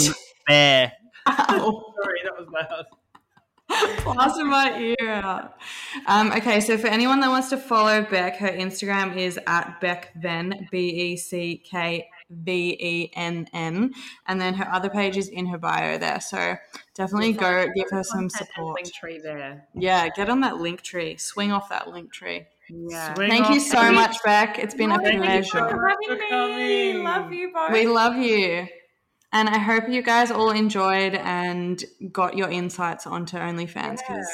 there. 0.48 0.92
Ow. 1.28 1.94
Sorry, 2.04 2.20
that 2.26 2.38
was 2.38 2.48
loud. 2.52 2.86
Blasting 4.04 4.48
my 4.48 4.80
ear 4.80 5.10
out. 5.10 5.56
Um, 6.06 6.32
okay, 6.32 6.62
so 6.62 6.78
for 6.78 6.88
anyone 6.88 7.20
that 7.20 7.30
wants 7.30 7.50
to 7.50 7.58
follow 7.58 8.02
Beck, 8.02 8.38
her 8.38 8.48
Instagram 8.50 9.16
is 9.16 9.38
at 9.46 9.80
Beck 9.82 10.14
Venn, 10.16 10.68
B 10.72 10.90
E 10.90 11.18
C 11.18 11.58
K 11.58 12.08
V 12.30 12.78
E 12.80 13.12
N 13.16 13.48
N. 13.54 13.94
And 14.28 14.40
then 14.42 14.54
her 14.56 14.68
other 14.72 14.90
page 14.90 15.18
is 15.18 15.30
in 15.30 15.46
her 15.48 15.58
bio 15.58 15.98
there. 15.98 16.20
So 16.20 16.56
definitely 16.96 17.34
go 17.34 17.68
give 17.76 17.90
her 17.92 18.04
some 18.04 18.30
support. 18.30 18.76
Link 18.76 18.94
tree 18.94 19.20
there. 19.24 19.68
Yeah, 19.74 20.10
get 20.10 20.30
on 20.30 20.42
that 20.42 20.58
link 20.58 20.82
tree. 20.82 21.18
Swing 21.18 21.52
off 21.52 21.70
that 21.70 21.88
link 21.88 22.12
tree. 22.14 22.46
Yeah. 22.70 23.14
Swing 23.14 23.30
Thank 23.30 23.50
you 23.50 23.60
so 23.62 23.86
the- 23.86 23.92
much, 23.94 24.18
Beck. 24.24 24.60
It's 24.60 24.76
been 24.76 24.92
a 24.92 25.00
Thank 25.00 25.16
you 25.16 25.22
pleasure. 25.22 25.60
for 25.60 25.70
for 25.70 25.88
having 25.90 26.20
me. 26.20 26.30
coming. 26.30 27.04
Love 27.04 27.32
you 27.32 27.52
both. 27.54 27.72
We 27.72 27.88
love 27.88 28.18
you. 28.18 28.68
And 29.34 29.50
I 29.50 29.58
hope 29.58 29.90
you 29.90 30.02
guys 30.02 30.32
all 30.32 30.52
enjoyed 30.52 31.14
and 31.16 31.84
got 32.12 32.38
your 32.38 32.50
insights 32.50 33.06
onto 33.06 33.38
OnlyFans 33.38 34.00
because 34.00 34.28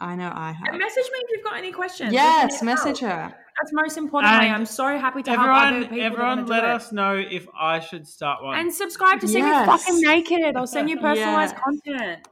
I 0.00 0.16
know 0.16 0.28
I 0.34 0.48
And 0.50 0.56
have. 0.68 0.78
message 0.78 1.04
me 1.12 1.18
if 1.20 1.30
you've 1.30 1.44
got 1.44 1.56
any 1.56 1.70
questions. 1.72 2.12
Yes, 2.12 2.56
If 2.56 2.62
you 2.62 2.66
need 2.66 2.72
message 2.74 3.00
help. 3.00 3.12
her. 3.12 3.34
That's 3.60 3.72
most 3.72 3.96
importantly. 3.98 4.46
And 4.46 4.54
I'm 4.54 4.66
so 4.66 4.86
happy 4.98 5.22
to 5.24 5.30
help 5.30 5.42
other 5.42 5.50
Everyone, 5.50 5.82
people 5.82 5.96
that 5.98 6.04
everyone, 6.04 6.36
wanna 6.38 6.48
let 6.48 6.64
it. 6.64 6.70
us 6.70 6.92
know 6.92 7.14
if 7.16 7.46
I 7.58 7.80
should 7.80 8.06
start 8.06 8.42
one. 8.42 8.58
And 8.58 8.72
subscribe 8.72 9.20
to 9.20 9.28
see 9.28 9.38
Yes. 9.38 9.66
me 9.66 9.72
fucking 9.76 10.00
naked. 10.02 10.56
I'll 10.56 10.66
send 10.66 10.88
you 10.90 10.96
personalized 11.00 11.54
Yeah. 11.56 11.62
content. 11.62 12.28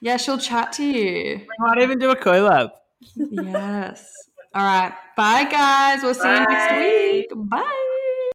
Yeah, 0.00 0.16
she'll 0.18 0.38
chat 0.38 0.72
to 0.74 0.84
you. 0.84 1.38
we 1.38 1.48
might 1.58 1.80
even 1.82 1.98
do 1.98 2.10
a 2.10 2.16
collab. 2.16 2.70
yes. 3.16 4.12
All 4.54 4.62
right. 4.64 4.92
Bye, 5.16 5.44
guys. 5.44 6.02
We'll 6.02 6.14
see 6.14 6.28
you 6.28 6.46
next 6.46 6.76
week. 6.76 7.26
Bye. 7.50 7.92